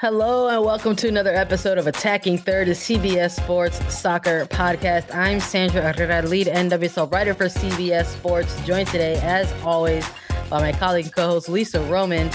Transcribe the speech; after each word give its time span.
Hello 0.00 0.46
and 0.46 0.64
welcome 0.64 0.94
to 0.94 1.08
another 1.08 1.34
episode 1.34 1.76
of 1.76 1.88
Attacking 1.88 2.38
Third, 2.38 2.68
a 2.68 2.70
CBS 2.70 3.32
Sports 3.32 3.78
Soccer 3.92 4.46
podcast. 4.46 5.12
I'm 5.12 5.40
Sandra 5.40 5.92
Herrera, 5.92 6.22
lead 6.22 6.46
NWSL 6.46 7.10
writer 7.10 7.34
for 7.34 7.46
CBS 7.46 8.04
Sports, 8.04 8.56
joined 8.64 8.86
today, 8.86 9.18
as 9.24 9.52
always, 9.64 10.08
by 10.48 10.60
my 10.60 10.70
colleague 10.70 11.06
and 11.06 11.14
co-host 11.16 11.48
Lisa 11.48 11.80
Roman, 11.86 12.28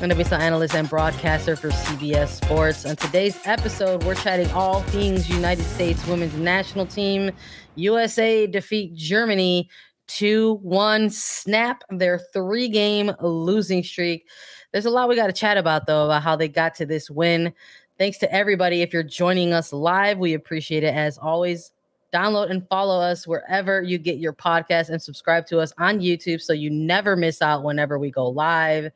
NWSL 0.00 0.38
analyst 0.38 0.74
and 0.74 0.88
broadcaster 0.88 1.56
for 1.56 1.68
CBS 1.68 2.42
Sports. 2.42 2.86
On 2.86 2.96
today's 2.96 3.38
episode, 3.44 4.02
we're 4.04 4.14
chatting 4.14 4.50
all 4.52 4.80
things 4.84 5.28
United 5.28 5.64
States 5.64 6.06
women's 6.06 6.34
national 6.36 6.86
team. 6.86 7.32
USA 7.74 8.46
defeat 8.46 8.94
Germany 8.94 9.68
2-1, 10.08 11.12
snap 11.12 11.84
their 11.90 12.18
three-game 12.32 13.12
losing 13.20 13.82
streak. 13.82 14.26
There's 14.72 14.86
a 14.86 14.90
lot 14.90 15.08
we 15.08 15.16
got 15.16 15.26
to 15.26 15.32
chat 15.32 15.56
about, 15.56 15.86
though, 15.86 16.04
about 16.06 16.22
how 16.22 16.36
they 16.36 16.48
got 16.48 16.74
to 16.76 16.86
this 16.86 17.10
win. 17.10 17.52
Thanks 17.98 18.18
to 18.18 18.32
everybody. 18.32 18.82
If 18.82 18.92
you're 18.92 19.02
joining 19.02 19.52
us 19.52 19.72
live, 19.72 20.18
we 20.18 20.34
appreciate 20.34 20.84
it. 20.84 20.94
As 20.94 21.18
always, 21.18 21.72
download 22.14 22.50
and 22.50 22.66
follow 22.68 23.00
us 23.00 23.26
wherever 23.26 23.82
you 23.82 23.98
get 23.98 24.18
your 24.18 24.32
podcast 24.32 24.88
and 24.90 25.00
subscribe 25.02 25.46
to 25.46 25.58
us 25.58 25.72
on 25.78 26.00
YouTube 26.00 26.40
so 26.40 26.52
you 26.52 26.70
never 26.70 27.16
miss 27.16 27.42
out 27.42 27.62
whenever 27.62 27.98
we 27.98 28.10
go 28.10 28.28
live. 28.28 28.90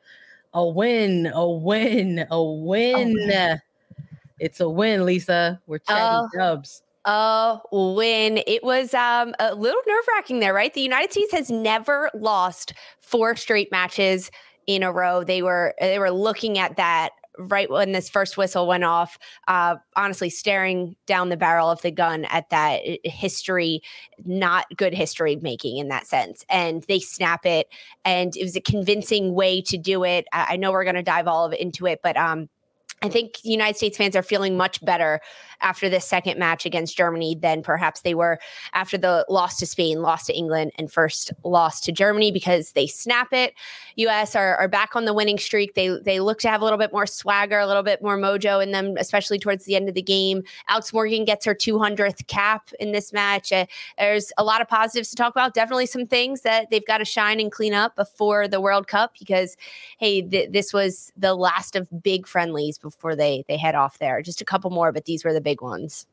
A 0.53 0.65
win, 0.67 1.27
a 1.33 1.49
win, 1.49 2.25
a 2.31 2.41
win. 2.43 3.59
It's 4.39 4.59
a 4.59 4.69
win, 4.69 5.05
Lisa. 5.05 5.61
We're 5.67 5.79
chatting 5.79 6.29
Oh. 6.33 6.37
dubs. 6.37 6.81
a 7.05 7.59
win. 7.71 8.41
It 8.47 8.63
was 8.63 8.93
um, 8.93 9.35
a 9.39 9.53
little 9.53 9.81
nerve 9.87 10.03
wracking 10.07 10.39
there, 10.39 10.53
right? 10.53 10.73
The 10.73 10.81
United 10.81 11.11
States 11.11 11.31
has 11.33 11.51
never 11.51 12.09
lost 12.15 12.73
four 12.99 13.35
straight 13.35 13.71
matches 13.71 14.31
in 14.67 14.83
a 14.83 14.91
row. 14.91 15.23
They 15.23 15.41
were 15.41 15.73
they 15.79 15.99
were 15.99 16.11
looking 16.11 16.57
at 16.57 16.77
that 16.77 17.11
right 17.37 17.69
when 17.69 17.91
this 17.91 18.09
first 18.09 18.37
whistle 18.37 18.65
went 18.65 18.85
off. 18.85 19.17
Uh, 19.47 19.75
honestly, 19.95 20.29
staring 20.29 20.95
down 21.05 21.29
the 21.29 21.37
barrel 21.37 21.69
of 21.69 21.81
the 21.81 21.91
gun 21.91 22.25
at 22.25 22.49
that 22.49 22.81
history, 23.03 23.81
not 24.23 24.65
good 24.77 24.93
history 24.93 25.35
making 25.37 25.77
in 25.77 25.89
that 25.89 26.07
sense. 26.07 26.45
And 26.49 26.83
they 26.83 26.99
snap 26.99 27.45
it, 27.45 27.67
and 28.03 28.35
it 28.35 28.43
was 28.43 28.55
a 28.55 28.61
convincing 28.61 29.33
way 29.33 29.61
to 29.63 29.77
do 29.77 30.03
it. 30.03 30.25
I, 30.31 30.47
I 30.51 30.55
know 30.55 30.71
we're 30.71 30.85
going 30.85 30.95
to 30.95 31.03
dive 31.03 31.27
all 31.27 31.45
of 31.45 31.53
it 31.53 31.59
into 31.59 31.85
it, 31.85 31.99
but 32.03 32.17
um. 32.17 32.49
I 33.01 33.09
think 33.09 33.43
United 33.43 33.77
States 33.77 33.97
fans 33.97 34.15
are 34.15 34.23
feeling 34.23 34.57
much 34.57 34.83
better 34.83 35.19
after 35.61 35.89
this 35.89 36.05
second 36.05 36.39
match 36.39 36.65
against 36.65 36.97
Germany 36.97 37.35
than 37.39 37.61
perhaps 37.61 38.01
they 38.01 38.13
were 38.13 38.39
after 38.73 38.97
the 38.97 39.25
loss 39.29 39.57
to 39.59 39.65
Spain, 39.65 40.01
loss 40.01 40.25
to 40.25 40.35
England, 40.35 40.71
and 40.77 40.91
first 40.91 41.33
loss 41.43 41.79
to 41.81 41.91
Germany 41.91 42.31
because 42.31 42.71
they 42.71 42.87
snap 42.87 43.31
it. 43.31 43.53
US 43.97 44.35
are, 44.35 44.55
are 44.57 44.67
back 44.67 44.95
on 44.95 45.05
the 45.05 45.13
winning 45.13 45.37
streak. 45.37 45.75
They 45.75 45.89
they 46.03 46.19
look 46.19 46.39
to 46.39 46.49
have 46.49 46.61
a 46.61 46.63
little 46.63 46.79
bit 46.79 46.91
more 46.91 47.05
swagger, 47.05 47.59
a 47.59 47.67
little 47.67 47.83
bit 47.83 48.01
more 48.01 48.17
mojo 48.17 48.61
in 48.63 48.71
them, 48.71 48.95
especially 48.97 49.39
towards 49.39 49.65
the 49.65 49.75
end 49.75 49.89
of 49.89 49.95
the 49.95 50.01
game. 50.01 50.43
Alex 50.67 50.93
Morgan 50.93 51.25
gets 51.25 51.45
her 51.45 51.55
200th 51.55 52.25
cap 52.27 52.69
in 52.79 52.91
this 52.91 53.13
match. 53.13 53.51
Uh, 53.51 53.65
there's 53.97 54.31
a 54.37 54.43
lot 54.43 54.61
of 54.61 54.67
positives 54.67 55.09
to 55.09 55.15
talk 55.15 55.33
about. 55.33 55.53
Definitely 55.53 55.85
some 55.85 56.07
things 56.07 56.41
that 56.41 56.69
they've 56.69 56.85
got 56.85 56.99
to 56.99 57.05
shine 57.05 57.39
and 57.39 57.51
clean 57.51 57.73
up 57.73 57.95
before 57.95 58.47
the 58.47 58.61
World 58.61 58.87
Cup 58.87 59.13
because 59.19 59.57
hey, 59.99 60.21
th- 60.21 60.51
this 60.51 60.73
was 60.73 61.11
the 61.17 61.35
last 61.35 61.75
of 61.75 61.87
big 62.01 62.27
friendlies 62.27 62.77
before 62.85 63.15
they 63.15 63.43
they 63.47 63.57
head 63.57 63.75
off 63.75 63.99
there. 63.99 64.21
Just 64.21 64.41
a 64.41 64.45
couple 64.45 64.69
more, 64.69 64.91
but 64.91 65.05
these 65.05 65.25
were 65.25 65.33
the 65.33 65.41
big 65.41 65.61
ones. 65.61 66.05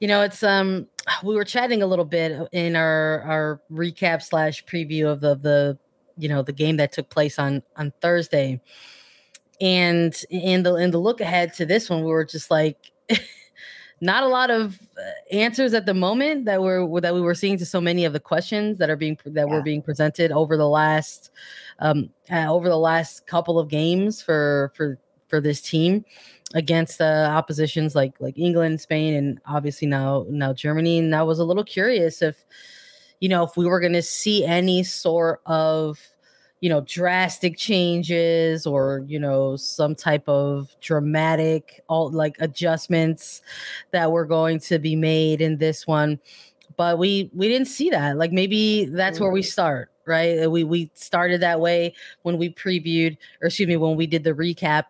You 0.00 0.08
know, 0.08 0.22
it's 0.22 0.42
um 0.42 0.88
we 1.24 1.34
were 1.34 1.44
chatting 1.44 1.82
a 1.82 1.86
little 1.86 2.04
bit 2.04 2.48
in 2.52 2.76
our 2.76 3.22
our 3.22 3.60
recap 3.70 4.22
slash 4.22 4.64
preview 4.64 5.06
of 5.06 5.20
the 5.20 5.34
the 5.36 5.78
you 6.16 6.28
know 6.28 6.42
the 6.42 6.52
game 6.52 6.76
that 6.78 6.92
took 6.92 7.08
place 7.10 7.38
on 7.38 7.62
on 7.76 7.92
Thursday. 8.00 8.60
And 9.60 10.14
in 10.30 10.62
the 10.62 10.74
in 10.76 10.90
the 10.90 10.98
look 10.98 11.20
ahead 11.20 11.52
to 11.54 11.66
this 11.66 11.90
one, 11.90 12.00
we 12.00 12.10
were 12.10 12.24
just 12.24 12.50
like 12.50 12.92
not 14.00 14.22
a 14.22 14.28
lot 14.28 14.50
of 14.50 14.78
uh, 14.96 15.34
answers 15.34 15.74
at 15.74 15.84
the 15.84 15.94
moment 15.94 16.44
that 16.44 16.62
were 16.62 17.00
that 17.00 17.14
we 17.14 17.20
were 17.20 17.34
seeing 17.34 17.58
to 17.58 17.66
so 17.66 17.80
many 17.80 18.04
of 18.04 18.12
the 18.12 18.20
questions 18.20 18.78
that 18.78 18.88
are 18.88 18.96
being 18.96 19.18
that 19.26 19.48
were 19.48 19.62
being 19.62 19.82
presented 19.82 20.30
over 20.30 20.56
the 20.56 20.68
last 20.68 21.30
um 21.80 22.08
uh, 22.30 22.46
over 22.46 22.68
the 22.68 22.78
last 22.78 23.26
couple 23.26 23.58
of 23.58 23.68
games 23.68 24.22
for 24.22 24.72
for 24.76 24.98
for 25.28 25.40
this 25.40 25.60
team 25.60 26.04
against 26.54 27.00
uh, 27.00 27.28
oppositions 27.30 27.94
like 27.94 28.20
like 28.20 28.38
England, 28.38 28.80
Spain, 28.80 29.14
and 29.14 29.40
obviously 29.46 29.86
now 29.88 30.26
now 30.28 30.52
Germany. 30.52 30.98
And 30.98 31.14
I 31.14 31.22
was 31.22 31.38
a 31.38 31.44
little 31.44 31.64
curious 31.64 32.22
if 32.22 32.44
you 33.20 33.28
know 33.28 33.44
if 33.44 33.56
we 33.56 33.66
were 33.66 33.80
going 33.80 33.92
to 33.92 34.02
see 34.02 34.44
any 34.44 34.82
sort 34.82 35.40
of 35.46 35.98
you 36.60 36.68
know 36.68 36.80
drastic 36.82 37.56
changes 37.56 38.66
or 38.66 39.04
you 39.06 39.18
know 39.18 39.56
some 39.56 39.94
type 39.94 40.28
of 40.28 40.74
dramatic 40.80 41.80
all 41.88 42.10
like 42.10 42.36
adjustments 42.40 43.42
that 43.92 44.10
were 44.10 44.24
going 44.24 44.58
to 44.58 44.78
be 44.78 44.96
made 44.96 45.40
in 45.40 45.58
this 45.58 45.86
one 45.86 46.18
but 46.78 46.96
we 46.96 47.30
we 47.34 47.48
didn't 47.48 47.68
see 47.68 47.90
that 47.90 48.16
like 48.16 48.32
maybe 48.32 48.86
that's 48.86 49.20
where 49.20 49.30
we 49.30 49.42
start 49.42 49.90
right 50.06 50.44
Uh, 50.44 50.50
we 50.50 50.64
we 50.64 50.90
started 50.94 51.42
that 51.42 51.60
way 51.60 51.92
when 52.22 52.38
we 52.38 52.48
previewed 52.54 53.18
or 53.42 53.48
excuse 53.48 53.68
me 53.68 53.76
when 53.76 53.96
we 53.96 54.06
did 54.06 54.24
the 54.24 54.32
recap 54.32 54.84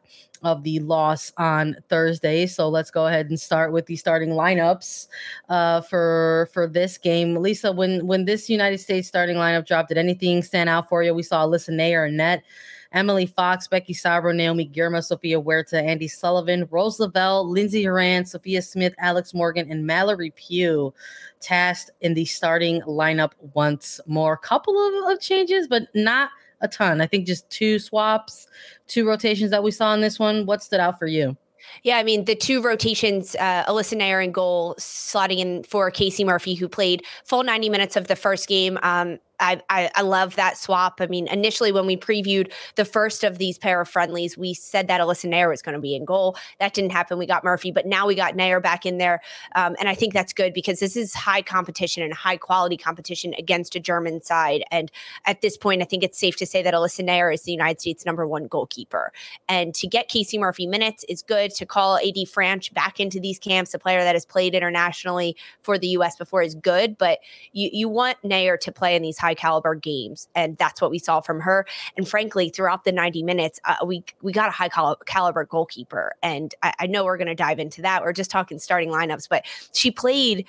of 0.44 0.62
the 0.62 0.78
loss 0.80 1.32
on 1.36 1.76
Thursday. 1.88 2.46
So 2.46 2.68
let's 2.68 2.92
go 2.92 3.08
ahead 3.08 3.28
and 3.28 3.40
start 3.40 3.72
with 3.72 3.86
the 3.86 3.96
starting 3.96 4.30
lineups 4.30 5.08
uh, 5.48 5.80
for 5.80 6.48
for 6.52 6.68
this 6.68 6.98
game. 6.98 7.34
Lisa, 7.34 7.72
when 7.72 8.06
when 8.06 8.24
this 8.24 8.48
United 8.48 8.78
States 8.78 9.08
starting 9.08 9.36
lineup 9.36 9.66
dropped, 9.66 9.88
did 9.88 9.98
anything 9.98 10.42
stand 10.42 10.68
out 10.68 10.88
for 10.88 11.02
you? 11.02 11.12
We 11.12 11.22
saw 11.24 11.44
Alyssa 11.44 11.70
Naeher 11.70 12.06
and 12.06 12.16
net. 12.16 12.44
Emily 12.92 13.26
Fox, 13.26 13.68
Becky 13.68 13.92
Sauerbrunn, 13.92 14.36
Naomi 14.36 14.68
Girma, 14.68 15.04
Sofia 15.04 15.40
Huerta, 15.40 15.82
Andi 15.82 16.10
Sullivan, 16.10 16.66
Rose 16.70 16.98
Lavelle, 16.98 17.48
Lindsey 17.48 17.84
Horan, 17.84 18.24
Sophia 18.24 18.62
Smith, 18.62 18.94
Alex 18.98 19.34
Morgan, 19.34 19.70
and 19.70 19.86
Mallory 19.86 20.32
Pugh 20.36 20.94
tasked 21.40 21.90
in 22.00 22.14
the 22.14 22.24
starting 22.24 22.80
lineup 22.82 23.32
once 23.54 24.00
more. 24.06 24.36
Couple 24.36 24.78
of, 24.78 25.12
of 25.12 25.20
changes, 25.20 25.68
but 25.68 25.84
not 25.94 26.30
a 26.60 26.68
ton. 26.68 27.00
I 27.00 27.06
think 27.06 27.26
just 27.26 27.48
two 27.50 27.78
swaps, 27.78 28.46
two 28.86 29.06
rotations 29.06 29.50
that 29.50 29.62
we 29.62 29.70
saw 29.70 29.94
in 29.94 30.00
this 30.00 30.18
one. 30.18 30.46
What 30.46 30.62
stood 30.62 30.80
out 30.80 30.98
for 30.98 31.06
you? 31.06 31.36
Yeah, 31.82 31.98
I 31.98 32.02
mean 32.02 32.24
the 32.24 32.34
two 32.34 32.62
rotations, 32.62 33.36
uh, 33.36 33.64
Alyssa 33.64 33.98
Naeher 33.98 34.24
in 34.24 34.32
goal, 34.32 34.74
slotting 34.78 35.38
in 35.38 35.62
for 35.64 35.90
Casey 35.90 36.24
Murphy, 36.24 36.54
who 36.54 36.68
played 36.68 37.04
full 37.24 37.42
90 37.42 37.68
minutes 37.68 37.96
of 37.96 38.06
the 38.06 38.16
first 38.16 38.48
game. 38.48 38.78
Um, 38.82 39.18
I, 39.40 39.60
I, 39.70 39.90
I 39.94 40.02
love 40.02 40.36
that 40.36 40.56
swap. 40.56 41.00
I 41.00 41.06
mean, 41.06 41.28
initially 41.28 41.72
when 41.72 41.86
we 41.86 41.96
previewed 41.96 42.52
the 42.74 42.84
first 42.84 43.24
of 43.24 43.38
these 43.38 43.58
pair 43.58 43.80
of 43.80 43.88
friendlies, 43.88 44.36
we 44.36 44.54
said 44.54 44.88
that 44.88 45.00
Alyssa 45.00 45.30
Naeher 45.30 45.48
was 45.48 45.62
going 45.62 45.74
to 45.74 45.80
be 45.80 45.94
in 45.94 46.04
goal. 46.04 46.36
That 46.58 46.74
didn't 46.74 46.92
happen. 46.92 47.18
We 47.18 47.26
got 47.26 47.44
Murphy, 47.44 47.70
but 47.70 47.86
now 47.86 48.06
we 48.06 48.14
got 48.14 48.34
Naeher 48.34 48.62
back 48.62 48.86
in 48.86 48.98
there, 48.98 49.20
um, 49.54 49.76
and 49.78 49.88
I 49.88 49.94
think 49.94 50.12
that's 50.12 50.32
good 50.32 50.52
because 50.52 50.80
this 50.80 50.96
is 50.96 51.14
high 51.14 51.42
competition 51.42 52.02
and 52.02 52.12
high 52.12 52.36
quality 52.36 52.76
competition 52.76 53.34
against 53.38 53.74
a 53.74 53.80
German 53.80 54.22
side. 54.22 54.64
And 54.70 54.90
at 55.24 55.40
this 55.40 55.56
point, 55.56 55.82
I 55.82 55.84
think 55.84 56.02
it's 56.02 56.18
safe 56.18 56.36
to 56.36 56.46
say 56.46 56.62
that 56.62 56.74
Alyssa 56.74 57.06
Naeher 57.06 57.32
is 57.32 57.42
the 57.42 57.52
United 57.52 57.80
States' 57.80 58.04
number 58.04 58.26
one 58.26 58.46
goalkeeper. 58.46 59.12
And 59.48 59.74
to 59.74 59.86
get 59.86 60.08
Casey 60.08 60.38
Murphy 60.38 60.66
minutes 60.66 61.04
is 61.08 61.22
good. 61.22 61.54
To 61.54 61.66
call 61.66 61.96
AD 61.96 62.14
Franch 62.26 62.72
back 62.72 63.00
into 63.00 63.20
these 63.20 63.38
camps, 63.38 63.74
a 63.74 63.78
player 63.78 64.00
that 64.00 64.14
has 64.14 64.24
played 64.24 64.54
internationally 64.54 65.36
for 65.62 65.78
the 65.78 65.88
U.S. 65.88 66.16
before, 66.16 66.42
is 66.42 66.54
good. 66.54 66.98
But 66.98 67.18
you 67.52 67.70
you 67.72 67.88
want 67.88 68.18
Naeher 68.22 68.58
to 68.60 68.72
play 68.72 68.96
in 68.96 69.02
these 69.02 69.18
high 69.18 69.27
high 69.28 69.34
caliber 69.34 69.74
games, 69.74 70.28
and 70.34 70.56
that's 70.56 70.80
what 70.80 70.90
we 70.90 70.98
saw 70.98 71.20
from 71.20 71.40
her. 71.40 71.66
And 71.96 72.08
frankly, 72.08 72.48
throughout 72.48 72.84
the 72.84 72.92
90 72.92 73.22
minutes, 73.22 73.60
uh, 73.64 73.76
we 73.84 74.04
we 74.22 74.32
got 74.32 74.48
a 74.48 74.52
high 74.52 74.68
cal- 74.70 74.96
caliber 75.06 75.44
goalkeeper, 75.44 76.14
and 76.22 76.54
I, 76.62 76.72
I 76.80 76.86
know 76.86 77.04
we're 77.04 77.18
going 77.18 77.28
to 77.28 77.34
dive 77.34 77.58
into 77.58 77.82
that. 77.82 78.02
We're 78.02 78.12
just 78.12 78.30
talking 78.30 78.58
starting 78.58 78.88
lineups, 78.88 79.28
but 79.28 79.44
she 79.72 79.90
played 79.90 80.46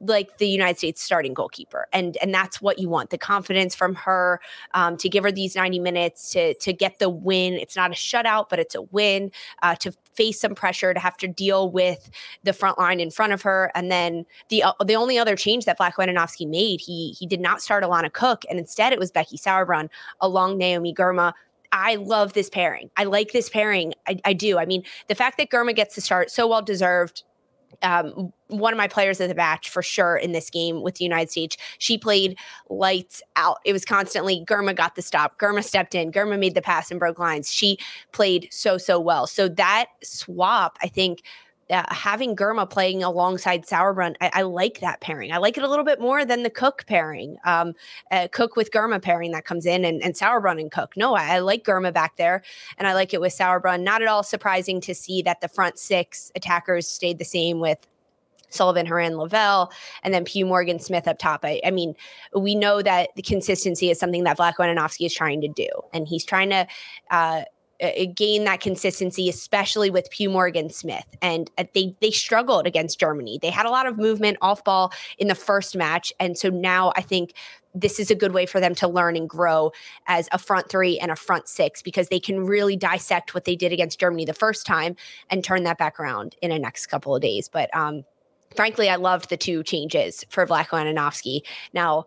like 0.00 0.38
the 0.38 0.48
United 0.48 0.78
States 0.78 1.02
starting 1.02 1.34
goalkeeper, 1.34 1.86
and 1.92 2.16
and 2.22 2.34
that's 2.34 2.60
what 2.60 2.78
you 2.78 2.88
want 2.88 3.10
the 3.10 3.18
confidence 3.18 3.74
from 3.74 3.94
her 3.94 4.40
um, 4.74 4.96
to 4.96 5.08
give 5.08 5.22
her 5.24 5.32
these 5.32 5.54
ninety 5.54 5.78
minutes 5.78 6.30
to 6.30 6.54
to 6.54 6.72
get 6.72 6.98
the 6.98 7.08
win. 7.08 7.54
It's 7.54 7.76
not 7.76 7.90
a 7.90 7.94
shutout, 7.94 8.48
but 8.48 8.58
it's 8.58 8.74
a 8.74 8.82
win 8.82 9.30
uh, 9.62 9.74
to 9.76 9.92
face 10.14 10.40
some 10.40 10.54
pressure, 10.54 10.92
to 10.92 11.00
have 11.00 11.16
to 11.18 11.28
deal 11.28 11.70
with 11.70 12.10
the 12.42 12.52
front 12.52 12.78
line 12.78 13.00
in 13.00 13.10
front 13.10 13.32
of 13.32 13.42
her, 13.42 13.70
and 13.74 13.90
then 13.90 14.24
the 14.48 14.62
uh, 14.62 14.72
the 14.84 14.94
only 14.96 15.18
other 15.18 15.36
change 15.36 15.66
that 15.66 15.78
Vlatko 15.78 16.06
Andonovski 16.06 16.48
made, 16.48 16.80
he 16.80 17.10
he 17.18 17.26
did 17.26 17.40
not 17.40 17.62
start 17.62 17.84
Alana 17.84 18.12
Cook, 18.12 18.44
and 18.48 18.58
instead 18.58 18.92
it 18.92 18.98
was 18.98 19.10
Becky 19.10 19.36
Sauerbrunn 19.36 19.88
along 20.20 20.58
Naomi 20.58 20.94
Girma. 20.94 21.32
I 21.72 21.94
love 21.96 22.32
this 22.32 22.50
pairing. 22.50 22.90
I 22.96 23.04
like 23.04 23.30
this 23.30 23.48
pairing. 23.48 23.94
I, 24.08 24.18
I, 24.24 24.32
do. 24.32 24.58
I 24.58 24.66
mean, 24.66 24.82
the 25.06 25.14
fact 25.14 25.38
that 25.38 25.50
Girma 25.50 25.72
gets 25.72 25.94
to 25.94 26.00
start 26.00 26.28
so 26.28 26.48
well 26.48 26.62
deserved 26.62 27.22
um, 27.82 28.32
one 28.48 28.72
of 28.72 28.78
my 28.78 28.88
players 28.88 29.20
of 29.20 29.28
the 29.28 29.34
match 29.34 29.70
for 29.70 29.82
sure 29.82 30.16
in 30.16 30.32
this 30.32 30.50
game 30.50 30.82
with 30.82 30.96
the 30.96 31.04
United 31.04 31.30
States. 31.30 31.56
She 31.78 31.96
played 31.96 32.38
lights 32.68 33.22
out. 33.36 33.58
It 33.64 33.72
was 33.72 33.84
constantly 33.84 34.44
Girma 34.44 34.74
got 34.74 34.94
the 34.94 35.02
stop. 35.02 35.38
Girma 35.38 35.64
stepped 35.64 35.94
in. 35.94 36.12
Girma 36.12 36.38
made 36.38 36.54
the 36.54 36.62
pass 36.62 36.90
and 36.90 37.00
broke 37.00 37.18
lines. 37.18 37.52
She 37.52 37.78
played 38.12 38.48
so, 38.50 38.78
so 38.78 38.98
well. 38.98 39.26
So 39.26 39.48
that 39.48 39.86
swap, 40.02 40.78
I 40.82 40.88
think, 40.88 41.22
uh, 41.70 41.84
having 41.88 42.34
Girma 42.34 42.68
playing 42.68 43.02
alongside 43.02 43.64
Sauerbrunn, 43.64 44.16
I, 44.20 44.30
I, 44.34 44.42
like 44.42 44.80
that 44.80 45.00
pairing. 45.00 45.32
I 45.32 45.38
like 45.38 45.56
it 45.56 45.64
a 45.64 45.68
little 45.68 45.84
bit 45.84 46.00
more 46.00 46.24
than 46.24 46.42
the 46.42 46.50
Cook 46.50 46.84
pairing, 46.86 47.36
um, 47.44 47.74
uh, 48.10 48.28
Cook 48.32 48.56
with 48.56 48.70
Girma 48.70 49.00
pairing 49.00 49.30
that 49.32 49.44
comes 49.44 49.66
in, 49.66 49.84
and, 49.84 50.02
and 50.02 50.14
Sauerbrunn 50.14 50.60
and 50.60 50.70
Cook. 50.70 50.96
No, 50.96 51.14
I, 51.14 51.36
I, 51.36 51.38
like 51.38 51.64
Girma 51.64 51.92
back 51.92 52.16
there, 52.16 52.42
and 52.78 52.88
I 52.88 52.94
like 52.94 53.14
it 53.14 53.20
with 53.20 53.32
Sauerbrunn. 53.32 53.82
Not 53.82 54.02
at 54.02 54.08
all 54.08 54.22
surprising 54.22 54.80
to 54.82 54.94
see 54.94 55.22
that 55.22 55.40
the 55.40 55.48
front 55.48 55.78
six 55.78 56.32
attackers 56.34 56.88
stayed 56.88 57.18
the 57.18 57.24
same 57.24 57.60
with 57.60 57.86
Sullivan, 58.50 58.86
Horan, 58.86 59.16
Lavelle, 59.16 59.72
and 60.02 60.12
then 60.12 60.24
Pugh 60.24 60.44
Morgan 60.44 60.78
Smith 60.78 61.08
up 61.08 61.18
top. 61.18 61.44
I, 61.44 61.60
I, 61.64 61.70
mean, 61.70 61.94
we 62.36 62.54
know 62.54 62.82
that 62.82 63.10
the 63.16 63.22
consistency 63.22 63.90
is 63.90 63.98
something 63.98 64.24
that 64.24 64.36
Vlatko 64.36 64.56
Andonovski 64.58 65.06
is 65.06 65.14
trying 65.14 65.40
to 65.40 65.48
do, 65.48 65.68
and 65.92 66.06
he's 66.06 66.24
trying 66.24 66.50
to 66.50 66.66
uh, 67.10 67.42
uh, 67.82 68.06
gain 68.14 68.44
that 68.44 68.60
consistency, 68.60 69.28
especially 69.28 69.90
with 69.90 70.10
Pugh 70.10 70.30
Morgan 70.30 70.70
Smith. 70.70 71.06
And 71.22 71.50
uh, 71.58 71.64
they 71.74 71.96
they 72.00 72.10
struggled 72.10 72.66
against 72.66 72.98
Germany. 72.98 73.38
They 73.40 73.50
had 73.50 73.66
a 73.66 73.70
lot 73.70 73.86
of 73.86 73.98
movement 73.98 74.38
off 74.40 74.64
ball 74.64 74.92
in 75.18 75.28
the 75.28 75.34
first 75.34 75.76
match, 75.76 76.12
and 76.20 76.36
so 76.36 76.48
now 76.48 76.92
I 76.96 77.02
think 77.02 77.34
this 77.74 78.00
is 78.00 78.10
a 78.10 78.14
good 78.14 78.32
way 78.32 78.46
for 78.46 78.60
them 78.60 78.74
to 78.74 78.88
learn 78.88 79.16
and 79.16 79.28
grow 79.28 79.72
as 80.06 80.28
a 80.32 80.38
front 80.38 80.68
three 80.68 80.98
and 80.98 81.10
a 81.10 81.16
front 81.16 81.48
six 81.48 81.82
because 81.82 82.08
they 82.08 82.18
can 82.18 82.44
really 82.44 82.76
dissect 82.76 83.34
what 83.34 83.44
they 83.44 83.54
did 83.54 83.72
against 83.72 84.00
Germany 84.00 84.24
the 84.24 84.34
first 84.34 84.66
time 84.66 84.96
and 85.30 85.44
turn 85.44 85.62
that 85.64 85.78
back 85.78 86.00
around 86.00 86.34
in 86.42 86.50
the 86.50 86.58
next 86.58 86.86
couple 86.86 87.14
of 87.14 87.22
days. 87.22 87.48
But 87.48 87.74
um, 87.74 88.04
frankly, 88.56 88.88
I 88.88 88.96
loved 88.96 89.30
the 89.30 89.36
two 89.36 89.62
changes 89.62 90.24
for 90.30 90.46
Vlatko 90.46 90.70
Andonovski. 90.70 91.42
Now, 91.72 92.06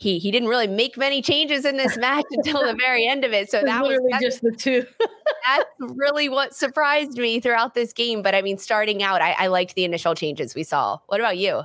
he 0.00 0.18
he 0.18 0.30
didn't 0.30 0.48
really 0.48 0.66
make 0.66 0.96
many 0.96 1.20
changes 1.20 1.64
in 1.64 1.76
this 1.76 1.96
match 1.98 2.24
until 2.30 2.66
the 2.66 2.74
very 2.74 3.06
end 3.06 3.24
of 3.24 3.32
it. 3.32 3.50
So 3.50 3.62
that 3.62 3.82
was 3.82 4.00
just 4.20 4.40
the 4.40 4.50
two. 4.50 4.86
that's 5.46 5.64
really 5.78 6.28
what 6.28 6.54
surprised 6.54 7.18
me 7.18 7.38
throughout 7.38 7.74
this 7.74 7.92
game. 7.92 8.22
But 8.22 8.34
I 8.34 8.42
mean, 8.42 8.56
starting 8.56 9.02
out, 9.02 9.20
I, 9.20 9.32
I 9.32 9.46
liked 9.48 9.74
the 9.74 9.84
initial 9.84 10.14
changes 10.14 10.54
we 10.54 10.64
saw. 10.64 10.98
What 11.06 11.20
about 11.20 11.36
you? 11.36 11.62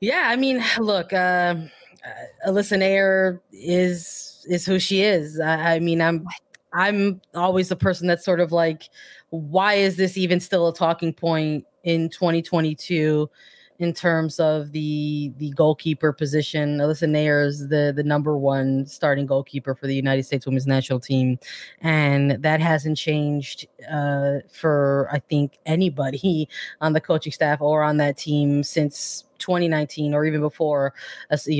Yeah, 0.00 0.24
I 0.26 0.36
mean, 0.36 0.62
look, 0.78 1.12
uh, 1.14 1.56
Alyssa 2.46 2.78
Naeher 2.78 3.40
is 3.52 4.44
is 4.48 4.66
who 4.66 4.78
she 4.78 5.02
is. 5.02 5.40
I, 5.40 5.76
I 5.76 5.78
mean, 5.78 6.02
I'm 6.02 6.26
I'm 6.74 7.22
always 7.34 7.70
the 7.70 7.76
person 7.76 8.06
that's 8.06 8.24
sort 8.24 8.40
of 8.40 8.52
like, 8.52 8.90
why 9.30 9.74
is 9.74 9.96
this 9.96 10.18
even 10.18 10.40
still 10.40 10.68
a 10.68 10.74
talking 10.74 11.14
point 11.14 11.64
in 11.84 12.10
2022? 12.10 13.30
In 13.78 13.92
terms 13.92 14.40
of 14.40 14.72
the 14.72 15.32
the 15.38 15.50
goalkeeper 15.50 16.12
position. 16.12 16.78
Alyssa 16.78 17.08
Naeher 17.08 17.46
is 17.46 17.68
the 17.68 17.92
the 17.94 18.02
number 18.02 18.36
one 18.36 18.86
starting 18.86 19.26
goalkeeper 19.26 19.74
for 19.74 19.86
the 19.86 19.94
United 19.94 20.24
States 20.24 20.46
Women's 20.46 20.66
National 20.66 21.00
Team, 21.00 21.38
and 21.80 22.42
that 22.42 22.60
hasn't 22.60 22.96
changed 22.96 23.66
uh, 23.90 24.38
for 24.50 25.08
I 25.12 25.18
think 25.18 25.58
anybody 25.66 26.48
on 26.80 26.92
the 26.92 27.00
coaching 27.00 27.32
staff 27.32 27.60
or 27.60 27.82
on 27.82 27.96
that 27.98 28.16
team 28.16 28.62
since 28.62 29.24
2019 29.38 30.14
or 30.14 30.24
even 30.24 30.40
before, 30.40 30.94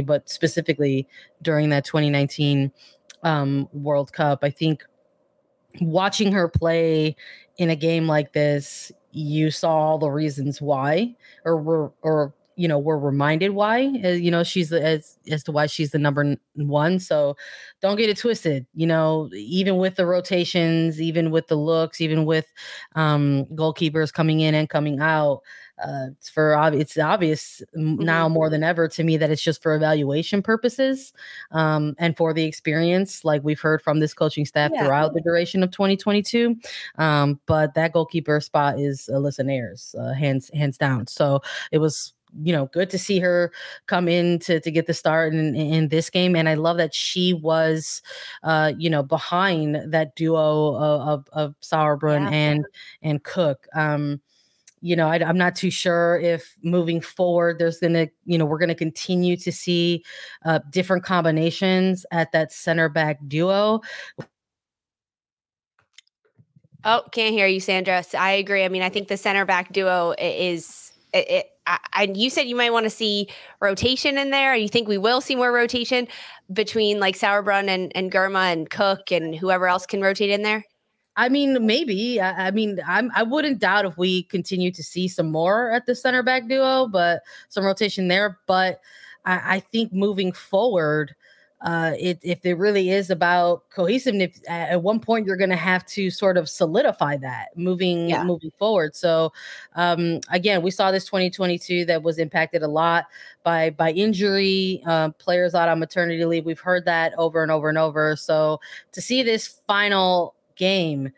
but 0.05 0.29
specifically 0.29 1.07
during 1.43 1.69
that 1.71 1.85
2019 1.85 2.73
um, 3.23 3.69
World 3.73 4.13
Cup. 4.13 4.41
I 4.43 4.51
think 4.51 4.85
watching 5.81 6.33
her 6.33 6.49
play 6.49 7.17
in 7.59 7.71
a 7.71 7.77
game 7.77 8.07
like 8.07 8.33
this, 8.33 8.93
you 9.17 9.51
saw 9.51 9.71
all 9.75 9.99
the 9.99 10.11
reasons 10.11 10.61
why, 10.61 11.15
or 11.45 11.57
were 11.61 11.93
or 12.03 12.35
you 12.57 12.69
know 12.69 12.79
were 12.79 12.99
reminded 12.99 13.51
why. 13.51 13.87
Uh, 14.05 14.09
you 14.09 14.31
know 14.31 14.43
she's 14.45 14.73
as 14.73 15.19
as 15.31 15.43
to 15.45 15.53
why 15.53 15.67
she's 15.67 15.91
the 15.93 15.99
number 15.99 16.37
one. 16.55 16.99
So 16.99 17.37
don't 17.83 17.97
get 17.97 18.11
it 18.11 18.19
twisted. 18.19 18.67
You 18.75 18.87
know 18.87 19.31
even 19.35 19.77
with 19.79 19.97
the 19.97 20.07
rotations, 20.07 21.01
even 21.01 21.31
with 21.31 21.49
the 21.49 21.57
looks, 21.57 22.01
even 22.01 22.25
with 22.27 22.47
um, 22.95 23.47
goalkeepers 23.55 24.13
coming 24.13 24.41
in 24.41 24.55
and 24.55 24.69
coming 24.69 25.01
out 25.01 25.41
uh, 25.79 26.07
it's 26.13 26.29
for 26.31 26.59
it's 26.73 26.97
obvious 26.99 27.63
mm-hmm. 27.77 28.03
now 28.03 28.29
more 28.29 28.49
than 28.49 28.63
ever 28.63 28.89
to 28.89 29.05
me 29.05 29.17
that 29.17 29.31
it's 29.31 29.43
just 29.43 29.63
for 29.63 29.75
evaluation 29.75 30.43
purposes 30.43 31.13
um, 31.51 31.95
and 31.99 32.17
for 32.17 32.33
the 32.33 32.45
experience, 32.45 33.25
like 33.25 33.43
we've 33.45 33.61
heard 33.61 33.83
from 33.83 34.01
this 34.01 34.15
coaching 34.15 34.47
staff 34.47 34.71
yeah. 34.73 34.85
throughout 34.85 35.13
the 35.13 35.21
duration 35.21 35.63
of 35.63 35.71
2022. 35.71 36.57
Um, 36.97 37.41
but 37.47 37.75
that 37.75 37.93
goalkeeper 37.93 38.41
spot 38.41 38.79
is 38.79 39.11
Alyssa 39.13 39.45
Naeher's, 39.45 39.95
uh, 39.99 40.13
hands 40.13 40.51
hands 40.55 40.79
down. 40.79 41.07
So 41.07 41.41
it 41.71 41.79
was 41.79 42.13
you 42.43 42.53
know 42.53 42.67
good 42.67 42.91
to 42.91 42.99
see 42.99 43.19
her 43.19 43.53
come 43.87 44.09
in 44.09 44.39
to, 44.41 44.61
to 44.61 44.71
get 44.71 44.87
the 44.87 44.95
start 44.95 45.33
in, 45.33 45.55
in 45.55 45.89
this 45.89 46.11
game 46.11 46.37
and 46.37 46.49
i 46.49 46.55
love 46.55 46.77
that 46.77 46.93
she 46.93 47.33
was 47.33 48.03
uh 48.43 48.73
you 48.77 48.91
know 48.91 49.03
behind 49.03 49.77
that 49.91 50.15
duo 50.17 50.75
of 50.75 51.01
of, 51.01 51.29
of 51.33 51.55
sauerbrunn 51.63 52.31
yeah. 52.31 52.37
and 52.37 52.67
and 53.01 53.23
cook 53.23 53.67
um 53.75 54.21
you 54.81 54.95
know, 54.95 55.09
I, 55.09 55.17
am 55.17 55.39
not 55.39 55.57
too 55.57 55.71
sure 55.71 56.19
if 56.21 56.57
moving 56.63 57.01
forward, 57.01 57.59
there's 57.59 57.79
going 57.79 57.95
to, 57.95 58.09
you 58.25 58.39
know, 58.39 58.45
we're 58.45 58.59
going 58.59 58.69
to 58.69 58.75
continue 58.75 59.37
to 59.39 59.51
see 59.51 60.05
uh, 60.45 60.61
different 60.71 61.03
combinations 61.03 62.05
at 62.11 62.33
that 62.33 62.53
center 62.53 62.89
back 62.89 63.19
duo. 63.27 63.81
Oh, 66.85 67.03
can't 67.11 67.35
hear 67.35 67.47
you, 67.47 67.59
Sandra. 67.59 68.05
I 68.17 68.33
agree. 68.33 68.65
I 68.65 68.69
mean, 68.69 68.83
I 68.83 68.89
think 68.89 69.09
the 69.09 69.17
center 69.17 69.45
back 69.45 69.73
duo 69.73 70.15
is 70.19 70.93
it. 71.13 71.31
it 71.31 71.47
I, 71.69 72.13
you 72.15 72.31
said 72.31 72.43
you 72.43 72.55
might 72.55 72.73
want 72.73 72.85
to 72.85 72.91
see 72.91 73.27
rotation 73.61 74.19
in 74.19 74.31
there. 74.31 74.55
You 74.55 74.69
think 74.69 74.87
we 74.87 74.99
will 74.99 75.21
see 75.21 75.35
more 75.35 75.51
rotation 75.51 76.07
between 76.53 77.01
like 77.01 77.17
Sauerbrunn 77.17 77.67
and, 77.69 77.91
and 77.97 78.13
Girma 78.13 78.53
and 78.53 78.71
Cook 78.71 79.11
and 79.11 79.35
whoever 79.35 79.67
else 79.67 79.85
can 79.85 80.01
rotate 80.01 80.31
in 80.31 80.43
there? 80.43 80.65
I 81.17 81.29
mean, 81.29 81.65
maybe. 81.67 82.21
I, 82.21 82.49
I, 82.49 82.51
mean, 82.51 82.81
I'm 82.87 83.11
I 83.15 83.23
wouldn't 83.23 83.59
doubt 83.59 83.87
if 83.87 83.97
we 83.97 84.25
continue 84.25 84.71
to 84.71 84.83
see 84.83 85.09
some 85.09 85.33
more 85.33 85.71
at 85.73 85.87
the 85.87 85.95
center 85.95 86.23
back 86.23 86.49
duo, 86.49 86.87
but 86.89 87.23
some 87.49 87.65
rotation 87.65 88.09
there. 88.09 88.39
But 88.47 88.81
I, 89.25 89.57
I 89.57 89.61
think 89.61 89.93
moving 89.93 90.33
forward, 90.33 91.15
uh, 91.63 91.93
it, 91.99 92.19
if 92.23 92.45
it 92.45 92.55
really 92.55 92.91
is 92.91 93.09
about 93.09 93.69
cohesiveness, 93.71 94.39
at 94.47 94.83
one 94.83 95.01
point 95.01 95.27
you're 95.27 95.39
going 95.39 95.51
to 95.51 95.57
have 95.57 95.87
to 95.87 96.11
sort 96.11 96.37
of 96.37 96.51
solidify 96.51 97.17
that 97.17 97.49
moving 97.57 98.11
yeah. 98.11 98.23
moving 98.23 98.53
forward. 98.59 98.95
So, 98.95 99.33
um, 99.75 100.21
again, 100.31 100.61
we 100.61 100.71
saw 100.71 100.91
this 100.91 101.07
2022 101.07 101.87
that 101.87 102.03
was 102.03 102.19
impacted 102.19 102.63
a 102.63 102.69
lot 102.69 103.07
by 103.43 103.71
by 103.71 103.93
injury, 103.93 104.83
uh, 104.85 105.11
players 105.13 105.55
out 105.55 105.71
on 105.71 105.79
maternity 105.79 106.27
leave. 106.27 106.45
We've 106.45 106.61
heard 106.61 106.85
that 106.85 107.15
over 107.17 107.43
and 107.43 107.51
over 107.51 107.71
and 107.71 107.79
over. 107.79 108.17
So 108.17 108.61
to 108.93 109.01
see 109.01 109.23
this 109.23 109.61
final 109.67 110.35
game 110.57 111.13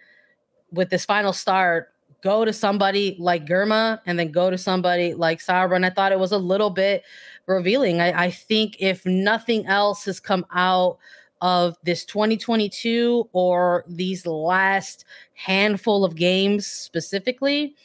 with 0.72 0.90
this 0.90 1.04
final 1.04 1.32
start 1.32 1.92
go 2.20 2.44
to 2.44 2.52
somebody 2.52 3.16
like 3.18 3.46
Girma 3.46 4.00
and 4.06 4.18
then 4.18 4.30
go 4.32 4.50
to 4.50 4.58
somebody 4.58 5.14
like 5.14 5.40
Sauerbrunn. 5.40 5.84
I 5.84 5.90
thought 5.90 6.12
it 6.12 6.18
was 6.18 6.32
a 6.32 6.38
little 6.38 6.70
bit 6.70 7.04
revealing. 7.46 8.00
I, 8.00 8.24
I 8.24 8.30
think 8.30 8.76
if 8.80 9.06
nothing 9.06 9.66
else 9.66 10.04
has 10.04 10.18
come 10.20 10.44
out 10.52 10.98
of 11.40 11.76
this 11.84 12.04
2022 12.04 13.28
or 13.32 13.84
these 13.86 14.26
last 14.26 15.04
handful 15.34 16.04
of 16.04 16.16
games 16.16 16.66
specifically, 16.66 17.76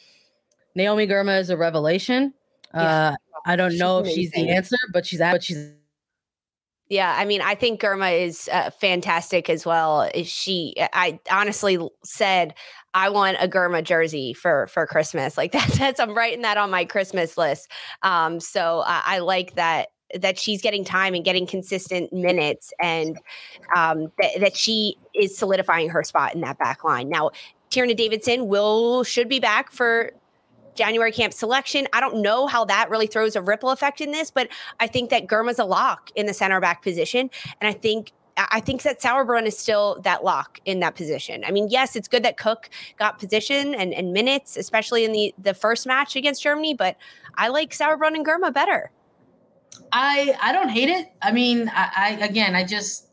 Naomi 0.74 1.06
Girma 1.06 1.40
is 1.40 1.50
a 1.50 1.56
revelation. 1.56 2.34
Yeah. 2.74 3.10
Uh, 3.10 3.16
I 3.46 3.56
don't 3.56 3.72
she's 3.72 3.80
know 3.80 4.00
if 4.00 4.08
she's 4.08 4.32
the 4.32 4.50
answer, 4.50 4.76
but 4.92 5.06
she's 5.06 5.20
at, 5.20 5.32
but 5.32 5.44
she's 5.44 5.74
yeah, 6.94 7.12
I 7.18 7.24
mean, 7.24 7.40
I 7.40 7.56
think 7.56 7.80
Girma 7.80 8.16
is 8.24 8.48
uh, 8.52 8.70
fantastic 8.70 9.50
as 9.50 9.66
well. 9.66 10.08
She, 10.22 10.76
I 10.78 11.18
honestly 11.28 11.76
said, 12.04 12.54
I 12.94 13.08
want 13.08 13.36
a 13.40 13.48
Girma 13.48 13.82
jersey 13.82 14.32
for 14.32 14.68
for 14.68 14.86
Christmas. 14.86 15.36
Like 15.36 15.50
that's 15.52 15.76
that's 15.76 15.98
I'm 15.98 16.16
writing 16.16 16.42
that 16.42 16.56
on 16.56 16.70
my 16.70 16.84
Christmas 16.84 17.36
list. 17.36 17.68
Um, 18.04 18.38
so 18.38 18.84
I, 18.86 19.02
I 19.04 19.18
like 19.18 19.56
that 19.56 19.88
that 20.20 20.38
she's 20.38 20.62
getting 20.62 20.84
time 20.84 21.14
and 21.14 21.24
getting 21.24 21.48
consistent 21.48 22.12
minutes, 22.12 22.72
and 22.80 23.18
um, 23.74 24.12
that 24.22 24.38
that 24.38 24.56
she 24.56 24.96
is 25.16 25.36
solidifying 25.36 25.88
her 25.88 26.04
spot 26.04 26.32
in 26.32 26.42
that 26.42 26.58
back 26.58 26.84
line. 26.84 27.08
Now, 27.08 27.30
Tierna 27.70 27.96
Davidson 27.96 28.46
will 28.46 29.02
should 29.02 29.28
be 29.28 29.40
back 29.40 29.72
for 29.72 30.12
January 30.74 31.12
camp 31.12 31.32
selection. 31.32 31.86
I 31.92 32.00
don't 32.00 32.22
know 32.22 32.46
how 32.46 32.64
that 32.66 32.90
really 32.90 33.06
throws 33.06 33.36
a 33.36 33.42
ripple 33.42 33.70
effect 33.70 34.00
in 34.00 34.10
this, 34.10 34.30
but 34.30 34.48
I 34.80 34.86
think 34.86 35.10
that 35.10 35.26
Girma's 35.26 35.58
a 35.58 35.64
lock 35.64 36.10
in 36.14 36.26
the 36.26 36.34
center 36.34 36.60
back 36.60 36.82
position. 36.82 37.30
And 37.60 37.68
I 37.68 37.72
think 37.72 38.12
I 38.36 38.60
think 38.60 38.82
that 38.82 39.00
Sauerbrunn 39.00 39.46
is 39.46 39.56
still 39.56 40.00
that 40.02 40.24
lock 40.24 40.60
in 40.64 40.80
that 40.80 40.96
position. 40.96 41.44
I 41.44 41.52
mean, 41.52 41.68
yes, 41.70 41.94
it's 41.94 42.08
good 42.08 42.24
that 42.24 42.36
Cook 42.36 42.68
got 42.98 43.18
position 43.18 43.74
and, 43.74 43.94
and 43.94 44.12
minutes, 44.12 44.56
especially 44.56 45.04
in 45.04 45.12
the, 45.12 45.32
the 45.38 45.54
first 45.54 45.86
match 45.86 46.16
against 46.16 46.42
Germany, 46.42 46.74
but 46.74 46.96
I 47.36 47.48
like 47.48 47.70
Sauerbrunn 47.70 48.14
and 48.14 48.26
Girma 48.26 48.52
better. 48.52 48.90
I 49.92 50.36
I 50.42 50.52
don't 50.52 50.68
hate 50.68 50.88
it. 50.88 51.12
I 51.22 51.32
mean, 51.32 51.70
I, 51.72 51.90
I 51.96 52.10
again, 52.24 52.54
I 52.54 52.64
just 52.64 53.08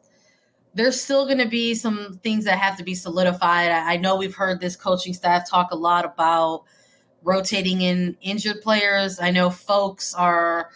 there's 0.73 0.99
still 0.99 1.25
going 1.25 1.37
to 1.37 1.47
be 1.47 1.75
some 1.75 2.19
things 2.23 2.45
that 2.45 2.57
have 2.57 2.77
to 2.77 2.83
be 2.83 2.95
solidified. 2.95 3.69
I, 3.69 3.93
I 3.93 3.97
know 3.97 4.15
we've 4.15 4.35
heard 4.35 4.59
this 4.61 4.75
coaching 4.75 5.13
staff 5.13 5.49
talk 5.49 5.71
a 5.71 5.75
lot 5.75 6.05
about 6.05 6.63
rotating 7.23 7.81
in 7.81 8.17
injured 8.21 8.61
players. 8.61 9.19
I 9.19 9.31
know 9.31 9.49
folks 9.49 10.13
are, 10.13 10.71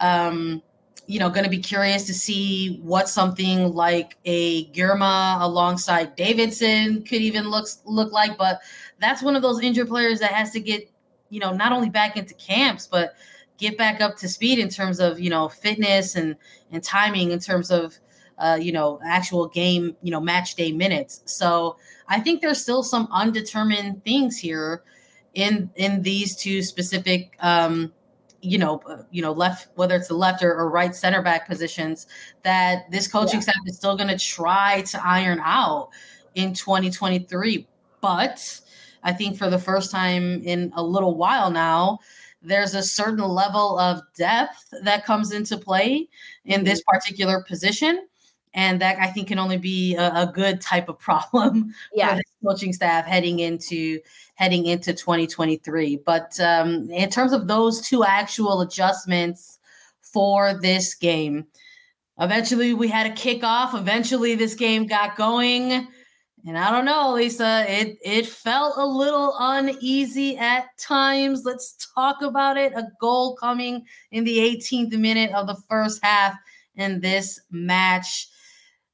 um, 0.00 0.62
you 1.06 1.18
know, 1.18 1.30
going 1.30 1.44
to 1.44 1.50
be 1.50 1.58
curious 1.58 2.06
to 2.06 2.14
see 2.14 2.78
what 2.82 3.08
something 3.08 3.74
like 3.74 4.16
a 4.24 4.66
Girma 4.72 5.40
alongside 5.40 6.14
Davidson 6.16 7.02
could 7.02 7.20
even 7.20 7.48
look 7.48 7.66
look 7.84 8.12
like. 8.12 8.38
But 8.38 8.60
that's 9.00 9.22
one 9.22 9.36
of 9.36 9.42
those 9.42 9.60
injured 9.60 9.88
players 9.88 10.20
that 10.20 10.32
has 10.32 10.50
to 10.52 10.60
get, 10.60 10.88
you 11.30 11.40
know, 11.40 11.52
not 11.52 11.72
only 11.72 11.88
back 11.88 12.16
into 12.16 12.34
camps, 12.34 12.86
but 12.86 13.14
get 13.60 13.76
back 13.76 14.00
up 14.00 14.16
to 14.16 14.28
speed 14.28 14.58
in 14.58 14.68
terms 14.68 14.98
of 14.98 15.20
you 15.20 15.30
know 15.30 15.48
fitness 15.48 16.16
and 16.16 16.34
and 16.72 16.82
timing 16.82 17.30
in 17.30 17.38
terms 17.38 17.70
of 17.70 17.98
uh, 18.38 18.58
you 18.60 18.72
know 18.72 18.98
actual 19.04 19.46
game 19.46 19.94
you 20.02 20.10
know 20.10 20.20
match 20.20 20.54
day 20.54 20.72
minutes. 20.72 21.22
So 21.26 21.76
I 22.08 22.18
think 22.18 22.40
there's 22.40 22.60
still 22.60 22.82
some 22.82 23.06
undetermined 23.12 24.04
things 24.04 24.38
here 24.38 24.82
in 25.34 25.70
in 25.76 26.02
these 26.02 26.36
two 26.36 26.62
specific 26.62 27.36
um 27.40 27.92
you 28.42 28.58
know 28.58 28.80
uh, 28.86 29.02
you 29.10 29.22
know 29.22 29.32
left 29.32 29.68
whether 29.76 29.94
it's 29.94 30.08
the 30.08 30.14
left 30.14 30.42
or, 30.42 30.54
or 30.54 30.70
right 30.70 30.94
center 30.94 31.22
back 31.22 31.46
positions 31.48 32.06
that 32.42 32.90
this 32.90 33.06
coaching 33.06 33.40
yeah. 33.40 33.44
staff 33.44 33.62
is 33.66 33.76
still 33.76 33.96
going 33.96 34.08
to 34.08 34.18
try 34.18 34.82
to 34.82 35.00
iron 35.06 35.40
out 35.42 35.90
in 36.34 36.52
2023 36.52 37.66
but 38.00 38.60
i 39.02 39.12
think 39.12 39.36
for 39.36 39.50
the 39.50 39.58
first 39.58 39.90
time 39.90 40.42
in 40.42 40.72
a 40.76 40.82
little 40.82 41.16
while 41.16 41.50
now 41.50 41.98
there's 42.42 42.74
a 42.74 42.82
certain 42.82 43.22
level 43.22 43.78
of 43.78 44.00
depth 44.16 44.72
that 44.82 45.04
comes 45.04 45.32
into 45.32 45.56
play 45.56 46.08
in 46.46 46.64
this 46.64 46.80
mm-hmm. 46.80 46.96
particular 46.96 47.42
position 47.42 48.06
and 48.54 48.80
that 48.80 48.98
I 48.98 49.06
think 49.06 49.28
can 49.28 49.38
only 49.38 49.58
be 49.58 49.94
a, 49.94 50.22
a 50.22 50.32
good 50.32 50.60
type 50.60 50.88
of 50.88 50.98
problem 50.98 51.72
yeah. 51.94 52.10
for 52.10 52.16
the 52.16 52.48
coaching 52.48 52.72
staff 52.72 53.04
heading 53.04 53.38
into 53.38 54.00
heading 54.34 54.66
into 54.66 54.92
2023. 54.92 55.96
But 56.04 56.38
um, 56.40 56.90
in 56.90 57.10
terms 57.10 57.32
of 57.32 57.46
those 57.46 57.80
two 57.80 58.04
actual 58.04 58.60
adjustments 58.62 59.58
for 60.00 60.54
this 60.54 60.94
game, 60.94 61.46
eventually 62.18 62.74
we 62.74 62.88
had 62.88 63.06
a 63.06 63.14
kickoff. 63.14 63.78
Eventually, 63.78 64.34
this 64.34 64.54
game 64.54 64.86
got 64.86 65.16
going. 65.16 65.86
And 66.46 66.56
I 66.56 66.70
don't 66.70 66.86
know, 66.86 67.12
Lisa, 67.12 67.66
it 67.68 67.98
it 68.02 68.26
felt 68.26 68.78
a 68.78 68.86
little 68.86 69.36
uneasy 69.38 70.38
at 70.38 70.76
times. 70.78 71.42
Let's 71.44 71.76
talk 71.94 72.22
about 72.22 72.56
it. 72.56 72.72
A 72.74 72.88
goal 72.98 73.36
coming 73.36 73.84
in 74.10 74.24
the 74.24 74.38
18th 74.38 74.98
minute 74.98 75.32
of 75.32 75.46
the 75.46 75.56
first 75.68 76.02
half 76.02 76.34
in 76.76 77.00
this 77.00 77.40
match. 77.50 78.28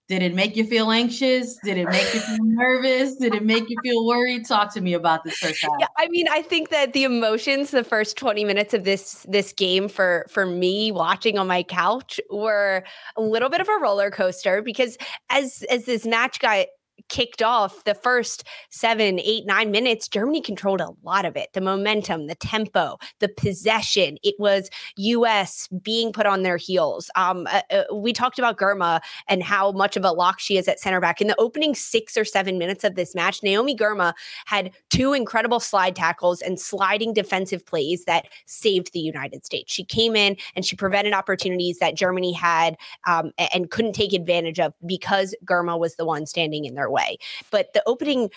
Did 0.08 0.22
it 0.22 0.34
make 0.36 0.54
you 0.54 0.64
feel 0.64 0.92
anxious? 0.92 1.58
Did 1.64 1.78
it 1.78 1.88
make 1.88 2.14
you 2.14 2.20
feel 2.20 2.38
nervous? 2.40 3.16
Did 3.16 3.34
it 3.34 3.44
make 3.44 3.68
you 3.68 3.76
feel 3.82 4.06
worried? 4.06 4.46
Talk 4.46 4.72
to 4.74 4.80
me 4.80 4.94
about 4.94 5.24
this 5.24 5.36
first 5.38 5.60
half. 5.62 5.72
Yeah, 5.80 5.88
I 5.98 6.06
mean, 6.08 6.26
I 6.30 6.42
think 6.42 6.68
that 6.68 6.92
the 6.92 7.02
emotions 7.02 7.72
the 7.72 7.82
first 7.82 8.16
20 8.16 8.44
minutes 8.44 8.72
of 8.72 8.84
this 8.84 9.26
this 9.28 9.52
game 9.52 9.88
for 9.88 10.24
for 10.28 10.46
me 10.46 10.92
watching 10.92 11.38
on 11.38 11.48
my 11.48 11.64
couch 11.64 12.20
were 12.30 12.84
a 13.16 13.22
little 13.22 13.48
bit 13.48 13.60
of 13.60 13.68
a 13.68 13.78
roller 13.80 14.10
coaster 14.12 14.62
because 14.62 14.96
as 15.28 15.64
as 15.70 15.86
this 15.86 16.06
match 16.06 16.38
got 16.38 16.66
kicked 17.08 17.42
off 17.42 17.84
the 17.84 17.94
first 17.94 18.44
seven, 18.70 19.20
eight, 19.20 19.46
nine 19.46 19.70
minutes, 19.70 20.08
Germany 20.08 20.40
controlled 20.40 20.80
a 20.80 20.90
lot 21.02 21.24
of 21.24 21.36
it. 21.36 21.52
The 21.52 21.60
momentum, 21.60 22.26
the 22.26 22.34
tempo, 22.34 22.98
the 23.20 23.28
possession. 23.28 24.18
It 24.22 24.34
was 24.38 24.68
U.S. 24.96 25.68
being 25.82 26.12
put 26.12 26.26
on 26.26 26.42
their 26.42 26.56
heels. 26.56 27.10
Um, 27.14 27.46
uh, 27.50 27.62
uh, 27.70 27.94
we 27.94 28.12
talked 28.12 28.38
about 28.38 28.58
Girma 28.58 29.00
and 29.28 29.42
how 29.42 29.72
much 29.72 29.96
of 29.96 30.04
a 30.04 30.12
lock 30.12 30.40
she 30.40 30.56
is 30.56 30.68
at 30.68 30.80
center 30.80 31.00
back. 31.00 31.20
In 31.20 31.28
the 31.28 31.40
opening 31.40 31.74
six 31.74 32.16
or 32.16 32.24
seven 32.24 32.58
minutes 32.58 32.84
of 32.84 32.94
this 32.94 33.14
match, 33.14 33.42
Naomi 33.42 33.76
Girma 33.76 34.14
had 34.46 34.72
two 34.90 35.12
incredible 35.12 35.60
slide 35.60 35.96
tackles 35.96 36.40
and 36.40 36.58
sliding 36.58 37.12
defensive 37.12 37.64
plays 37.64 38.04
that 38.04 38.26
saved 38.46 38.92
the 38.92 39.00
United 39.00 39.44
States. 39.44 39.72
She 39.72 39.84
came 39.84 40.16
in 40.16 40.36
and 40.54 40.64
she 40.64 40.76
prevented 40.76 41.12
opportunities 41.12 41.78
that 41.78 41.94
Germany 41.94 42.32
had 42.32 42.76
um, 43.06 43.32
and 43.52 43.70
couldn't 43.70 43.92
take 43.92 44.12
advantage 44.12 44.58
of 44.58 44.72
because 44.84 45.34
Girma 45.44 45.78
was 45.78 45.96
the 45.96 46.04
one 46.04 46.26
standing 46.26 46.64
in 46.64 46.74
their 46.74 46.90
way 46.90 46.95
way. 46.96 47.18
But 47.50 47.72
the 47.74 47.82
opening 47.86 48.30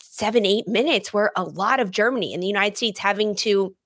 seven, 0.00 0.46
eight 0.46 0.66
minutes 0.66 1.12
were 1.12 1.30
a 1.36 1.44
lot 1.44 1.78
of 1.78 1.90
Germany 1.90 2.32
and 2.32 2.42
the 2.42 2.46
United 2.46 2.76
States 2.76 2.98
having 2.98 3.36
to 3.36 3.76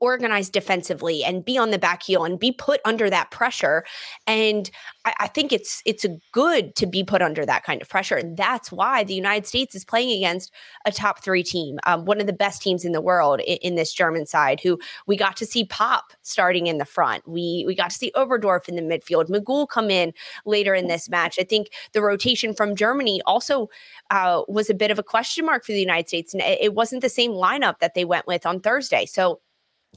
organize 0.00 0.50
defensively 0.50 1.24
and 1.24 1.44
be 1.44 1.58
on 1.58 1.70
the 1.70 1.78
back 1.78 2.02
heel 2.02 2.24
and 2.24 2.38
be 2.38 2.52
put 2.52 2.80
under 2.84 3.10
that 3.10 3.30
pressure. 3.30 3.84
And 4.26 4.70
I, 5.04 5.14
I, 5.20 5.26
think 5.28 5.52
it's 5.52 5.82
it's 5.84 6.06
good 6.32 6.74
to 6.76 6.86
be 6.86 7.04
put 7.04 7.22
under 7.22 7.44
that 7.46 7.64
kind 7.64 7.82
of 7.82 7.88
pressure. 7.88 8.16
And 8.16 8.36
that's 8.36 8.70
why 8.70 9.04
the 9.04 9.14
United 9.14 9.46
States 9.46 9.74
is 9.74 9.84
playing 9.84 10.10
against 10.16 10.52
a 10.84 10.92
top 10.92 11.22
three 11.22 11.42
team, 11.42 11.78
um, 11.86 12.04
one 12.04 12.20
of 12.20 12.26
the 12.26 12.32
best 12.32 12.62
teams 12.62 12.84
in 12.84 12.92
the 12.92 13.00
world 13.00 13.40
in, 13.40 13.58
in, 13.58 13.74
this 13.74 13.92
German 13.92 14.24
side, 14.24 14.60
who 14.60 14.78
we 15.06 15.16
got 15.16 15.36
to 15.36 15.46
see 15.46 15.64
Popp 15.64 16.12
starting 16.22 16.68
in 16.68 16.78
the 16.78 16.84
front. 16.84 17.26
We 17.26 17.64
we 17.66 17.74
got 17.74 17.90
to 17.90 17.96
see 17.96 18.12
Oberdorf 18.14 18.68
in 18.68 18.76
the 18.76 18.82
midfield, 18.82 19.28
Magull 19.28 19.66
come 19.66 19.90
in 19.90 20.12
later 20.44 20.74
in 20.74 20.86
this 20.86 21.08
match. 21.08 21.38
I 21.40 21.44
think 21.44 21.70
the 21.92 22.02
rotation 22.02 22.54
from 22.54 22.76
Germany 22.76 23.20
also 23.26 23.68
uh, 24.10 24.42
was 24.48 24.70
a 24.70 24.74
bit 24.74 24.90
of 24.90 24.98
a 24.98 25.02
question 25.02 25.44
mark 25.44 25.64
for 25.64 25.72
the 25.72 25.80
United 25.80 26.08
States. 26.08 26.32
And 26.32 26.42
it 26.42 26.74
wasn't 26.74 27.02
the 27.02 27.08
same 27.08 27.32
lineup 27.32 27.78
that 27.80 27.94
they 27.94 28.04
went 28.04 28.26
with 28.26 28.46
on 28.46 28.60
Thursday. 28.60 29.06
So 29.06 29.40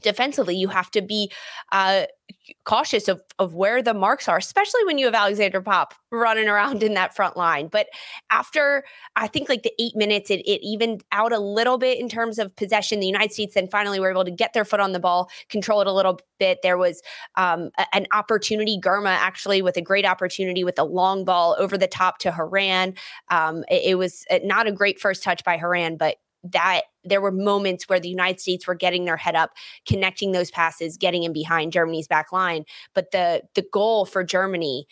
defensively 0.02 0.56
you 0.56 0.68
have 0.68 0.90
to 0.90 1.02
be 1.02 1.30
uh, 1.72 2.04
cautious 2.64 3.08
of 3.08 3.22
of 3.38 3.54
where 3.54 3.82
the 3.82 3.94
marks 3.94 4.28
are 4.28 4.36
especially 4.36 4.84
when 4.84 4.98
you 4.98 5.06
have 5.06 5.14
Alexandra 5.14 5.62
Popp 5.62 5.94
running 6.10 6.48
around 6.48 6.82
in 6.82 6.94
that 6.94 7.14
front 7.14 7.36
line. 7.36 7.68
But 7.68 7.86
after 8.30 8.84
i 9.16 9.26
think 9.26 9.48
like 9.48 9.62
the 9.62 9.72
eight 9.78 9.96
minutes 9.96 10.30
it, 10.30 10.40
it 10.40 10.64
evened 10.66 11.02
out 11.12 11.32
a 11.32 11.38
little 11.38 11.78
bit 11.78 11.98
in 11.98 12.08
terms 12.08 12.38
of 12.38 12.54
possession. 12.56 13.00
The 13.00 13.06
united 13.06 13.32
states 13.32 13.54
then 13.54 13.68
finally 13.68 14.00
were 14.00 14.10
able 14.10 14.24
to 14.24 14.30
get 14.30 14.52
their 14.52 14.64
foot 14.64 14.80
on 14.80 14.92
the 14.92 15.00
ball 15.00 15.30
control 15.48 15.80
it 15.80 15.86
a 15.86 15.92
little 15.92 16.20
bit. 16.38 16.58
There 16.62 16.78
was 16.78 17.02
um, 17.36 17.70
a, 17.78 17.86
an 17.94 18.06
opportunity 18.12 18.78
Girma 18.80 19.10
actually 19.10 19.62
with 19.62 19.76
a 19.76 19.82
great 19.82 20.04
opportunity 20.04 20.64
with 20.64 20.78
a 20.78 20.84
long 20.84 21.24
ball 21.24 21.56
over 21.58 21.76
the 21.76 21.86
top 21.86 22.18
to 22.18 22.32
Horan. 22.32 22.94
um, 23.30 23.64
it, 23.70 23.90
it 23.90 23.94
was 23.96 24.24
uh, 24.30 24.38
not 24.44 24.66
a 24.66 24.72
great 24.72 25.00
first 25.00 25.22
touch 25.22 25.44
by 25.44 25.56
Horan, 25.56 25.96
but 25.96 26.16
that 26.44 26.82
there 27.04 27.20
were 27.20 27.32
moments 27.32 27.88
where 27.88 28.00
the 28.00 28.08
United 28.08 28.40
States 28.40 28.66
were 28.66 28.74
getting 28.74 29.04
their 29.04 29.16
head 29.16 29.34
up, 29.34 29.50
connecting 29.86 30.32
those 30.32 30.50
passes, 30.50 30.96
getting 30.96 31.24
in 31.24 31.32
behind 31.32 31.72
Germany's 31.72 32.08
back 32.08 32.32
line. 32.32 32.64
But 32.94 33.10
the 33.10 33.42
the 33.54 33.66
goal 33.72 34.06
for 34.06 34.24
Germany 34.24 34.86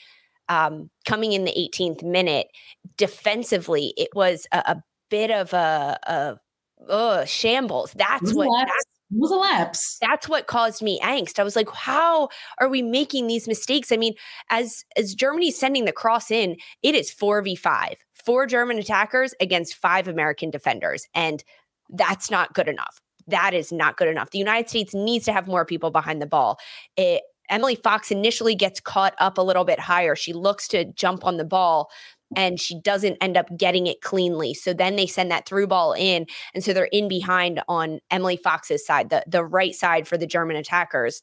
um, 0.49 0.91
coming 1.05 1.33
in 1.33 1.45
the 1.45 1.53
18th 1.53 2.03
minute, 2.03 2.49
defensively, 2.97 3.95
it 3.97 4.09
was 4.15 4.47
a, 4.53 4.59
a 4.59 4.83
bit 5.11 5.31
of 5.31 5.53
a, 5.53 5.99
a 6.05 6.91
uh, 6.91 7.25
shambles. 7.25 7.93
That's 7.97 8.33
what. 8.33 8.49
That's, 8.67 8.85
it 9.12 9.21
was 9.21 9.31
a 9.31 9.37
lapse. 9.37 9.99
That's 10.00 10.29
what 10.29 10.49
caused 10.49 10.83
me 10.83 10.99
angst. 11.00 11.38
I 11.38 11.45
was 11.45 11.55
like, 11.55 11.71
how 11.71 12.29
are 12.59 12.69
we 12.69 12.83
making 12.83 13.29
these 13.29 13.47
mistakes? 13.47 13.93
I 13.93 13.97
mean, 13.97 14.15
as 14.50 14.85
as 14.97 15.15
Germany's 15.15 15.57
sending 15.57 15.85
the 15.85 15.93
cross 15.93 16.29
in, 16.29 16.57
it 16.83 16.97
is 16.97 17.15
4v5. 17.15 17.95
Four 18.26 18.47
German 18.47 18.78
attackers 18.78 19.33
against 19.40 19.76
five 19.76 20.09
American 20.09 20.50
defenders. 20.50 21.06
And 21.14 21.42
that's 21.88 22.30
not 22.30 22.52
good 22.52 22.68
enough. 22.68 23.00
That 23.28 23.54
is 23.54 23.73
not 23.73 23.97
good 23.97 24.09
enough. 24.09 24.30
The 24.30 24.38
United 24.38 24.68
States 24.68 24.92
needs 24.95 25.25
to 25.25 25.33
have 25.33 25.47
more 25.47 25.64
people 25.64 25.90
behind 25.90 26.21
the 26.21 26.26
ball. 26.26 26.59
It, 26.97 27.23
Emily 27.49 27.76
Fox 27.76 28.11
initially 28.11 28.54
gets 28.54 28.80
caught 28.80 29.14
up 29.18 29.38
a 29.38 29.42
little 29.42 29.64
bit 29.64 29.78
higher. 29.78 30.16
She 30.16 30.33
looks 30.33 30.66
to 30.68 30.85
jump 30.85 31.25
on 31.25 31.37
the 31.37 31.45
ball, 31.45 31.90
and 32.35 32.61
she 32.61 32.80
doesn't 32.80 33.16
end 33.21 33.37
up 33.37 33.47
getting 33.56 33.87
it 33.87 34.00
cleanly. 34.00 34.52
So 34.52 34.75
then 34.75 34.97
they 34.97 35.06
send 35.06 35.30
that 35.30 35.47
through 35.47 35.68
ball 35.68 35.92
in. 35.92 36.26
And 36.54 36.64
so 36.64 36.73
they're 36.73 36.87
in 36.87 37.09
behind 37.09 37.62
on 37.68 38.00
Emily 38.11 38.37
Fox's 38.37 38.85
side, 38.85 39.11
the, 39.11 39.23
the 39.28 39.45
right 39.45 39.75
side 39.75 40.09
for 40.09 40.18
the 40.18 40.26
German 40.26 40.56
attackers. 40.56 41.23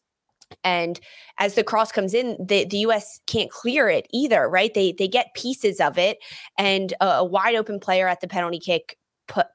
And 0.63 0.99
as 1.39 1.55
the 1.55 1.63
cross 1.63 1.91
comes 1.91 2.13
in, 2.13 2.37
the, 2.39 2.65
the 2.65 2.79
US 2.79 3.19
can't 3.27 3.49
clear 3.49 3.89
it 3.89 4.07
either, 4.11 4.49
right? 4.49 4.73
They 4.73 4.93
they 4.93 5.07
get 5.07 5.33
pieces 5.35 5.79
of 5.79 5.97
it, 5.97 6.17
and 6.57 6.93
a, 7.01 7.05
a 7.05 7.23
wide 7.23 7.55
open 7.55 7.79
player 7.79 8.07
at 8.07 8.21
the 8.21 8.27
penalty 8.27 8.59
kick 8.59 8.97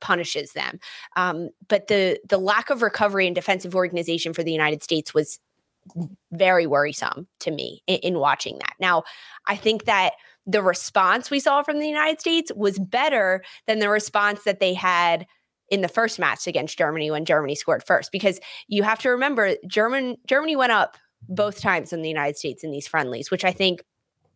punishes 0.01 0.53
them. 0.53 0.79
Um, 1.17 1.51
but 1.69 1.89
the 1.89 2.19
the 2.29 2.39
lack 2.39 2.71
of 2.71 2.83
recovery 2.83 3.27
and 3.27 3.35
defensive 3.35 3.75
organization 3.75 4.33
for 4.33 4.43
the 4.43 4.53
United 4.53 4.83
States 4.83 5.15
was 5.15 5.39
very 6.33 6.67
worrisome 6.67 7.27
to 7.41 7.51
me 7.51 7.83
in, 7.87 7.97
in 7.99 8.19
watching 8.19 8.59
that. 8.59 8.75
Now, 8.79 9.05
I 9.47 9.57
think 9.57 9.85
that 9.85 10.13
the 10.47 10.63
response 10.63 11.31
we 11.31 11.41
saw 11.41 11.63
from 11.63 11.79
the 11.79 11.89
United 11.89 12.21
States 12.21 12.51
was 12.55 12.79
better 12.79 13.43
than 13.67 13.79
the 13.79 13.89
response 13.89 14.45
that 14.45 14.61
they 14.61 14.75
had 14.75 15.27
in 15.71 15.81
the 15.81 15.89
first 15.89 16.19
match 16.19 16.47
against 16.47 16.79
Germany 16.79 17.11
when 17.11 17.25
Germany 17.25 17.55
scored 17.55 17.83
first 17.83 18.13
because 18.13 18.41
you 18.69 18.83
have 18.83 18.99
to 19.01 19.09
remember 19.11 19.55
German 19.67 20.17
Germany 20.27 20.57
went 20.57 20.73
up 20.73 20.97
both 21.29 21.61
times 21.61 21.93
in 21.93 22.03
the 22.03 22.09
United 22.09 22.37
States 22.37 22.65
in 22.65 22.71
these 22.71 22.87
friendlies 22.87 23.31
which 23.31 23.45
I 23.45 23.53
think 23.53 23.83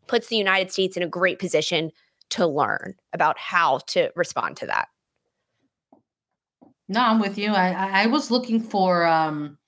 puts 0.07 0.29
the 0.29 0.37
United 0.37 0.71
States 0.71 0.97
in 0.97 1.03
a 1.03 1.09
great 1.09 1.39
position 1.39 1.91
to 2.31 2.47
learn 2.47 2.95
about 3.13 3.39
how 3.39 3.79
to 3.87 4.11
respond 4.17 4.57
to 4.57 4.67
that. 4.67 4.89
No, 6.89 7.01
I'm 7.01 7.21
with 7.21 7.39
you. 7.39 7.53
I 7.53 8.03
I 8.03 8.07
was 8.07 8.31
looking 8.31 8.61
for 8.61 9.07
um 9.07 9.59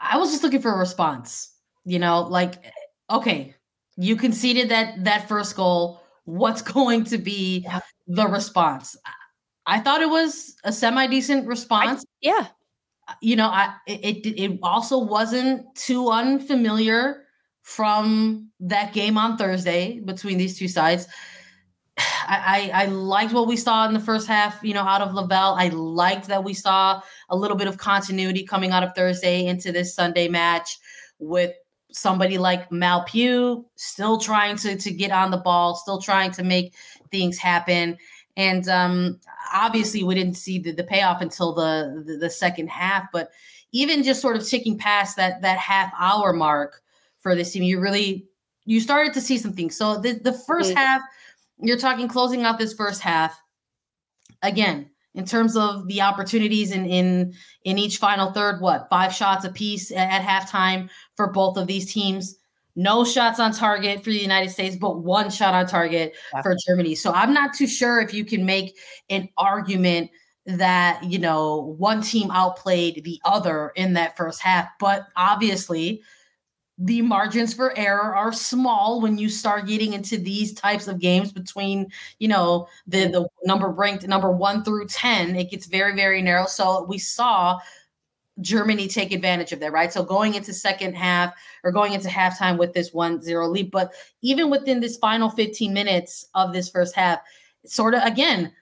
I 0.00 0.18
was 0.18 0.30
just 0.30 0.42
looking 0.42 0.60
for 0.60 0.72
a 0.72 0.78
response. 0.78 1.50
You 1.84 1.98
know, 1.98 2.22
like 2.22 2.72
okay, 3.10 3.54
you 3.96 4.16
conceded 4.16 4.68
that 4.68 5.04
that 5.04 5.28
first 5.28 5.56
goal. 5.56 6.00
What's 6.24 6.62
going 6.76 7.04
to 7.04 7.18
be 7.18 7.66
the 8.06 8.26
response? 8.26 8.96
I 9.66 9.80
thought 9.80 10.02
it 10.02 10.10
was 10.10 10.56
a 10.64 10.72
semi 10.72 11.06
decent 11.06 11.46
response. 11.46 12.02
I, 12.02 12.06
yeah. 12.20 12.46
You 13.20 13.36
know, 13.36 13.48
I 13.48 13.74
it 13.86 14.26
it 14.26 14.58
also 14.62 14.98
wasn't 14.98 15.74
too 15.74 16.10
unfamiliar 16.10 17.24
from 17.62 18.50
that 18.60 18.92
game 18.92 19.18
on 19.18 19.36
Thursday 19.36 20.00
between 20.00 20.38
these 20.38 20.58
two 20.58 20.68
sides. 20.68 21.06
I, 21.98 22.70
I, 22.74 22.82
I 22.82 22.86
liked 22.86 23.32
what 23.32 23.46
we 23.46 23.56
saw 23.56 23.86
in 23.86 23.94
the 23.94 24.00
first 24.00 24.26
half, 24.26 24.58
you 24.62 24.74
know, 24.74 24.82
out 24.82 25.02
of 25.02 25.14
Lavelle. 25.14 25.54
I 25.54 25.68
liked 25.68 26.28
that 26.28 26.44
we 26.44 26.54
saw 26.54 27.00
a 27.28 27.36
little 27.36 27.56
bit 27.56 27.68
of 27.68 27.76
continuity 27.76 28.44
coming 28.44 28.70
out 28.70 28.82
of 28.82 28.94
Thursday 28.94 29.46
into 29.46 29.72
this 29.72 29.94
Sunday 29.94 30.28
match 30.28 30.78
with 31.18 31.52
somebody 31.92 32.38
like 32.38 32.72
Mal 32.72 33.04
Pugh 33.04 33.64
still 33.76 34.18
trying 34.18 34.56
to 34.56 34.76
to 34.76 34.90
get 34.90 35.10
on 35.10 35.30
the 35.30 35.36
ball, 35.38 35.76
still 35.76 36.00
trying 36.00 36.32
to 36.32 36.42
make 36.42 36.74
things 37.10 37.38
happen. 37.38 37.96
And 38.36 38.68
um, 38.68 39.20
obviously, 39.52 40.02
we 40.02 40.14
didn't 40.14 40.34
see 40.34 40.58
the, 40.58 40.72
the 40.72 40.84
payoff 40.84 41.20
until 41.20 41.52
the, 41.52 42.02
the, 42.06 42.16
the 42.16 42.30
second 42.30 42.68
half. 42.68 43.04
But 43.12 43.30
even 43.72 44.02
just 44.02 44.20
sort 44.20 44.36
of 44.36 44.46
ticking 44.46 44.78
past 44.78 45.16
that 45.16 45.42
that 45.42 45.58
half 45.58 45.92
hour 45.98 46.32
mark 46.32 46.82
for 47.20 47.34
this 47.34 47.52
team, 47.52 47.62
you 47.62 47.80
really 47.80 48.26
you 48.64 48.80
started 48.80 49.14
to 49.14 49.20
see 49.20 49.38
some 49.38 49.52
things. 49.52 49.76
So 49.76 49.98
the 49.98 50.12
the 50.12 50.30
1st 50.30 50.46
mm-hmm. 50.48 50.76
half, 50.76 51.02
you're 51.58 51.78
talking 51.78 52.08
closing 52.08 52.42
out 52.42 52.58
this 52.58 52.72
first 52.72 53.00
half. 53.00 53.40
Again, 54.42 54.90
in 55.14 55.24
terms 55.24 55.56
of 55.56 55.86
the 55.86 56.02
opportunities 56.02 56.72
in 56.72 56.86
in 56.86 57.34
in 57.64 57.78
each 57.78 57.98
final 57.98 58.32
third 58.32 58.60
what 58.60 58.88
five 58.90 59.12
shots 59.12 59.44
apiece 59.44 59.90
at, 59.92 60.22
at 60.22 60.22
halftime 60.22 60.90
for 61.16 61.28
both 61.28 61.56
of 61.56 61.66
these 61.66 61.92
teams 61.92 62.36
no 62.76 63.04
shots 63.04 63.38
on 63.38 63.52
target 63.52 64.02
for 64.02 64.10
the 64.10 64.18
united 64.18 64.50
states 64.50 64.76
but 64.76 64.98
one 64.98 65.30
shot 65.30 65.54
on 65.54 65.66
target 65.66 66.14
yeah. 66.32 66.42
for 66.42 66.56
germany. 66.66 66.94
So 66.94 67.12
i'm 67.12 67.32
not 67.32 67.54
too 67.54 67.66
sure 67.66 68.00
if 68.00 68.12
you 68.12 68.24
can 68.24 68.44
make 68.44 68.76
an 69.10 69.28
argument 69.36 70.10
that 70.46 71.02
you 71.04 71.18
know 71.18 71.74
one 71.78 72.02
team 72.02 72.30
outplayed 72.30 73.02
the 73.04 73.20
other 73.24 73.72
in 73.76 73.94
that 73.94 74.16
first 74.16 74.42
half. 74.42 74.68
But 74.78 75.06
obviously 75.16 76.02
the 76.76 77.02
margins 77.02 77.54
for 77.54 77.76
error 77.78 78.14
are 78.14 78.32
small 78.32 79.00
when 79.00 79.16
you 79.16 79.28
start 79.28 79.66
getting 79.66 79.92
into 79.92 80.18
these 80.18 80.52
types 80.52 80.88
of 80.88 80.98
games 80.98 81.32
between 81.32 81.88
you 82.18 82.28
know 82.28 82.66
the 82.86 83.06
the 83.06 83.28
number 83.44 83.68
ranked 83.68 84.06
number 84.06 84.30
1 84.30 84.64
through 84.64 84.86
10 84.88 85.36
it 85.36 85.50
gets 85.50 85.66
very 85.66 85.94
very 85.94 86.20
narrow. 86.20 86.46
So 86.46 86.84
we 86.84 86.98
saw 86.98 87.58
Germany 88.40 88.88
take 88.88 89.12
advantage 89.12 89.52
of 89.52 89.60
that 89.60 89.72
right? 89.72 89.92
So 89.92 90.02
going 90.02 90.34
into 90.34 90.52
second 90.52 90.94
half 90.94 91.32
or 91.62 91.72
going 91.72 91.92
into 91.92 92.08
halftime 92.08 92.58
with 92.58 92.72
this 92.72 92.90
1-0 92.90 93.50
lead 93.50 93.70
but 93.70 93.92
even 94.22 94.50
within 94.50 94.80
this 94.80 94.96
final 94.96 95.30
15 95.30 95.72
minutes 95.72 96.26
of 96.34 96.52
this 96.52 96.68
first 96.68 96.94
half 96.94 97.20
sort 97.66 97.94
of 97.94 98.02
again 98.02 98.52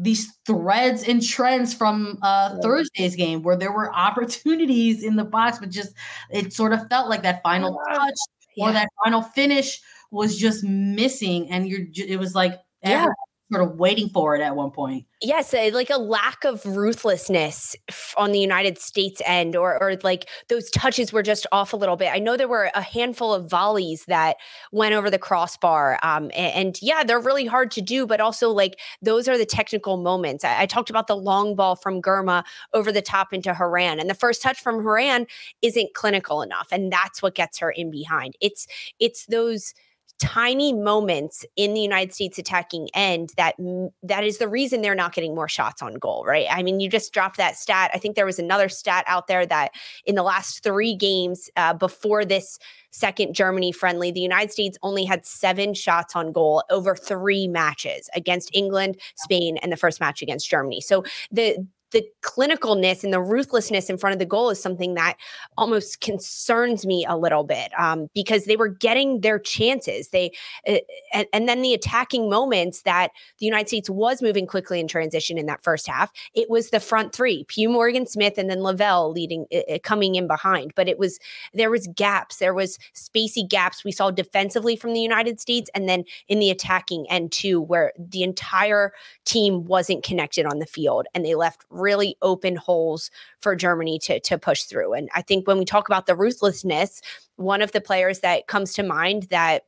these 0.00 0.32
threads 0.46 1.02
and 1.02 1.22
trends 1.22 1.74
from 1.74 2.18
uh, 2.22 2.58
Thursday's 2.62 3.14
game 3.14 3.42
where 3.42 3.56
there 3.56 3.70
were 3.70 3.92
opportunities 3.94 5.04
in 5.04 5.16
the 5.16 5.24
box, 5.24 5.58
but 5.58 5.68
just 5.68 5.94
it 6.30 6.52
sort 6.52 6.72
of 6.72 6.88
felt 6.88 7.08
like 7.08 7.22
that 7.22 7.42
final 7.42 7.78
touch 7.88 8.14
yeah. 8.56 8.68
or 8.68 8.72
that 8.72 8.88
final 9.04 9.20
finish 9.20 9.80
was 10.10 10.38
just 10.38 10.64
missing, 10.64 11.50
and 11.50 11.68
you're 11.68 11.86
it 11.94 12.18
was 12.18 12.34
like 12.34 12.60
yeah 12.82 13.06
sort 13.50 13.62
of 13.62 13.78
waiting 13.78 14.08
for 14.08 14.36
it 14.36 14.40
at 14.40 14.54
one 14.54 14.70
point. 14.70 15.06
Yes, 15.22 15.52
like 15.52 15.90
a 15.90 15.98
lack 15.98 16.44
of 16.44 16.64
ruthlessness 16.64 17.76
on 18.16 18.32
the 18.32 18.38
United 18.38 18.78
States 18.78 19.20
end, 19.26 19.54
or 19.54 19.80
or 19.82 19.96
like 20.02 20.28
those 20.48 20.70
touches 20.70 21.12
were 21.12 21.22
just 21.22 21.46
off 21.52 21.74
a 21.74 21.76
little 21.76 21.96
bit. 21.96 22.10
I 22.10 22.18
know 22.18 22.38
there 22.38 22.48
were 22.48 22.70
a 22.74 22.80
handful 22.80 23.34
of 23.34 23.50
volleys 23.50 24.04
that 24.06 24.36
went 24.72 24.94
over 24.94 25.10
the 25.10 25.18
crossbar, 25.18 25.98
um, 26.02 26.30
and, 26.34 26.54
and, 26.54 26.78
yeah, 26.80 27.04
they're 27.04 27.20
really 27.20 27.44
hard 27.44 27.70
to 27.72 27.82
do, 27.82 28.06
but 28.06 28.20
also 28.20 28.48
like 28.48 28.78
those 29.02 29.28
are 29.28 29.36
the 29.36 29.44
technical 29.44 29.98
moments. 29.98 30.42
I, 30.42 30.62
I 30.62 30.66
talked 30.66 30.88
about 30.88 31.06
the 31.06 31.16
long 31.16 31.54
ball 31.54 31.76
from 31.76 32.00
Girma 32.00 32.42
over 32.72 32.90
the 32.90 33.02
top 33.02 33.34
into 33.34 33.52
Horan, 33.52 34.00
and 34.00 34.08
the 34.08 34.14
first 34.14 34.40
touch 34.40 34.60
from 34.62 34.82
Horan 34.82 35.26
isn't 35.60 35.92
clinical 35.92 36.40
enough, 36.40 36.68
and 36.72 36.90
that's 36.90 37.20
what 37.22 37.34
gets 37.34 37.58
her 37.58 37.70
in 37.70 37.90
behind. 37.90 38.36
It's 38.40 38.66
it's 38.98 39.26
those 39.26 39.74
tiny 40.20 40.72
moments 40.72 41.44
in 41.56 41.72
the 41.74 41.80
United 41.80 42.14
States 42.14 42.38
attacking 42.38 42.88
end 42.94 43.32
that 43.36 43.56
that 44.02 44.22
is 44.22 44.38
the 44.38 44.48
reason 44.48 44.82
they're 44.82 44.94
not 44.94 45.14
getting 45.14 45.34
more 45.34 45.48
shots 45.48 45.82
on 45.82 45.94
goal, 45.94 46.24
right? 46.26 46.46
I 46.50 46.62
mean, 46.62 46.78
you 46.78 46.88
just 46.88 47.12
dropped 47.12 47.38
that 47.38 47.56
stat. 47.56 47.90
I 47.94 47.98
think 47.98 48.16
there 48.16 48.26
was 48.26 48.38
another 48.38 48.68
stat 48.68 49.04
out 49.06 49.26
there 49.26 49.46
that 49.46 49.72
in 50.04 50.14
the 50.14 50.22
last 50.22 50.62
3 50.62 50.94
games 50.94 51.50
uh, 51.56 51.74
before 51.74 52.24
this 52.24 52.58
second 52.90 53.34
Germany 53.34 53.72
friendly, 53.72 54.10
the 54.10 54.20
United 54.20 54.52
States 54.52 54.76
only 54.82 55.04
had 55.04 55.24
7 55.24 55.74
shots 55.74 56.14
on 56.14 56.32
goal 56.32 56.62
over 56.70 56.94
3 56.94 57.48
matches 57.48 58.10
against 58.14 58.50
England, 58.54 59.00
Spain, 59.16 59.56
and 59.58 59.72
the 59.72 59.76
first 59.76 60.00
match 60.00 60.20
against 60.20 60.50
Germany. 60.50 60.80
So 60.80 61.02
the 61.30 61.66
the 61.92 62.04
clinicalness 62.22 63.04
and 63.04 63.12
the 63.12 63.20
ruthlessness 63.20 63.90
in 63.90 63.98
front 63.98 64.12
of 64.12 64.18
the 64.18 64.26
goal 64.26 64.50
is 64.50 64.62
something 64.62 64.94
that 64.94 65.16
almost 65.56 66.00
concerns 66.00 66.86
me 66.86 67.04
a 67.08 67.16
little 67.16 67.44
bit 67.44 67.70
um, 67.78 68.08
because 68.14 68.44
they 68.44 68.56
were 68.56 68.68
getting 68.68 69.20
their 69.20 69.38
chances. 69.38 70.08
They 70.08 70.32
uh, 70.66 70.76
and, 71.12 71.26
and, 71.32 71.48
then 71.48 71.62
the 71.62 71.74
attacking 71.74 72.30
moments 72.30 72.82
that 72.82 73.10
the 73.38 73.46
United 73.46 73.68
States 73.68 73.90
was 73.90 74.22
moving 74.22 74.46
quickly 74.46 74.78
in 74.78 74.86
transition 74.86 75.36
in 75.36 75.46
that 75.46 75.64
first 75.64 75.86
half. 75.86 76.12
It 76.34 76.48
was 76.48 76.70
the 76.70 76.80
front 76.80 77.14
three: 77.14 77.44
Pugh, 77.48 77.68
Morgan, 77.68 78.06
Smith, 78.06 78.38
and 78.38 78.48
then 78.48 78.62
Lavelle 78.62 79.10
leading, 79.10 79.46
uh, 79.52 79.78
coming 79.82 80.14
in 80.14 80.26
behind. 80.26 80.72
But 80.76 80.88
it 80.88 80.98
was 80.98 81.18
there 81.54 81.70
was 81.70 81.88
gaps, 81.94 82.36
there 82.36 82.54
was 82.54 82.78
spacey 82.94 83.48
gaps 83.48 83.84
we 83.84 83.92
saw 83.92 84.10
defensively 84.10 84.76
from 84.76 84.92
the 84.92 85.00
United 85.00 85.40
States, 85.40 85.70
and 85.74 85.88
then 85.88 86.04
in 86.28 86.38
the 86.38 86.50
attacking 86.50 87.06
end 87.10 87.32
too, 87.32 87.60
where 87.60 87.92
the 87.98 88.22
entire 88.22 88.92
team 89.24 89.64
wasn't 89.64 90.04
connected 90.04 90.46
on 90.46 90.58
the 90.58 90.66
field 90.66 91.06
and 91.14 91.24
they 91.24 91.34
left 91.34 91.64
really 91.80 92.16
open 92.22 92.56
holes 92.56 93.10
for 93.40 93.56
Germany 93.56 93.98
to, 94.00 94.20
to 94.20 94.38
push 94.38 94.64
through. 94.64 94.92
And 94.92 95.08
I 95.14 95.22
think 95.22 95.46
when 95.46 95.58
we 95.58 95.64
talk 95.64 95.88
about 95.88 96.06
the 96.06 96.14
ruthlessness, 96.14 97.00
one 97.36 97.62
of 97.62 97.72
the 97.72 97.80
players 97.80 98.20
that 98.20 98.46
comes 98.46 98.74
to 98.74 98.82
mind 98.82 99.24
that 99.24 99.64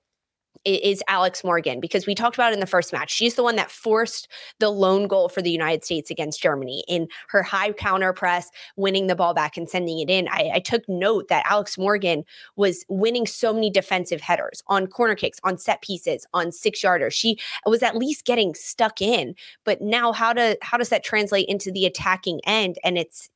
is 0.65 1.03
Alex 1.09 1.45
Morgan 1.45 1.81
because 1.81 2.07
we 2.07 2.15
talked 2.15 2.37
about 2.37 2.53
in 2.53 2.61
the 2.61 2.67
first 2.67 2.93
match. 2.93 3.11
She's 3.11 3.35
the 3.35 3.43
one 3.43 3.57
that 3.57 3.71
forced 3.71 4.29
the 4.59 4.71
lone 4.71 5.07
goal 5.07 5.29
for 5.29 5.43
the 5.43 5.51
United 5.51 5.85
States 5.85 6.11
against 6.11 6.43
Germany 6.43 6.85
in 6.89 7.09
her 7.29 7.43
high 7.43 7.73
counter 7.73 8.13
press, 8.13 8.51
winning 8.77 9.07
the 9.07 9.17
ball 9.17 9.35
back 9.35 9.57
and 9.57 9.69
sending 9.69 9.99
it 9.99 10.11
in. 10.11 10.29
I, 10.29 10.53
I 10.55 10.59
took 10.61 10.89
note 10.89 11.29
that 11.29 11.45
Alex 11.49 11.77
Morgan 11.77 12.25
was 12.57 12.85
winning 12.89 13.27
so 13.27 13.53
many 13.53 13.71
defensive 13.71 14.21
headers 14.21 14.63
on 14.69 14.87
corner 14.87 15.15
kicks, 15.15 15.39
on 15.45 15.59
set 15.59 15.83
pieces, 15.83 16.27
on 16.33 16.53
six 16.53 16.83
yarders. 16.83 17.13
She 17.13 17.39
was 17.67 17.83
at 17.83 17.97
least 17.97 18.25
getting 18.25 18.55
stuck 18.55 19.01
in. 19.01 19.35
But 19.65 19.81
now, 19.81 20.13
how 20.13 20.33
to 20.33 20.57
how 20.63 20.79
does 20.79 20.91
that 20.91 21.05
translate 21.05 21.49
into 21.49 21.71
the 21.71 21.87
attacking 21.87 22.41
end? 22.47 22.77
And 22.85 22.99
it's 22.99 23.29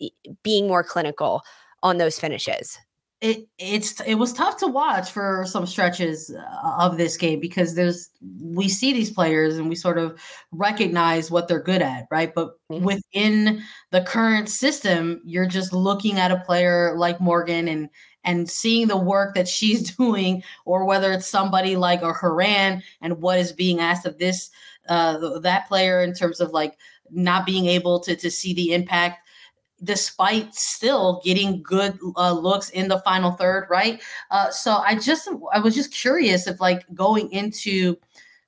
being 0.43 0.67
more 0.69 0.85
clinical 0.85 1.43
on 1.83 1.99
those 1.99 2.19
finishes 2.19 2.79
it 3.23 3.49
it's 3.59 3.99
it 4.03 4.17
was 4.17 4.33
tough 4.33 4.59
to 4.59 4.67
watch 4.67 5.11
for 5.11 5.45
some 5.47 5.67
stretches 5.67 6.31
uh, 6.31 6.77
of 6.79 6.99
this 6.99 7.17
game 7.17 7.41
because 7.41 7.75
there's 7.75 8.11
we 8.43 8.69
see 8.69 8.93
these 8.93 9.11
players 9.11 9.57
and 9.57 9.71
we 9.71 9.75
sort 9.75 9.97
of 9.97 10.21
recognize 10.53 11.31
what 11.31 11.49
they're 11.49 11.63
good 11.63 11.81
at 11.81 12.07
right 12.11 12.35
but 12.35 12.51
mm-hmm. 12.71 12.85
within 12.85 13.63
the 13.91 14.03
current 14.03 14.51
system 14.51 15.21
you're 15.25 15.47
just 15.47 15.73
looking 15.73 16.19
at 16.19 16.31
a 16.31 16.41
player 16.41 16.95
like 16.97 17.19
Morgan 17.19 17.69
and 17.69 17.89
and 18.23 18.51
seeing 18.51 18.87
the 18.87 18.99
work 18.99 19.35
that 19.35 19.49
she's 19.49 19.91
doing 19.97 20.43
or 20.67 20.85
whether 20.85 21.11
it's 21.11 21.27
somebody 21.27 21.75
like 21.75 22.03
a 22.03 22.13
Horan 22.13 22.83
and 23.01 23.23
what 23.23 23.39
is 23.39 23.53
being 23.53 23.81
asked 23.81 24.05
of 24.05 24.19
this 24.19 24.51
uh 24.91 25.39
that 25.39 25.69
player 25.69 26.03
in 26.03 26.13
terms 26.13 26.39
of 26.39 26.51
like 26.51 26.77
not 27.11 27.47
being 27.47 27.65
able 27.65 27.99
to 28.01 28.15
to 28.15 28.31
see 28.31 28.53
the 28.53 28.75
impact 28.75 29.26
despite 29.85 30.55
still 30.55 31.21
getting 31.25 31.63
good 31.63 31.99
uh, 32.17 32.33
looks 32.33 32.71
in 32.71 32.89
the 32.89 33.01
final 33.01 33.33
third, 33.33 33.67
right? 33.71 34.01
Uh, 34.31 34.51
so 34.51 34.77
I 34.77 34.95
just 34.95 35.29
I 35.53 35.59
was 35.59 35.75
just 35.75 35.93
curious 35.93 36.47
if 36.47 36.61
like 36.61 36.85
going 36.95 37.31
into 37.33 37.97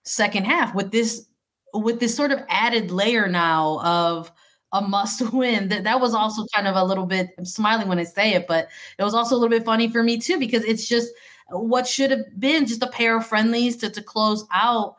second 0.02 0.44
half 0.44 0.74
with 0.74 0.90
this 0.90 1.26
with 1.74 2.00
this 2.00 2.14
sort 2.14 2.32
of 2.32 2.42
added 2.48 2.90
layer 2.90 3.28
now 3.28 3.80
of 3.80 4.32
a 4.72 4.80
must 4.80 5.20
win 5.32 5.68
that 5.68 5.84
that 5.84 6.00
was 6.00 6.14
also 6.14 6.46
kind 6.54 6.66
of 6.66 6.76
a 6.76 6.84
little 6.84 7.06
bit 7.06 7.30
I'm 7.38 7.44
smiling 7.44 7.88
when 7.88 7.98
I 7.98 8.04
say 8.04 8.34
it, 8.34 8.46
but 8.46 8.68
it 8.98 9.04
was 9.04 9.14
also 9.14 9.34
a 9.34 9.38
little 9.38 9.56
bit 9.56 9.64
funny 9.64 9.88
for 9.90 10.02
me 10.02 10.18
too 10.18 10.38
because 10.38 10.64
it's 10.64 10.88
just 10.88 11.08
what 11.50 11.86
should 11.86 12.10
have 12.10 12.24
been 12.38 12.66
just 12.66 12.82
a 12.82 12.88
pair 12.88 13.16
of 13.16 13.26
friendlies 13.26 13.76
to 13.78 13.90
to 13.90 14.02
close 14.02 14.44
out 14.52 14.96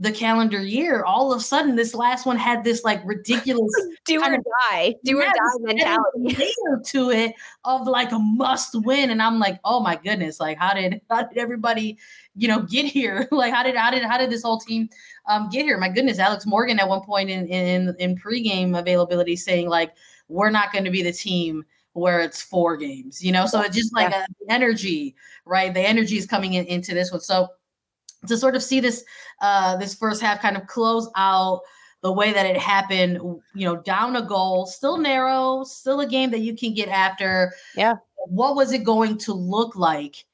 the 0.00 0.10
calendar 0.10 0.64
year, 0.64 1.04
all 1.04 1.30
of 1.30 1.40
a 1.40 1.44
sudden 1.44 1.76
this 1.76 1.94
last 1.94 2.24
one 2.24 2.38
had 2.38 2.64
this 2.64 2.84
like 2.84 3.02
ridiculous 3.04 3.70
do 4.06 4.18
or 4.22 4.38
die, 4.70 4.94
do 5.04 5.18
or 5.18 5.24
die 5.24 5.58
mentality 5.58 6.50
to 6.86 7.10
it 7.10 7.34
of 7.66 7.86
like 7.86 8.10
a 8.10 8.18
must 8.18 8.74
win. 8.86 9.10
And 9.10 9.22
I'm 9.22 9.38
like, 9.38 9.60
oh 9.62 9.80
my 9.80 9.96
goodness, 9.96 10.40
like 10.40 10.56
how 10.56 10.72
did 10.72 11.02
how 11.10 11.24
did 11.24 11.36
everybody, 11.36 11.98
you 12.34 12.48
know, 12.48 12.62
get 12.62 12.86
here? 12.86 13.28
like 13.30 13.52
how 13.52 13.62
did 13.62 13.76
how 13.76 13.90
did 13.90 14.02
how 14.02 14.16
did 14.16 14.30
this 14.30 14.42
whole 14.42 14.58
team 14.58 14.88
um 15.28 15.50
get 15.50 15.66
here? 15.66 15.76
My 15.76 15.90
goodness, 15.90 16.18
Alex 16.18 16.46
Morgan 16.46 16.80
at 16.80 16.88
one 16.88 17.02
point 17.02 17.28
in 17.28 17.46
in 17.48 17.94
in 17.98 18.16
pregame 18.16 18.78
availability 18.78 19.36
saying 19.36 19.68
like 19.68 19.92
we're 20.28 20.50
not 20.50 20.72
going 20.72 20.84
to 20.84 20.90
be 20.90 21.02
the 21.02 21.12
team 21.12 21.62
where 21.92 22.20
it's 22.20 22.40
four 22.40 22.78
games, 22.78 23.22
you 23.22 23.32
know. 23.32 23.44
So 23.44 23.60
it's 23.60 23.76
just 23.76 23.92
like 23.92 24.10
yeah. 24.10 24.24
a, 24.48 24.52
energy, 24.52 25.14
right? 25.44 25.74
The 25.74 25.80
energy 25.80 26.16
is 26.16 26.26
coming 26.26 26.54
in 26.54 26.64
into 26.66 26.94
this 26.94 27.10
one. 27.10 27.20
So 27.20 27.48
to 28.26 28.36
sort 28.36 28.56
of 28.56 28.62
see 28.62 28.80
this 28.80 29.04
uh, 29.40 29.76
this 29.76 29.94
first 29.94 30.20
half 30.20 30.40
kind 30.40 30.56
of 30.56 30.66
close 30.66 31.08
out 31.16 31.62
the 32.02 32.12
way 32.12 32.32
that 32.32 32.46
it 32.46 32.56
happened, 32.56 33.18
you 33.54 33.64
know, 33.66 33.76
down 33.76 34.16
a 34.16 34.22
goal, 34.22 34.66
still 34.66 34.96
narrow, 34.96 35.64
still 35.64 36.00
a 36.00 36.06
game 36.06 36.30
that 36.30 36.40
you 36.40 36.56
can 36.56 36.72
get 36.72 36.88
after. 36.88 37.52
Yeah. 37.76 37.96
What 38.26 38.56
was 38.56 38.72
it 38.72 38.84
going 38.84 39.18
to 39.18 39.34
look 39.34 39.76
like 39.76 40.24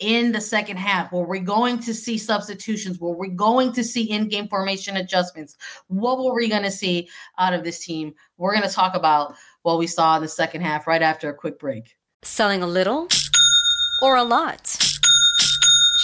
in 0.00 0.32
the 0.32 0.40
second 0.40 0.78
half? 0.78 1.12
Were 1.12 1.26
we 1.26 1.38
going 1.38 1.78
to 1.80 1.94
see 1.94 2.18
substitutions? 2.18 2.98
Were 2.98 3.16
we 3.16 3.28
going 3.28 3.72
to 3.74 3.84
see 3.84 4.10
in-game 4.10 4.48
formation 4.48 4.96
adjustments? 4.96 5.56
What 5.86 6.18
were 6.18 6.34
we 6.34 6.48
going 6.48 6.64
to 6.64 6.70
see 6.70 7.08
out 7.38 7.54
of 7.54 7.62
this 7.62 7.84
team? 7.84 8.14
We're 8.36 8.54
going 8.56 8.68
to 8.68 8.74
talk 8.74 8.96
about 8.96 9.34
what 9.62 9.78
we 9.78 9.86
saw 9.86 10.16
in 10.16 10.22
the 10.22 10.28
second 10.28 10.62
half 10.62 10.88
right 10.88 11.02
after 11.02 11.30
a 11.30 11.34
quick 11.34 11.58
break. 11.58 11.96
Selling 12.22 12.62
a 12.62 12.66
little 12.66 13.06
or 14.02 14.16
a 14.16 14.24
lot? 14.24 14.91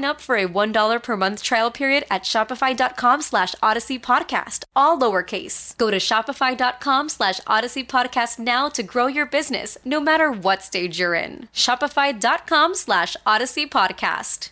up 0.00 0.20
for 0.20 0.36
a 0.36 0.48
$1 0.48 1.02
per 1.02 1.16
month 1.16 1.42
trial 1.42 1.70
period 1.70 2.04
at 2.10 2.22
shopify.com 2.22 3.22
slash 3.22 3.54
odyssey 3.62 3.98
podcast, 3.98 4.64
all 4.74 4.98
lowercase. 4.98 5.76
Go 5.76 5.90
to 5.90 5.98
shopify.com 5.98 7.08
slash 7.08 7.40
odyssey 7.46 7.84
podcast 7.84 8.38
now 8.38 8.68
to 8.70 8.82
grow 8.82 9.06
your 9.06 9.26
business, 9.26 9.78
no 9.84 10.00
matter 10.00 10.32
what 10.32 10.62
stage 10.62 10.98
you're 10.98 11.14
in. 11.14 11.48
Shopify.com 11.52 12.74
slash 12.74 13.16
odyssey 13.26 13.66
podcast. 13.66 14.48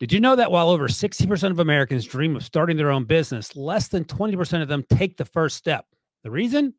Did 0.00 0.12
you 0.12 0.20
know 0.20 0.36
that 0.36 0.50
while 0.50 0.70
over 0.70 0.88
60% 0.88 1.50
of 1.50 1.58
Americans 1.58 2.04
dream 2.04 2.36
of 2.36 2.44
starting 2.44 2.76
their 2.76 2.90
own 2.90 3.04
business, 3.04 3.56
less 3.56 3.88
than 3.88 4.04
20% 4.04 4.62
of 4.62 4.68
them 4.68 4.84
take 4.90 5.16
the 5.16 5.24
first 5.24 5.56
step? 5.56 5.86
The 6.22 6.30
reason? 6.30 6.74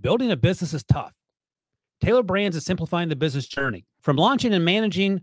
Building 0.00 0.30
a 0.30 0.36
business 0.36 0.74
is 0.74 0.84
tough. 0.84 1.12
Tailor 2.00 2.22
Brands 2.22 2.56
is 2.56 2.64
simplifying 2.64 3.08
the 3.08 3.16
business 3.16 3.46
journey. 3.46 3.86
From 4.02 4.16
launching 4.16 4.52
and 4.54 4.64
managing 4.64 5.22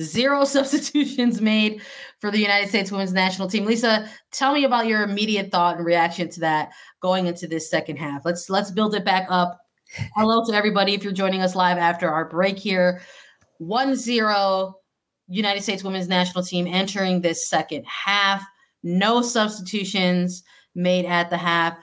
Zero 0.00 0.44
substitutions 0.44 1.40
made 1.40 1.80
for 2.18 2.30
the 2.30 2.38
United 2.38 2.68
States 2.68 2.90
women's 2.90 3.12
national 3.12 3.48
team. 3.48 3.64
Lisa, 3.64 4.08
tell 4.32 4.52
me 4.52 4.64
about 4.64 4.86
your 4.86 5.02
immediate 5.02 5.50
thought 5.50 5.76
and 5.76 5.86
reaction 5.86 6.28
to 6.30 6.40
that 6.40 6.72
going 7.00 7.26
into 7.26 7.46
this 7.46 7.70
second 7.70 7.96
half. 7.96 8.24
Let's 8.24 8.50
let's 8.50 8.70
build 8.70 8.94
it 8.94 9.04
back 9.04 9.26
up. 9.28 9.60
Hello 10.16 10.44
to 10.46 10.52
everybody 10.54 10.94
if 10.94 11.04
you're 11.04 11.12
joining 11.12 11.42
us 11.42 11.54
live 11.54 11.78
after 11.78 12.10
our 12.10 12.28
break 12.28 12.58
here. 12.58 13.00
1-0 13.60 14.72
United 15.28 15.62
States 15.62 15.84
women's 15.84 16.08
national 16.08 16.42
team 16.42 16.66
entering 16.66 17.20
this 17.20 17.48
second 17.48 17.84
half. 17.86 18.42
No 18.82 19.22
substitutions 19.22 20.42
made 20.74 21.04
at 21.04 21.30
the 21.30 21.36
half. 21.36 21.78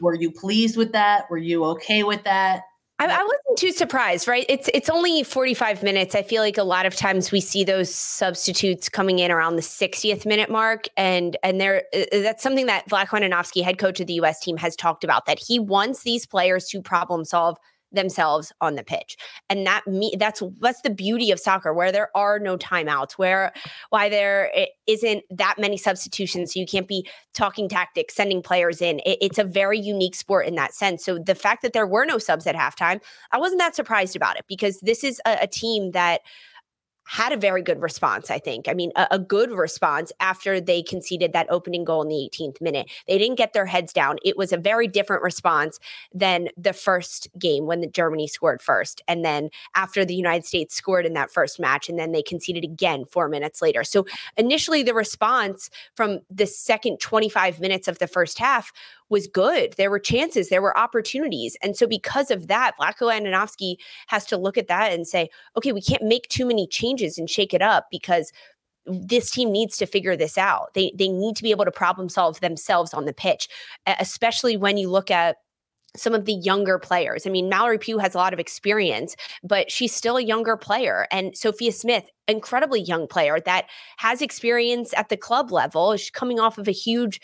were 0.00 0.14
you 0.14 0.30
pleased 0.30 0.76
with 0.76 0.92
that? 0.92 1.30
Were 1.30 1.38
you 1.38 1.64
okay 1.64 2.02
with 2.02 2.24
that? 2.24 2.62
I, 3.02 3.06
I, 3.06 3.22
wasn't 3.22 3.58
too 3.58 3.72
surprised, 3.72 4.28
right? 4.28 4.46
It's 4.48 4.70
it's 4.72 4.88
only 4.88 5.22
45 5.24 5.82
minutes. 5.82 6.14
I 6.14 6.22
feel 6.22 6.40
like 6.40 6.56
a 6.56 6.62
lot 6.62 6.86
of 6.86 6.94
times 6.94 7.32
we 7.32 7.40
see 7.40 7.64
those 7.64 7.92
substitutes 7.92 8.88
coming 8.88 9.18
in 9.18 9.30
around 9.32 9.56
the 9.56 9.62
60th 9.62 10.24
minute 10.24 10.50
mark. 10.50 10.86
And 10.96 11.36
and 11.42 11.60
there 11.60 11.84
uh, 11.94 11.98
uh, 12.12 12.20
that's 12.20 12.42
something 12.42 12.66
that 12.66 12.88
Andonovski, 12.88 13.64
head 13.64 13.78
coach 13.78 13.98
of 13.98 14.06
the 14.06 14.14
US 14.14 14.40
team, 14.40 14.56
has 14.56 14.76
talked 14.76 15.02
about 15.02 15.26
that 15.26 15.40
he 15.40 15.58
wants 15.58 16.02
these 16.04 16.26
players 16.26 16.68
to 16.68 16.80
problem 16.80 17.24
solve 17.24 17.58
themselves 17.92 18.52
on 18.60 18.74
the 18.74 18.82
pitch. 18.82 19.16
And 19.48 19.66
that 19.66 19.86
me 19.86 20.14
that's 20.18 20.42
that's 20.60 20.82
the 20.82 20.90
beauty 20.90 21.30
of 21.30 21.38
soccer 21.38 21.72
where 21.72 21.92
there 21.92 22.10
are 22.16 22.38
no 22.38 22.56
timeouts, 22.56 23.12
where 23.12 23.52
why 23.90 24.08
there 24.08 24.50
isn't 24.86 25.24
that 25.30 25.56
many 25.58 25.76
substitutions. 25.76 26.52
So 26.52 26.60
you 26.60 26.66
can't 26.66 26.88
be 26.88 27.06
talking 27.34 27.68
tactics, 27.68 28.14
sending 28.14 28.42
players 28.42 28.80
in. 28.80 29.00
It, 29.00 29.18
it's 29.20 29.38
a 29.38 29.44
very 29.44 29.78
unique 29.78 30.14
sport 30.14 30.46
in 30.46 30.54
that 30.56 30.74
sense. 30.74 31.04
So 31.04 31.18
the 31.18 31.34
fact 31.34 31.62
that 31.62 31.72
there 31.72 31.86
were 31.86 32.04
no 32.04 32.18
subs 32.18 32.46
at 32.46 32.54
halftime, 32.54 33.00
I 33.32 33.38
wasn't 33.38 33.60
that 33.60 33.76
surprised 33.76 34.16
about 34.16 34.36
it 34.36 34.44
because 34.48 34.80
this 34.80 35.04
is 35.04 35.20
a, 35.26 35.38
a 35.42 35.46
team 35.46 35.92
that 35.92 36.22
had 37.12 37.30
a 37.30 37.36
very 37.36 37.60
good 37.60 37.82
response, 37.82 38.30
I 38.30 38.38
think. 38.38 38.68
I 38.68 38.72
mean, 38.72 38.90
a, 38.96 39.06
a, 39.10 39.18
good 39.18 39.50
response 39.50 40.12
after 40.18 40.62
they 40.62 40.82
conceded 40.82 41.34
that 41.34 41.46
opening 41.50 41.84
goal 41.84 42.00
in 42.00 42.08
the 42.08 42.14
18th 42.14 42.58
minute. 42.62 42.90
They 43.06 43.18
didn't 43.18 43.36
get 43.36 43.52
their 43.52 43.66
heads 43.66 43.92
down. 43.92 44.16
It 44.24 44.38
was 44.38 44.50
a 44.50 44.56
very 44.56 44.88
different 44.88 45.22
response 45.22 45.78
than 46.14 46.48
the 46.56 46.72
first 46.72 47.28
game 47.38 47.66
when 47.66 47.92
Germany 47.92 48.26
scored 48.28 48.62
first. 48.62 49.02
And 49.08 49.22
then 49.22 49.50
after 49.74 50.06
the 50.06 50.14
United 50.14 50.46
States 50.46 50.74
scored 50.74 51.04
in 51.04 51.12
that 51.12 51.30
first 51.30 51.60
match, 51.60 51.90
and 51.90 51.98
then 51.98 52.12
they 52.12 52.22
conceded 52.22 52.64
again 52.64 53.04
four 53.04 53.28
minutes 53.28 53.60
later. 53.60 53.84
So 53.84 54.06
initially, 54.38 54.82
the 54.82 54.94
response 54.94 55.68
from 55.94 56.20
the 56.30 56.46
second 56.46 56.98
25 56.98 57.60
minutes 57.60 57.88
of 57.88 57.98
the 57.98 58.06
first 58.06 58.38
half 58.38 58.72
was 59.12 59.28
good. 59.28 59.74
There 59.76 59.90
were 59.90 60.00
chances, 60.00 60.48
there 60.48 60.62
were 60.62 60.76
opportunities. 60.76 61.56
And 61.62 61.76
so 61.76 61.86
because 61.86 62.32
of 62.32 62.48
that, 62.48 62.72
Vlatko 62.80 63.12
Andonovski 63.12 63.76
has 64.08 64.26
to 64.26 64.36
look 64.36 64.58
at 64.58 64.66
that 64.66 64.92
and 64.92 65.06
say, 65.06 65.28
okay, 65.56 65.70
we 65.70 65.82
can't 65.82 66.02
make 66.02 66.26
too 66.28 66.46
many 66.46 66.66
changes 66.66 67.18
and 67.18 67.30
shake 67.30 67.54
it 67.54 67.62
up 67.62 67.86
because 67.90 68.32
this 68.86 69.30
team 69.30 69.52
needs 69.52 69.76
to 69.76 69.86
figure 69.86 70.16
this 70.16 70.36
out. 70.36 70.74
They 70.74 70.92
they 70.96 71.08
need 71.08 71.36
to 71.36 71.44
be 71.44 71.52
able 71.52 71.66
to 71.66 71.70
problem 71.70 72.08
solve 72.08 72.40
themselves 72.40 72.92
on 72.92 73.04
the 73.04 73.12
pitch, 73.12 73.48
especially 73.86 74.56
when 74.56 74.76
you 74.76 74.90
look 74.90 75.08
at 75.08 75.36
some 75.94 76.14
of 76.14 76.24
the 76.24 76.32
younger 76.32 76.78
players. 76.78 77.26
I 77.26 77.30
mean, 77.30 77.48
Mallory 77.48 77.78
Pugh 77.78 77.98
has 77.98 78.14
a 78.14 78.18
lot 78.18 78.32
of 78.32 78.40
experience, 78.40 79.14
but 79.44 79.70
she's 79.70 79.94
still 79.94 80.16
a 80.16 80.22
younger 80.22 80.56
player. 80.56 81.06
And 81.12 81.36
Sophia 81.36 81.70
Smith, 81.70 82.04
incredibly 82.26 82.80
young 82.80 83.06
player 83.06 83.38
that 83.40 83.66
has 83.98 84.22
experience 84.22 84.94
at 84.96 85.10
the 85.10 85.16
club 85.16 85.52
level. 85.52 85.96
She's 85.96 86.10
coming 86.10 86.40
off 86.40 86.58
of 86.58 86.66
a 86.66 86.72
huge 86.72 87.20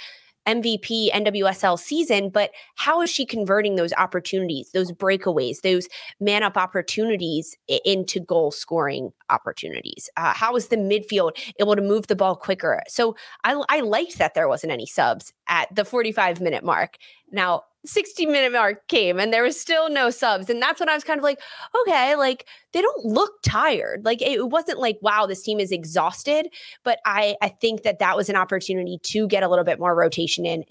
MVP 0.48 1.10
NWSL 1.12 1.78
season, 1.78 2.30
but 2.30 2.50
how 2.76 3.02
is 3.02 3.10
she 3.10 3.26
converting 3.26 3.76
those 3.76 3.92
opportunities, 3.92 4.70
those 4.72 4.90
breakaways, 4.90 5.60
those 5.60 5.88
man 6.20 6.42
up 6.42 6.56
opportunities 6.56 7.56
into 7.84 8.18
goal 8.18 8.50
scoring 8.50 9.12
opportunities? 9.28 10.08
Uh, 10.16 10.32
how 10.32 10.56
is 10.56 10.68
the 10.68 10.76
midfield 10.76 11.32
able 11.60 11.76
to 11.76 11.82
move 11.82 12.06
the 12.06 12.16
ball 12.16 12.34
quicker? 12.34 12.82
So 12.88 13.14
I, 13.44 13.62
I 13.68 13.80
liked 13.80 14.18
that 14.18 14.34
there 14.34 14.48
wasn't 14.48 14.72
any 14.72 14.86
subs 14.86 15.32
at 15.48 15.74
the 15.74 15.84
45 15.84 16.40
minute 16.40 16.64
mark. 16.64 16.96
Now, 17.30 17.64
60 17.88 18.26
minute 18.26 18.52
mark 18.52 18.86
came 18.88 19.18
and 19.18 19.32
there 19.32 19.42
was 19.42 19.58
still 19.60 19.88
no 19.88 20.10
subs. 20.10 20.50
And 20.50 20.60
that's 20.60 20.80
when 20.80 20.88
I 20.88 20.94
was 20.94 21.04
kind 21.04 21.18
of 21.18 21.24
like, 21.24 21.40
okay, 21.80 22.16
like 22.16 22.46
they 22.72 22.82
don't 22.82 23.04
look 23.04 23.32
tired. 23.42 24.04
Like 24.04 24.20
it 24.22 24.48
wasn't 24.50 24.78
like, 24.78 24.98
wow, 25.00 25.26
this 25.26 25.42
team 25.42 25.58
is 25.58 25.72
exhausted. 25.72 26.48
But 26.84 26.98
I, 27.04 27.36
I 27.40 27.48
think 27.48 27.82
that 27.82 27.98
that 27.98 28.16
was 28.16 28.28
an 28.28 28.36
opportunity 28.36 28.98
to 29.04 29.26
get 29.26 29.42
a 29.42 29.48
little 29.48 29.64
bit 29.64 29.80
more 29.80 29.94
rotation 29.94 30.44
in 30.44 30.64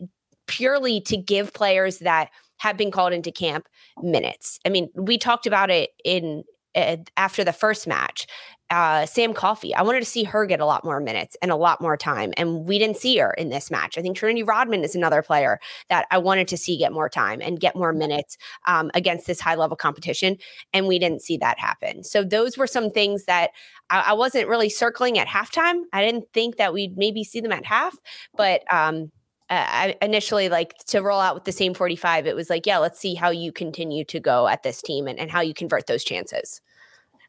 purely 0.47 1.01
to 1.01 1.17
give 1.17 1.53
players 1.53 1.99
that 1.99 2.29
have 2.57 2.77
been 2.77 2.91
called 2.91 3.13
into 3.13 3.31
camp 3.31 3.67
minutes. 4.01 4.59
I 4.65 4.69
mean, 4.69 4.89
we 4.95 5.17
talked 5.17 5.45
about 5.45 5.69
it 5.69 5.91
in 6.03 6.43
uh, 6.75 6.97
after 7.17 7.43
the 7.43 7.53
first 7.53 7.87
match 7.87 8.27
uh, 8.69 9.05
Sam 9.05 9.33
Coffey. 9.33 9.73
I 9.73 9.81
wanted 9.81 9.99
to 9.99 10.05
see 10.05 10.23
her 10.23 10.45
get 10.45 10.59
a 10.59 10.65
lot 10.65 10.83
more 10.83 10.99
minutes 10.99 11.37
and 11.41 11.51
a 11.51 11.55
lot 11.55 11.81
more 11.81 11.95
time. 11.95 12.33
And 12.35 12.65
we 12.65 12.77
didn't 12.77 12.97
see 12.97 13.17
her 13.17 13.31
in 13.31 13.49
this 13.49 13.71
match. 13.71 13.97
I 13.97 14.01
think 14.01 14.17
Trinity 14.17 14.43
Rodman 14.43 14.83
is 14.83 14.95
another 14.95 15.21
player 15.21 15.59
that 15.89 16.05
I 16.11 16.17
wanted 16.17 16.47
to 16.49 16.57
see 16.57 16.77
get 16.77 16.91
more 16.91 17.09
time 17.09 17.41
and 17.41 17.59
get 17.59 17.75
more 17.75 17.93
minutes 17.93 18.37
um, 18.67 18.91
against 18.93 19.27
this 19.27 19.39
high 19.39 19.55
level 19.55 19.77
competition. 19.77 20.37
And 20.73 20.87
we 20.87 20.99
didn't 20.99 21.21
see 21.21 21.37
that 21.37 21.59
happen. 21.59 22.03
So 22.03 22.23
those 22.23 22.57
were 22.57 22.67
some 22.67 22.89
things 22.89 23.25
that 23.25 23.51
I, 23.89 24.07
I 24.07 24.13
wasn't 24.13 24.49
really 24.49 24.69
circling 24.69 25.17
at 25.17 25.27
halftime. 25.27 25.83
I 25.93 26.03
didn't 26.03 26.25
think 26.33 26.57
that 26.57 26.73
we'd 26.73 26.97
maybe 26.97 27.23
see 27.23 27.39
them 27.39 27.53
at 27.53 27.65
half, 27.65 27.95
but 28.35 28.61
um, 28.71 29.11
I 29.49 29.95
initially 30.01 30.49
like 30.49 30.77
to 30.87 30.99
roll 30.99 31.21
out 31.21 31.33
with 31.33 31.45
the 31.45 31.53
same 31.53 31.73
45 31.73 32.27
it 32.27 32.35
was 32.35 32.49
like 32.49 32.65
yeah 32.65 32.79
let's 32.79 32.99
see 32.99 33.15
how 33.15 33.29
you 33.29 33.53
continue 33.53 34.03
to 34.03 34.19
go 34.19 34.47
at 34.47 34.63
this 34.63 34.81
team 34.81 35.07
and, 35.07 35.17
and 35.17 35.31
how 35.31 35.39
you 35.39 35.53
convert 35.53 35.87
those 35.87 36.03
chances 36.03 36.61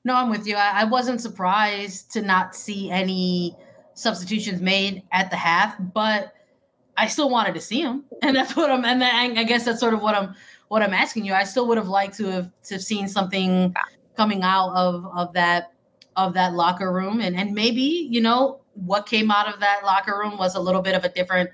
no, 0.09 0.14
I'm 0.14 0.31
with 0.31 0.47
you. 0.47 0.57
I, 0.57 0.81
I 0.81 0.85
wasn't 0.85 1.21
surprised 1.21 2.11
to 2.12 2.23
not 2.23 2.57
see 2.57 2.90
any 2.90 3.55
substitutions 3.92 4.62
made 4.62 5.03
at 5.12 5.31
the 5.31 5.37
half, 5.37 5.77
but 5.92 6.33
I 6.97 7.09
still 7.09 7.29
wanted 7.29 7.53
to 7.55 7.61
see 7.61 7.83
them, 7.83 8.05
and 8.23 8.35
that's 8.35 8.57
what 8.57 8.71
I'm. 8.71 8.85
And 8.85 9.05
I 9.05 9.44
guess 9.44 9.66
that's 9.66 9.79
sort 9.79 9.92
of 9.92 10.01
what 10.01 10.14
I'm 10.14 10.35
what 10.68 10.83
I'm 10.83 10.94
asking 10.94 11.27
you. 11.27 11.35
I 11.35 11.44
still 11.44 11.68
would 11.68 11.77
have 11.77 11.88
liked 11.88 12.16
to 12.16 12.27
have 12.27 12.51
to 12.64 12.75
have 12.75 12.83
seen 12.83 13.07
something 13.07 13.75
coming 14.16 14.42
out 14.42 14.71
of 14.75 15.07
of 15.14 15.35
that 15.35 15.75
of 16.16 16.33
that 16.35 16.55
locker 16.55 16.90
room, 16.90 17.21
and 17.21 17.37
and 17.37 17.53
maybe 17.53 18.09
you 18.11 18.23
know 18.23 18.61
what 18.75 19.05
came 19.05 19.31
out 19.31 19.53
of 19.53 19.61
that 19.61 19.83
locker 19.85 20.18
room 20.18 20.38
was 20.38 20.55
a 20.55 20.61
little 20.61 20.81
bit 20.81 20.94
of 20.94 21.05
a 21.05 21.11
different 21.11 21.51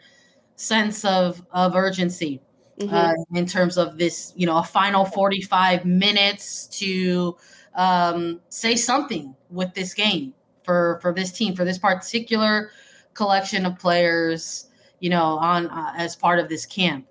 sense 0.55 1.05
of 1.05 1.45
of 1.51 1.75
urgency 1.75 2.40
mm-hmm. 2.79 2.95
uh, 2.95 3.12
in 3.37 3.47
terms 3.47 3.77
of 3.77 3.99
this, 3.99 4.33
you 4.37 4.47
know, 4.47 4.59
a 4.59 4.62
final 4.62 5.05
45 5.05 5.85
minutes 5.85 6.67
to 6.79 7.37
um, 7.74 8.40
say 8.48 8.76
something 8.76 9.34
with 9.50 9.74
this 9.74 9.94
game 9.94 10.34
for 10.64 10.98
for 11.02 11.12
this 11.12 11.32
team 11.32 11.54
for 11.54 11.64
this 11.64 11.78
particular 11.78 12.70
collection 13.14 13.66
of 13.66 13.78
players 13.78 14.68
you 15.00 15.10
know 15.10 15.38
on 15.38 15.66
uh, 15.68 15.92
as 15.96 16.16
part 16.16 16.38
of 16.38 16.48
this 16.48 16.66
camp. 16.66 17.06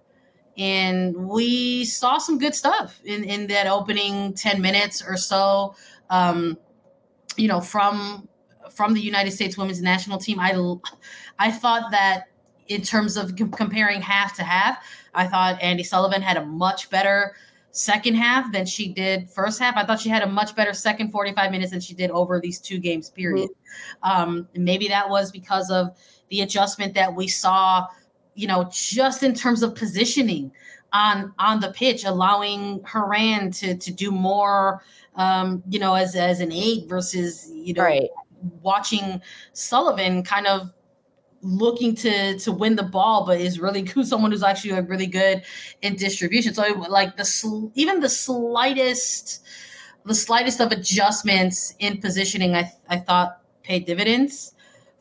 And 0.56 1.15
we 1.15 1.84
saw 1.86 2.17
some 2.17 2.38
good 2.38 2.56
stuff 2.56 2.99
in 3.04 3.23
in 3.23 3.47
that 3.47 3.67
opening 3.67 4.34
10 4.34 4.62
minutes 4.62 5.04
or 5.06 5.17
so 5.17 5.76
um, 6.10 6.58
you 7.38 7.47
know 7.47 7.62
from 7.62 8.28
from 8.71 8.93
the 8.93 9.02
United 9.02 9.32
States 9.32 9.58
women's 9.58 9.82
national 9.82 10.17
team. 10.17 10.39
I 10.39 10.54
I 11.39 11.52
thought 11.52 11.91
that 11.91 12.26
in 12.67 12.82
terms 12.82 13.17
of 13.17 13.36
comparing 13.36 14.02
half 14.02 14.36
to 14.38 14.43
half 14.43 14.78
I 15.13 15.28
thought 15.28 15.60
Andi 15.60 15.86
Sullivan 15.86 16.21
had 16.21 16.38
a 16.38 16.45
much 16.45 16.89
better 16.89 17.36
second 17.74 18.14
half 18.14 18.52
than 18.52 18.66
she 18.66 18.94
did 18.94 19.30
first 19.30 19.60
half. 19.60 19.76
I 19.76 19.84
thought 19.84 20.00
she 20.00 20.10
had 20.10 20.22
a 20.24 20.28
much 20.28 20.56
better 20.56 20.74
second 20.74 21.12
45 21.12 21.52
minutes 21.52 21.72
than 21.72 21.82
she 21.82 21.94
did 21.94 22.12
over 22.12 22.40
these 22.40 22.60
two 22.60 22.80
games, 22.80 23.10
period. 23.10 23.50
Mm-hmm. 23.50 24.10
Um, 24.10 24.48
maybe 24.56 24.88
that 24.88 25.10
was 25.10 25.32
because 25.32 25.70
of 25.70 25.96
the 26.30 26.42
adjustment 26.42 26.94
that 26.94 27.14
we 27.14 27.28
saw, 27.28 27.88
you 28.36 28.48
know, 28.48 28.70
just 28.72 29.24
in 29.24 29.34
terms 29.34 29.64
of 29.64 29.76
positioning 29.76 30.52
on 30.94 31.34
on 31.40 31.60
the 31.60 31.72
pitch, 31.72 32.06
allowing 32.06 32.82
Horan 32.84 33.52
to 33.52 33.76
to 33.76 33.92
do 33.92 34.12
more 34.12 34.84
um, 35.16 35.64
you 35.70 35.80
know, 35.80 35.96
as 35.96 36.16
as 36.16 36.40
an 36.40 36.52
eight 36.52 36.88
versus, 36.88 37.50
you 37.54 37.74
know, 37.74 37.84
right. 37.84 38.10
watching 38.62 39.22
Sullivan 39.54 40.24
kind 40.24 40.48
of 40.48 40.74
looking 41.44 41.96
to 41.96 42.40
to 42.40 42.52
win 42.52 42.76
the 42.76 42.84
ball, 42.84 43.26
but 43.26 43.40
is 43.40 43.60
really 43.60 43.84
who's 43.90 44.10
someone 44.10 44.32
who's 44.32 44.44
actually 44.44 44.72
like 44.72 44.90
really 44.90 45.08
good 45.08 45.44
in 45.82 45.96
distribution. 45.96 46.54
So 46.54 46.64
like 46.90 47.18
the 47.18 47.26
sl- 47.26 47.68
even 47.76 48.00
the 48.00 48.10
slightest 48.10 49.46
the 50.06 50.16
slightest 50.16 50.60
of 50.60 50.72
adjustments 50.72 51.76
in 51.80 52.00
positioning, 52.00 52.56
I 52.56 52.72
I 52.90 52.98
thought 52.98 53.42
paid 53.64 53.86
dividends 53.86 54.54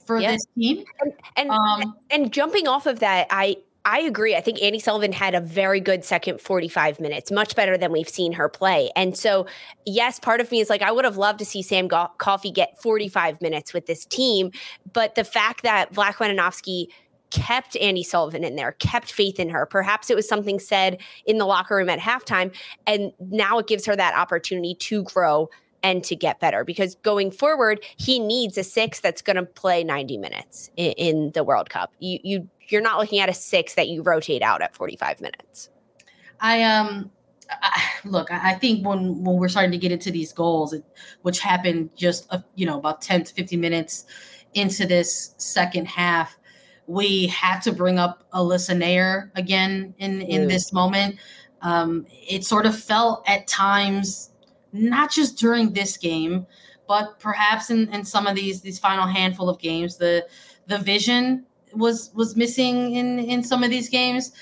for 0.04 0.20
this 0.20 0.46
team. 0.56 0.84
And 1.00 1.12
and, 1.36 1.50
um, 1.50 1.96
and 2.10 2.32
jumping 2.32 2.68
off 2.68 2.86
of 2.86 3.00
that, 3.00 3.26
I 3.30 3.56
I 3.84 4.00
agree. 4.00 4.36
I 4.36 4.40
think 4.40 4.58
Andi 4.58 4.80
Sullivan 4.80 5.12
had 5.12 5.34
a 5.34 5.40
very 5.40 5.80
good 5.80 6.04
second 6.04 6.40
45 6.40 7.00
minutes, 7.00 7.32
much 7.32 7.56
better 7.56 7.76
than 7.76 7.90
we've 7.90 8.08
seen 8.08 8.32
her 8.34 8.48
play. 8.48 8.90
And 8.94 9.16
so, 9.16 9.46
yes, 9.84 10.20
part 10.20 10.40
of 10.40 10.50
me 10.52 10.60
is 10.60 10.70
like, 10.70 10.82
I 10.82 10.92
would 10.92 11.04
have 11.04 11.16
loved 11.16 11.40
to 11.40 11.44
see 11.44 11.62
Sam 11.62 11.88
Go- 11.88 12.10
Coffey 12.18 12.52
get 12.52 12.80
45 12.80 13.40
minutes 13.40 13.74
with 13.74 13.86
this 13.86 14.04
team. 14.04 14.52
But 14.92 15.16
the 15.16 15.24
fact 15.24 15.64
that 15.64 15.92
Vlatko 15.92 16.28
Andonovski 16.28 16.86
kept 17.32 17.74
Andi 17.74 18.04
Sullivan 18.04 18.44
in 18.44 18.56
there, 18.56 18.72
kept 18.72 19.10
faith 19.10 19.40
in 19.40 19.48
her. 19.48 19.66
Perhaps 19.66 20.10
it 20.10 20.16
was 20.16 20.28
something 20.28 20.60
said 20.60 21.00
in 21.24 21.38
the 21.38 21.46
locker 21.46 21.74
room 21.74 21.88
at 21.88 21.98
halftime. 21.98 22.54
And 22.86 23.12
now 23.18 23.58
it 23.58 23.66
gives 23.66 23.86
her 23.86 23.96
that 23.96 24.14
opportunity 24.14 24.74
to 24.74 25.02
grow 25.02 25.48
and 25.82 26.04
to 26.04 26.14
get 26.14 26.40
better 26.40 26.64
because 26.64 26.94
going 26.96 27.30
forward, 27.30 27.82
he 27.96 28.18
needs 28.18 28.56
a 28.56 28.62
six 28.62 29.00
that's 29.00 29.22
going 29.22 29.36
to 29.36 29.42
play 29.42 29.82
90 29.82 30.18
minutes 30.18 30.70
in, 30.76 30.92
in, 30.92 31.30
the 31.32 31.42
World 31.42 31.70
Cup. 31.70 31.92
You, 31.98 32.20
you, 32.22 32.48
you're 32.72 32.82
not 32.82 32.98
looking 32.98 33.20
at 33.20 33.28
a 33.28 33.34
six 33.34 33.74
that 33.74 33.88
you 33.88 34.02
rotate 34.02 34.42
out 34.42 34.62
at 34.62 34.74
45 34.74 35.20
minutes. 35.20 35.68
I, 36.40 36.62
um, 36.62 37.10
I, 37.50 37.82
look, 38.04 38.30
I 38.30 38.54
think 38.54 38.86
when, 38.86 39.22
when 39.22 39.36
we're 39.36 39.48
starting 39.48 39.72
to 39.72 39.78
get 39.78 39.92
into 39.92 40.10
these 40.10 40.32
goals, 40.32 40.74
which 41.22 41.40
happened 41.40 41.90
just, 41.96 42.26
a, 42.32 42.42
you 42.54 42.66
know, 42.66 42.78
about 42.78 43.02
10 43.02 43.24
to 43.24 43.34
15 43.34 43.60
minutes 43.60 44.06
into 44.54 44.86
this 44.86 45.34
second 45.36 45.86
half, 45.86 46.36
we 46.86 47.26
have 47.28 47.62
to 47.62 47.72
bring 47.72 47.98
up 47.98 48.24
Alyssa 48.32 48.76
Naeher 48.76 49.30
again 49.36 49.94
in 49.98 50.20
in 50.22 50.42
mm. 50.42 50.48
this 50.48 50.72
moment. 50.72 51.16
Um, 51.62 52.06
it 52.10 52.44
sort 52.44 52.66
of 52.66 52.78
felt 52.78 53.22
at 53.28 53.46
times, 53.46 54.30
not 54.72 55.10
just 55.10 55.38
during 55.38 55.72
this 55.72 55.96
game, 55.96 56.46
but 56.88 57.18
perhaps 57.20 57.70
in, 57.70 57.88
in 57.94 58.04
some 58.04 58.26
of 58.26 58.34
these 58.34 58.60
these 58.60 58.78
final 58.78 59.06
handful 59.06 59.48
of 59.48 59.58
games, 59.58 59.96
the 59.96 60.26
the 60.66 60.78
vision 60.78 61.46
was 61.74 62.10
was 62.14 62.36
missing 62.36 62.94
in 62.94 63.18
in 63.18 63.42
some 63.42 63.62
of 63.62 63.70
these 63.70 63.88
games. 63.88 64.32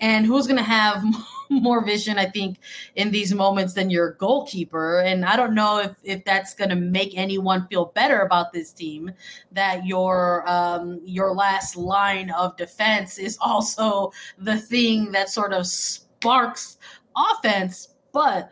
And 0.00 0.24
who's 0.24 0.46
going 0.46 0.58
to 0.58 0.62
have 0.62 1.02
more 1.50 1.84
vision, 1.84 2.18
I 2.18 2.26
think, 2.26 2.58
in 2.94 3.10
these 3.10 3.34
moments 3.34 3.74
than 3.74 3.90
your 3.90 4.12
goalkeeper? 4.12 5.00
And 5.00 5.24
I 5.24 5.34
don't 5.36 5.54
know 5.54 5.80
if 5.80 5.92
if 6.04 6.24
that's 6.24 6.54
going 6.54 6.70
to 6.70 6.76
make 6.76 7.16
anyone 7.16 7.66
feel 7.68 7.86
better 7.86 8.20
about 8.20 8.52
this 8.52 8.72
team 8.72 9.10
that 9.52 9.84
your 9.86 10.48
um, 10.48 11.00
your 11.04 11.34
last 11.34 11.76
line 11.76 12.30
of 12.30 12.56
defense 12.56 13.18
is 13.18 13.38
also 13.40 14.12
the 14.38 14.58
thing 14.58 15.10
that 15.12 15.28
sort 15.28 15.52
of 15.52 15.66
sparks 15.66 16.78
offense. 17.16 17.94
But 18.12 18.50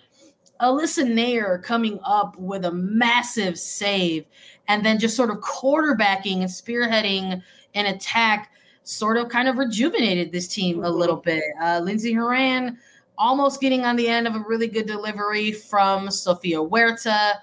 Alyssa 0.61 1.05
Naeher 1.05 1.63
coming 1.63 2.01
up 2.05 2.37
with 2.39 2.65
a 2.65 2.73
massive 2.73 3.59
save 3.59 4.25
and 4.69 4.85
then 4.85 4.99
just 4.99 5.17
sort 5.17 5.31
of 5.31 5.39
quarterbacking 5.39 6.39
and 6.39 6.49
spearheading 6.49 7.43
an 7.77 7.87
attack 7.87 8.51
sort 8.83 9.17
of 9.17 9.29
kind 9.29 9.49
of 9.49 9.59
rejuvenated 9.59 10.33
this 10.33 10.49
team 10.49 10.83
a 10.83 10.91
little 10.91 11.17
bit. 11.17 11.45
Uh, 11.63 11.81
Lindsey 11.83 12.13
Horan 12.13 12.79
almost 13.19 13.61
getting 13.61 13.85
on 13.85 13.97
the 13.97 14.09
end 14.09 14.27
of 14.27 14.35
a 14.35 14.45
really 14.47 14.67
good 14.67 14.87
delivery 14.87 15.53
from 15.53 16.11
Sofia 16.11 16.59
Huerta, 16.59 17.35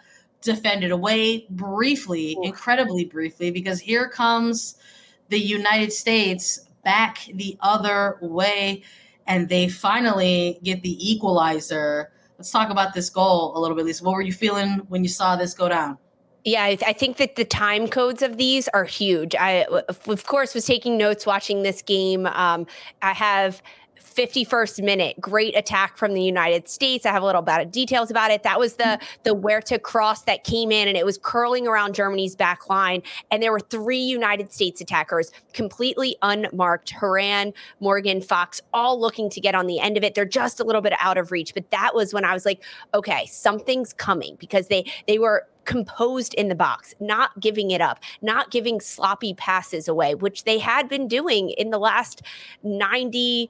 defended 0.42 0.92
away 0.92 1.46
briefly, 1.50 2.38
incredibly 2.44 3.06
briefly, 3.06 3.50
because 3.50 3.80
here 3.80 4.10
comes 4.10 4.76
the 5.30 5.40
United 5.40 5.92
States 5.92 6.68
back 6.84 7.20
the 7.36 7.58
other 7.62 8.18
way, 8.22 8.84
and 9.28 9.48
they 9.48 9.68
finally 9.70 10.60
get 10.64 10.82
the 10.82 10.98
equalizer. 11.12 12.12
Let's 12.38 12.52
talk 12.52 12.70
about 12.70 12.94
this 12.94 13.10
goal 13.10 13.58
a 13.58 13.60
little 13.60 13.76
bit, 13.76 13.86
Lisa. 13.86 14.04
What 14.04 14.16
were 14.16 14.22
you 14.22 14.34
feeling 14.34 14.82
when 14.90 15.04
you 15.04 15.10
saw 15.10 15.36
this 15.36 15.54
go 15.54 15.70
down? 15.70 15.98
Yeah, 16.46 16.64
I, 16.64 16.78
I, 16.86 16.94
think 16.94 17.18
that 17.18 17.38
the 17.38 17.46
time 17.46 17.88
codes 17.88 18.22
of 18.22 18.36
these 18.38 18.68
are 18.70 18.84
huge. 18.84 19.34
I, 19.34 19.64
of 19.64 20.26
course, 20.26 20.54
was 20.54 20.66
taking 20.66 20.98
notes 20.98 21.26
watching 21.26 21.64
this 21.64 21.82
game. 21.82 22.26
Um, 22.26 22.68
I 23.02 23.14
have 23.14 23.62
51st 24.14 24.84
minute, 24.84 25.20
great 25.20 25.56
attack 25.56 25.98
from 25.98 26.14
the 26.14 26.22
United 26.22 26.68
States. 26.70 27.06
I 27.06 27.12
have 27.12 27.24
a 27.24 27.26
little 27.26 27.42
bit 27.42 27.62
of 27.62 27.72
details 27.72 28.12
about 28.12 28.32
it. 28.32 28.44
That 28.44 28.60
was 28.60 28.76
the 28.76 29.00
the 29.24 29.34
Huerta 29.34 29.80
cross 29.80 30.24
that 30.24 30.44
came 30.44 30.72
in 30.72 30.88
and 30.88 30.96
it 30.98 31.06
was 31.06 31.18
curling 31.18 31.68
around 31.68 31.96
Germany's 31.96 32.36
back 32.36 32.70
line. 32.70 33.02
And 33.32 33.42
there 33.42 33.52
were 33.52 33.60
three 33.60 33.98
United 34.00 34.54
States 34.54 34.82
attackers 34.82 35.32
completely 35.54 36.16
unmarked. 36.22 36.92
Horan, 36.92 37.54
Morgan, 37.80 38.22
Fox, 38.22 38.62
all 38.74 39.00
looking 39.00 39.30
to 39.32 39.42
get 39.42 39.56
on 39.56 39.68
the 39.68 39.80
end 39.80 39.98
of 39.98 40.04
it. 40.04 40.14
They're 40.14 40.26
just 40.26 40.60
a 40.60 40.64
little 40.64 40.82
bit 40.82 40.94
out 41.00 41.18
of 41.18 41.32
reach. 41.32 41.54
But 41.54 41.72
that 41.72 41.96
was 41.96 42.14
when 42.14 42.26
I 42.26 42.34
was 42.34 42.46
like, 42.46 42.64
okay, 42.94 43.26
something's 43.28 43.94
coming 43.94 44.36
because 44.40 44.68
they 44.68 44.92
they 45.08 45.18
were 45.18 45.48
composed 45.66 46.34
in 46.34 46.50
the 46.50 46.56
box, 46.56 46.94
not 47.00 47.40
giving 47.40 47.72
it 47.72 47.82
up, 47.82 48.00
not 48.22 48.52
giving 48.52 48.80
sloppy 48.80 49.34
passes 49.34 49.88
away, 49.88 50.16
which 50.16 50.44
they 50.44 50.60
had 50.60 50.90
been 50.90 51.08
doing 51.08 51.50
in 51.52 51.70
the 51.70 51.80
last 51.80 52.22
90 52.64 53.50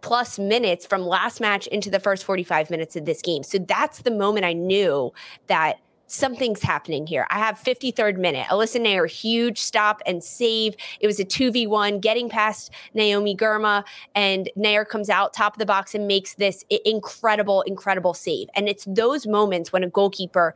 plus 0.00 0.38
minutes 0.38 0.84
from 0.84 1.02
last 1.02 1.40
match 1.40 1.66
into 1.68 1.90
the 1.90 1.98
first 1.98 2.24
45 2.24 2.70
minutes 2.70 2.94
of 2.94 3.06
this 3.06 3.22
game. 3.22 3.42
So 3.42 3.58
that's 3.58 4.02
the 4.02 4.10
moment 4.10 4.44
I 4.44 4.52
knew 4.52 5.12
that 5.46 5.78
something's 6.06 6.62
happening 6.62 7.06
here. 7.06 7.26
I 7.30 7.38
have 7.38 7.56
53rd 7.58 8.18
minute. 8.18 8.46
Alyssa 8.48 8.80
Naeher, 8.80 9.10
huge 9.10 9.58
stop 9.58 10.02
and 10.06 10.22
save. 10.22 10.74
It 11.00 11.06
was 11.06 11.18
a 11.18 11.24
2v1 11.24 12.00
getting 12.00 12.28
past 12.28 12.70
Naomi 12.92 13.34
Girma, 13.34 13.84
and 14.14 14.50
Naeher 14.56 14.86
comes 14.86 15.08
out 15.08 15.32
top 15.32 15.54
of 15.54 15.58
the 15.58 15.66
box 15.66 15.94
and 15.94 16.06
makes 16.06 16.34
this 16.34 16.64
incredible, 16.84 17.62
incredible 17.62 18.14
save. 18.14 18.48
And 18.54 18.68
it's 18.68 18.84
those 18.86 19.26
moments 19.26 19.72
when 19.72 19.82
a 19.82 19.88
goalkeeper 19.88 20.54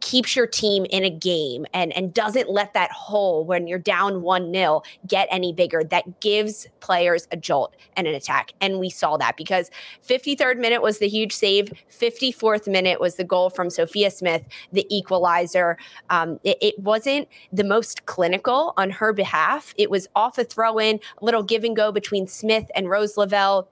keeps 0.00 0.36
your 0.36 0.46
team 0.46 0.86
in 0.90 1.04
a 1.04 1.10
game 1.10 1.66
and 1.72 1.92
and 1.92 2.14
doesn't 2.14 2.48
let 2.50 2.74
that 2.74 2.90
hole 2.92 3.44
when 3.44 3.66
you're 3.66 3.78
down 3.78 4.14
1-0 4.22 4.84
get 5.06 5.28
any 5.30 5.52
bigger 5.52 5.82
that 5.84 6.20
gives 6.20 6.66
players 6.80 7.26
a 7.30 7.36
jolt 7.36 7.74
and 7.96 8.06
an 8.06 8.14
attack. 8.14 8.52
And 8.60 8.78
we 8.78 8.90
saw 8.90 9.16
that 9.16 9.36
because 9.36 9.70
53rd 10.06 10.58
minute 10.58 10.82
was 10.82 10.98
the 10.98 11.08
huge 11.08 11.32
save 11.32 11.72
54th 11.90 12.66
minute 12.66 13.00
was 13.00 13.16
the 13.16 13.24
goal 13.24 13.50
from 13.50 13.70
Sophia 13.70 14.10
Smith 14.10 14.44
the 14.72 14.86
equalizer. 14.94 15.76
Um, 16.10 16.38
it, 16.44 16.58
it 16.60 16.78
wasn't 16.78 17.28
the 17.52 17.64
most 17.64 18.06
clinical 18.06 18.72
on 18.76 18.90
her 18.90 19.12
behalf. 19.12 19.74
It 19.76 19.90
was 19.90 20.08
off 20.14 20.38
a 20.38 20.44
throw 20.44 20.78
in 20.78 21.00
a 21.20 21.24
little 21.24 21.42
give 21.42 21.64
and 21.64 21.76
go 21.76 21.92
between 21.92 22.26
Smith 22.26 22.70
and 22.74 22.88
Rose 22.88 23.16
Lavelle 23.16 23.68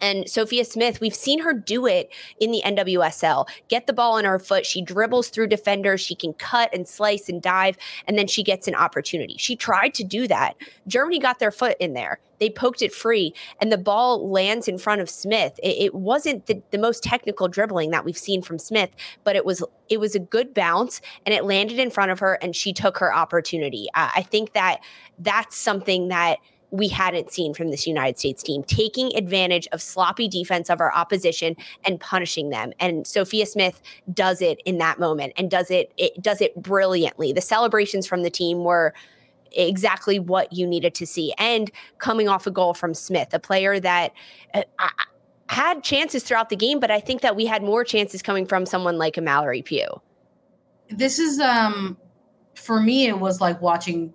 and 0.00 0.28
Sophia 0.28 0.64
Smith, 0.64 1.00
we've 1.00 1.14
seen 1.14 1.40
her 1.40 1.52
do 1.52 1.86
it 1.86 2.10
in 2.40 2.50
the 2.50 2.62
NWSL. 2.64 3.46
Get 3.68 3.86
the 3.86 3.92
ball 3.92 4.18
in 4.18 4.24
her 4.24 4.38
foot. 4.38 4.66
She 4.66 4.82
dribbles 4.82 5.28
through 5.28 5.48
defenders. 5.48 6.00
She 6.00 6.14
can 6.14 6.32
cut 6.34 6.70
and 6.72 6.86
slice 6.86 7.28
and 7.28 7.40
dive, 7.42 7.76
and 8.06 8.18
then 8.18 8.26
she 8.26 8.42
gets 8.42 8.68
an 8.68 8.74
opportunity. 8.74 9.36
She 9.38 9.56
tried 9.56 9.94
to 9.94 10.04
do 10.04 10.28
that. 10.28 10.54
Germany 10.86 11.18
got 11.18 11.38
their 11.38 11.50
foot 11.50 11.76
in 11.80 11.94
there. 11.94 12.20
They 12.38 12.50
poked 12.50 12.82
it 12.82 12.92
free, 12.92 13.34
and 13.60 13.72
the 13.72 13.78
ball 13.78 14.30
lands 14.30 14.68
in 14.68 14.78
front 14.78 15.00
of 15.00 15.10
Smith. 15.10 15.58
It, 15.62 15.76
it 15.78 15.94
wasn't 15.94 16.46
the, 16.46 16.62
the 16.70 16.78
most 16.78 17.02
technical 17.02 17.48
dribbling 17.48 17.90
that 17.90 18.04
we've 18.04 18.18
seen 18.18 18.42
from 18.42 18.58
Smith, 18.58 18.90
but 19.24 19.34
it 19.34 19.44
was 19.44 19.64
it 19.88 19.98
was 19.98 20.14
a 20.14 20.20
good 20.20 20.54
bounce, 20.54 21.00
and 21.26 21.34
it 21.34 21.44
landed 21.44 21.78
in 21.78 21.90
front 21.90 22.10
of 22.10 22.20
her, 22.20 22.34
and 22.34 22.54
she 22.54 22.72
took 22.72 22.98
her 22.98 23.12
opportunity. 23.12 23.88
I, 23.94 24.12
I 24.16 24.22
think 24.22 24.52
that 24.52 24.80
that's 25.18 25.56
something 25.56 26.08
that– 26.08 26.38
we 26.70 26.88
hadn't 26.88 27.32
seen 27.32 27.54
from 27.54 27.70
this 27.70 27.86
United 27.86 28.18
States 28.18 28.42
team, 28.42 28.62
taking 28.62 29.14
advantage 29.16 29.66
of 29.72 29.80
sloppy 29.80 30.28
defense 30.28 30.68
of 30.68 30.80
our 30.80 30.94
opposition 30.94 31.56
and 31.84 31.98
punishing 31.98 32.50
them. 32.50 32.72
And 32.78 33.06
Sophia 33.06 33.46
Smith 33.46 33.80
does 34.12 34.42
it 34.42 34.60
in 34.64 34.78
that 34.78 34.98
moment 34.98 35.32
and 35.36 35.50
does 35.50 35.70
it, 35.70 35.92
it 35.96 36.20
does 36.22 36.40
it 36.40 36.54
brilliantly. 36.60 37.32
The 37.32 37.40
celebrations 37.40 38.06
from 38.06 38.22
the 38.22 38.30
team 38.30 38.64
were 38.64 38.92
exactly 39.52 40.18
what 40.18 40.52
you 40.52 40.66
needed 40.66 40.94
to 40.96 41.06
see. 41.06 41.32
And 41.38 41.70
coming 41.98 42.28
off 42.28 42.46
a 42.46 42.50
goal 42.50 42.74
from 42.74 42.92
Smith, 42.92 43.32
a 43.32 43.38
player 43.38 43.80
that 43.80 44.12
uh, 44.52 44.62
had 45.48 45.82
chances 45.82 46.22
throughout 46.22 46.50
the 46.50 46.56
game, 46.56 46.80
but 46.80 46.90
I 46.90 47.00
think 47.00 47.22
that 47.22 47.34
we 47.34 47.46
had 47.46 47.62
more 47.62 47.84
chances 47.84 48.22
coming 48.22 48.46
from 48.46 48.66
someone 48.66 48.98
like 48.98 49.16
a 49.16 49.20
Mallory 49.20 49.62
Pugh. 49.62 50.02
This 50.90 51.18
is 51.18 51.38
um 51.40 51.96
for 52.54 52.80
me 52.80 53.06
it 53.06 53.18
was 53.18 53.40
like 53.40 53.60
watching 53.60 54.12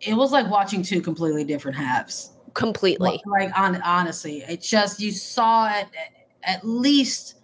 it 0.00 0.14
was 0.14 0.32
like 0.32 0.48
watching 0.50 0.82
two 0.82 1.00
completely 1.00 1.44
different 1.44 1.76
halves. 1.76 2.32
Completely. 2.54 3.20
Like 3.26 3.56
on 3.58 3.80
honestly, 3.82 4.42
it 4.42 4.62
just 4.62 5.00
you 5.00 5.12
saw 5.12 5.68
it 5.72 5.86
at 6.42 6.66
least 6.66 7.34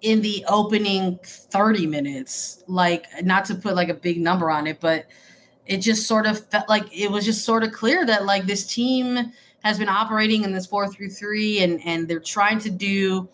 in 0.00 0.20
the 0.20 0.44
opening 0.48 1.18
30 1.24 1.86
minutes, 1.86 2.62
like 2.66 3.06
not 3.22 3.44
to 3.46 3.54
put 3.54 3.74
like 3.74 3.88
a 3.88 3.94
big 3.94 4.20
number 4.20 4.50
on 4.50 4.66
it, 4.66 4.78
but 4.80 5.06
it 5.66 5.78
just 5.78 6.06
sort 6.06 6.26
of 6.26 6.46
felt 6.50 6.68
like 6.68 6.84
it 6.96 7.10
was 7.10 7.24
just 7.24 7.44
sort 7.44 7.62
of 7.62 7.72
clear 7.72 8.04
that 8.04 8.26
like 8.26 8.46
this 8.46 8.66
team 8.66 9.32
has 9.62 9.78
been 9.78 9.88
operating 9.88 10.44
in 10.44 10.52
this 10.52 10.66
four 10.66 10.86
through 10.88 11.08
three 11.08 11.62
and 11.62 11.80
and 11.86 12.06
they're 12.06 12.20
trying 12.20 12.58
to 12.58 12.70
do 12.70 13.28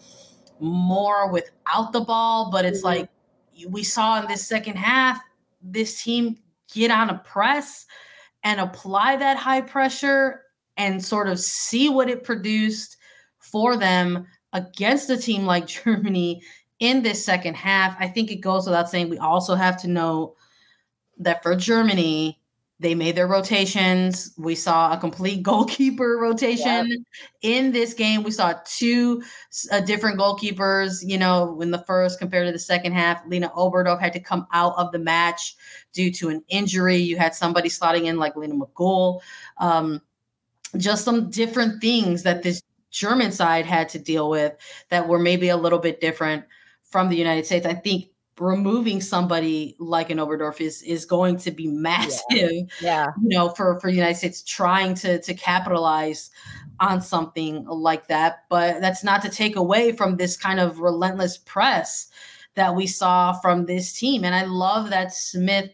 more 0.61 1.31
without 1.31 1.93
the 1.93 2.01
ball, 2.01 2.51
but 2.51 2.65
it's 2.65 2.79
mm-hmm. 2.79 3.01
like 3.01 3.09
we 3.69 3.83
saw 3.83 4.21
in 4.21 4.29
this 4.29 4.47
second 4.47 4.77
half, 4.77 5.21
this 5.63 6.03
team 6.03 6.39
get 6.73 6.91
on 6.91 7.11
a 7.11 7.19
press 7.19 7.87
and 8.43 8.61
apply 8.61 9.17
that 9.17 9.37
high 9.37 9.61
pressure 9.61 10.43
and 10.77 11.05
sort 11.05 11.29
of 11.29 11.39
see 11.39 11.89
what 11.89 12.09
it 12.09 12.25
produced 12.25 12.97
for 13.39 13.77
them 13.77 14.27
against 14.53 15.11
a 15.11 15.17
team 15.17 15.45
like 15.45 15.67
Germany 15.85 16.43
in 16.79 17.03
this 17.03 17.25
second 17.25 17.55
half. 17.55 17.97
I 18.01 18.09
think 18.09 18.31
it 18.31 18.37
goes 18.37 18.67
without 18.67 18.89
saying 18.89 19.09
we 19.09 19.19
also 19.19 19.55
have 19.55 19.81
to 19.83 19.89
know 19.89 20.35
that 21.19 21.43
for 21.43 21.55
Germany, 21.55 22.40
they 22.81 22.95
made 22.95 23.15
their 23.15 23.27
rotations. 23.27 24.33
We 24.39 24.55
saw 24.55 24.93
a 24.93 24.97
complete 24.97 25.43
goalkeeper 25.45 26.17
rotation 26.19 26.89
yep. 26.89 26.99
in 27.43 27.73
this 27.73 27.93
game. 27.93 28.23
We 28.23 28.31
saw 28.31 28.55
two 28.65 29.23
uh, 29.71 29.81
different 29.81 30.19
goalkeepers, 30.19 31.07
you 31.07 31.19
know, 31.19 31.61
in 31.61 31.71
the 31.71 31.85
first 31.87 32.19
compared 32.19 32.47
to 32.47 32.53
the 32.53 32.59
second 32.59 32.95
half. 32.95 33.23
Lena 33.27 33.51
Oberdorf 33.51 34.01
had 34.01 34.15
to 34.15 34.21
come 34.21 34.47
out 34.53 34.75
of 34.79 34.93
the 34.93 34.99
match 34.99 35.55
due 35.93 36.11
to 36.13 36.31
an 36.31 36.43
injury. 36.49 36.97
You 36.97 37.19
had 37.19 37.35
somebody 37.35 37.69
slotting 37.69 38.07
in 38.07 38.17
like 38.17 38.35
Lena 38.35 38.55
Magull. 38.55 39.23
Um, 39.59 40.01
just 40.79 41.05
some 41.05 41.31
different 41.31 41.83
things 41.83 42.23
that 42.23 42.43
this 42.43 42.63
German 42.91 43.31
side 43.31 43.67
had 43.67 43.91
to 43.91 43.99
deal 43.99 44.31
with 44.31 44.55
that 44.89 45.07
were 45.07 45.19
maybe 45.19 45.51
a 45.51 45.57
little 45.57 45.79
bit 45.79 46.01
different 46.01 46.45
from 46.83 47.09
the 47.09 47.17
United 47.17 47.45
States. 47.45 47.67
I 47.67 47.75
think 47.75 48.10
removing 48.41 49.01
somebody 49.01 49.77
like 49.79 50.11
an 50.11 50.19
Oberdorf 50.19 50.61
is 50.61 50.83
is 50.83 51.05
going 51.05 51.37
to 51.39 51.51
be 51.51 51.69
massive. 51.69 52.23
Yeah. 52.31 52.49
yeah. 52.81 53.07
You 53.23 53.37
know, 53.37 53.51
for 53.51 53.79
for 53.81 53.91
the 53.91 53.97
United 53.97 54.17
States 54.17 54.43
trying 54.43 54.95
to 54.97 55.21
to 55.21 55.35
capitalize 55.35 56.31
on 56.81 57.03
something 57.03 57.65
like 57.67 58.09
that. 58.09 58.45
But 58.49 58.81
that's 58.81 59.05
not 59.05 59.23
to 59.23 59.29
take 59.29 59.57
away 59.57 59.93
from 59.93 60.17
this 60.17 60.37
kind 60.37 60.59
of 60.59 60.81
relentless 60.81 61.39
press 61.39 62.09
that 62.55 62.75
we 62.75 62.87
saw 62.87 63.35
from 63.35 63.67
this 63.67 63.93
team. 63.93 64.25
And 64.25 64.35
I 64.35 64.45
love 64.45 64.91
that 64.91 65.15
Smith 65.15 65.71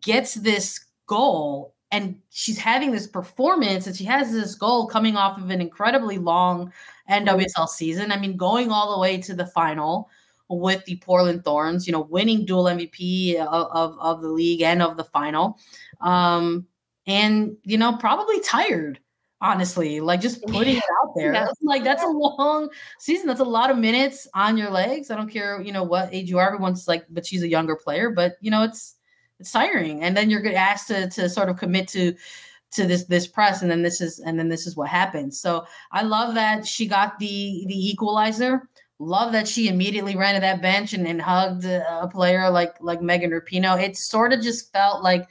gets 0.00 0.34
this 0.34 0.84
goal 1.06 1.74
and 1.92 2.20
she's 2.30 2.58
having 2.58 2.90
this 2.90 3.06
performance 3.06 3.86
and 3.86 3.94
she 3.94 4.04
has 4.04 4.32
this 4.32 4.54
goal 4.54 4.88
coming 4.88 5.16
off 5.16 5.38
of 5.38 5.50
an 5.50 5.60
incredibly 5.60 6.18
long 6.18 6.72
NWSL 7.08 7.68
season. 7.68 8.10
I 8.10 8.18
mean, 8.18 8.36
going 8.36 8.72
all 8.72 8.94
the 8.94 9.00
way 9.00 9.18
to 9.18 9.34
the 9.34 9.46
final 9.46 10.10
with 10.48 10.84
the 10.84 10.96
Portland 10.96 11.44
Thorns, 11.44 11.86
you 11.86 11.92
know, 11.92 12.02
winning 12.02 12.44
dual 12.44 12.64
MVP 12.64 13.36
of, 13.36 13.68
of, 13.70 13.98
of 13.98 14.22
the 14.22 14.28
league 14.28 14.62
and 14.62 14.82
of 14.82 14.96
the 14.96 15.04
final. 15.04 15.58
Um, 16.00 16.66
and, 17.06 17.56
you 17.64 17.78
know, 17.78 17.96
probably 17.96 18.40
tired, 18.40 19.00
honestly, 19.40 20.00
like 20.00 20.20
just 20.20 20.42
putting 20.42 20.76
it 20.76 20.84
out 21.02 21.12
there. 21.16 21.32
Yeah. 21.32 21.48
Like 21.62 21.84
that's 21.84 22.02
a 22.02 22.08
long 22.08 22.68
season. 22.98 23.26
That's 23.26 23.40
a 23.40 23.44
lot 23.44 23.70
of 23.70 23.78
minutes 23.78 24.26
on 24.34 24.56
your 24.56 24.70
legs. 24.70 25.10
I 25.10 25.16
don't 25.16 25.30
care, 25.30 25.60
you 25.60 25.72
know, 25.72 25.84
what 25.84 26.12
age 26.12 26.28
you 26.28 26.38
are. 26.38 26.46
Everyone's 26.46 26.88
like, 26.88 27.06
but 27.10 27.26
she's 27.26 27.42
a 27.42 27.48
younger 27.48 27.76
player, 27.76 28.10
but 28.10 28.34
you 28.40 28.50
know, 28.50 28.62
it's 28.62 28.94
it's 29.38 29.52
tiring. 29.52 30.02
And 30.02 30.16
then 30.16 30.30
you're 30.30 30.46
asked 30.54 30.88
to 30.88 31.08
to 31.10 31.28
sort 31.28 31.48
of 31.48 31.56
commit 31.56 31.88
to 31.88 32.14
to 32.72 32.86
this 32.86 33.04
this 33.04 33.26
press 33.26 33.62
and 33.62 33.70
then 33.70 33.82
this 33.82 34.00
is 34.00 34.18
and 34.20 34.38
then 34.38 34.48
this 34.48 34.66
is 34.66 34.76
what 34.76 34.88
happens 34.88 35.40
so 35.40 35.64
i 35.92 36.02
love 36.02 36.34
that 36.34 36.66
she 36.66 36.86
got 36.86 37.18
the 37.18 37.64
the 37.68 37.90
equalizer 37.90 38.68
love 38.98 39.32
that 39.32 39.46
she 39.46 39.68
immediately 39.68 40.16
ran 40.16 40.34
to 40.34 40.40
that 40.40 40.62
bench 40.62 40.92
and, 40.92 41.06
and 41.06 41.20
hugged 41.20 41.64
a 41.64 42.08
player 42.10 42.48
like 42.50 42.74
like 42.80 43.02
megan 43.02 43.30
rapinoe 43.30 43.80
it 43.80 43.96
sort 43.96 44.32
of 44.32 44.40
just 44.40 44.72
felt 44.72 45.02
like 45.02 45.28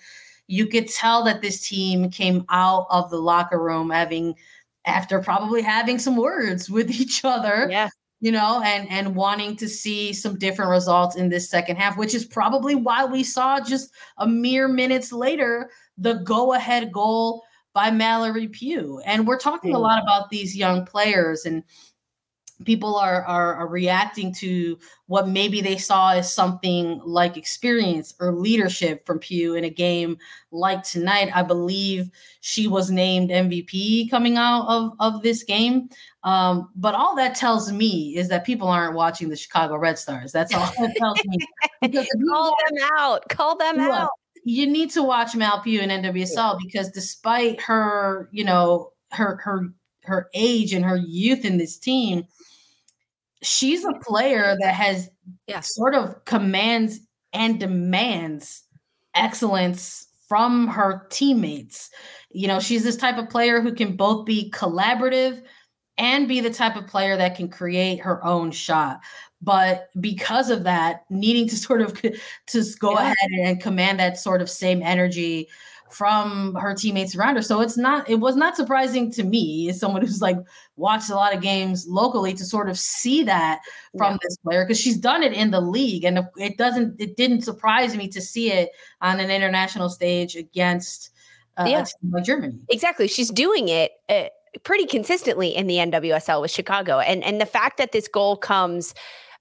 you 0.47 0.67
could 0.67 0.87
tell 0.87 1.23
that 1.23 1.41
this 1.41 1.67
team 1.67 2.09
came 2.09 2.45
out 2.49 2.85
of 2.91 3.09
the 3.09 3.17
locker 3.17 3.59
room 3.59 3.89
having 3.89 4.35
after 4.85 5.19
probably 5.19 5.61
having 5.61 5.97
some 5.97 6.15
words 6.15 6.69
with 6.69 6.91
each 6.91 7.25
other 7.25 7.67
yeah 7.69 7.89
you 8.21 8.31
know 8.31 8.61
and 8.63 8.89
and 8.89 9.15
wanting 9.15 9.55
to 9.55 9.67
see 9.67 10.13
some 10.13 10.37
different 10.37 10.71
results 10.71 11.15
in 11.15 11.29
this 11.29 11.49
second 11.49 11.75
half 11.75 11.97
which 11.97 12.13
is 12.13 12.25
probably 12.25 12.75
why 12.75 13.03
we 13.03 13.23
saw 13.23 13.59
just 13.59 13.91
a 14.19 14.27
mere 14.27 14.67
minutes 14.67 15.11
later 15.11 15.69
the 15.97 16.13
go 16.13 16.53
ahead 16.53 16.91
goal 16.91 17.43
by 17.75 17.91
Mallory 17.91 18.47
Pugh. 18.47 19.01
And 19.05 19.27
we're 19.27 19.37
talking 19.37 19.75
a 19.75 19.77
mm. 19.77 19.81
lot 19.81 20.01
about 20.01 20.29
these 20.29 20.55
young 20.55 20.85
players 20.85 21.45
and 21.45 21.61
people 22.63 22.95
are, 22.95 23.23
are, 23.23 23.55
are 23.55 23.67
reacting 23.67 24.33
to 24.35 24.77
what 25.07 25.27
maybe 25.27 25.61
they 25.61 25.77
saw 25.77 26.13
as 26.13 26.33
something 26.33 27.01
like 27.03 27.37
experience 27.37 28.13
or 28.19 28.33
leadership 28.33 29.05
from 29.05 29.19
Pugh 29.19 29.55
in 29.55 29.65
a 29.65 29.69
game 29.69 30.17
like 30.51 30.83
tonight. 30.83 31.29
I 31.35 31.43
believe 31.43 32.09
she 32.39 32.67
was 32.67 32.89
named 32.89 33.29
MVP 33.29 34.09
coming 34.09 34.37
out 34.37 34.67
of, 34.67 34.93
of 34.99 35.21
this 35.21 35.43
game. 35.43 35.89
Um, 36.23 36.69
but 36.75 36.95
all 36.95 37.15
that 37.17 37.35
tells 37.35 37.71
me 37.71 38.15
is 38.15 38.29
that 38.29 38.45
people 38.45 38.67
aren't 38.67 38.95
watching 38.95 39.29
the 39.29 39.35
Chicago 39.35 39.77
Red 39.77 39.99
Stars. 39.99 40.31
That's 40.31 40.53
all 40.53 40.71
that 40.79 40.95
tells 40.97 41.19
me. 41.25 41.37
Call 42.29 42.55
them 42.67 42.89
out. 42.97 43.27
Call 43.29 43.57
them 43.57 43.79
out 43.79 44.09
you 44.45 44.67
need 44.67 44.91
to 44.91 45.01
watch 45.01 45.35
Mal 45.35 45.59
Pugh 45.59 45.81
in 45.81 45.89
NWSL 45.89 46.59
because 46.63 46.91
despite 46.91 47.59
her, 47.61 48.29
you 48.31 48.43
know, 48.43 48.91
her 49.11 49.37
her 49.43 49.73
her 50.03 50.29
age 50.35 50.71
and 50.71 50.85
her 50.85 50.97
youth 50.97 51.45
in 51.45 51.57
this 51.57 51.77
team, 51.77 52.23
she's 53.45 53.85
a 53.85 53.93
player 54.01 54.57
that 54.59 54.73
has 54.73 55.09
yeah. 55.47 55.61
sort 55.61 55.95
of 55.95 56.23
commands 56.25 56.99
and 57.33 57.59
demands 57.59 58.63
excellence 59.13 60.07
from 60.27 60.67
her 60.67 61.07
teammates. 61.09 61.89
You 62.31 62.47
know, 62.47 62.59
she's 62.59 62.83
this 62.83 62.97
type 62.97 63.17
of 63.17 63.29
player 63.29 63.61
who 63.61 63.73
can 63.73 63.95
both 63.95 64.25
be 64.25 64.51
collaborative 64.51 65.41
and 65.97 66.27
be 66.27 66.41
the 66.41 66.49
type 66.49 66.75
of 66.75 66.87
player 66.87 67.15
that 67.15 67.35
can 67.35 67.47
create 67.47 68.01
her 68.01 68.23
own 68.25 68.51
shot 68.51 68.99
but 69.41 69.89
because 69.99 70.49
of 70.49 70.63
that 70.63 71.05
needing 71.09 71.47
to 71.47 71.55
sort 71.55 71.81
of 71.81 72.01
to 72.47 72.63
go 72.79 72.91
yeah. 72.93 73.01
ahead 73.01 73.29
and 73.43 73.61
command 73.61 73.99
that 73.99 74.17
sort 74.17 74.41
of 74.41 74.49
same 74.49 74.81
energy 74.81 75.47
from 75.95 76.53
her 76.55 76.75
teammates 76.75 77.15
around 77.15 77.37
her 77.37 77.41
so 77.41 77.61
it's 77.61 77.77
not 77.77 78.07
it 78.09 78.15
was 78.15 78.35
not 78.35 78.57
surprising 78.57 79.09
to 79.09 79.23
me 79.23 79.69
as 79.69 79.79
someone 79.79 80.01
who's 80.01 80.21
like 80.21 80.35
watched 80.75 81.09
a 81.09 81.15
lot 81.15 81.33
of 81.33 81.41
games 81.41 81.87
locally 81.87 82.33
to 82.33 82.43
sort 82.43 82.67
of 82.67 82.77
see 82.77 83.23
that 83.23 83.61
from 83.97 84.11
yeah. 84.11 84.17
this 84.21 84.35
player 84.39 84.65
because 84.65 84.77
she's 84.77 84.97
done 84.97 85.23
it 85.23 85.31
in 85.31 85.51
the 85.51 85.61
league 85.61 86.03
and 86.03 86.19
it 86.35 86.57
doesn't 86.57 86.99
it 86.99 87.15
didn't 87.15 87.43
surprise 87.43 87.95
me 87.95 88.09
to 88.09 88.19
see 88.19 88.51
it 88.51 88.71
on 88.99 89.21
an 89.21 89.31
international 89.31 89.87
stage 89.87 90.35
against 90.35 91.11
uh, 91.55 91.63
yeah. 91.65 91.85
like 92.11 92.25
Germany 92.25 92.59
exactly 92.69 93.07
she's 93.07 93.29
doing 93.29 93.69
it 93.69 93.93
uh, 94.09 94.25
pretty 94.63 94.85
consistently 94.85 95.55
in 95.55 95.67
the 95.67 95.75
NWSL 95.75 96.41
with 96.41 96.51
Chicago 96.51 96.99
and 96.99 97.23
and 97.23 97.39
the 97.39 97.45
fact 97.45 97.77
that 97.77 97.93
this 97.93 98.09
goal 98.09 98.35
comes 98.35 98.93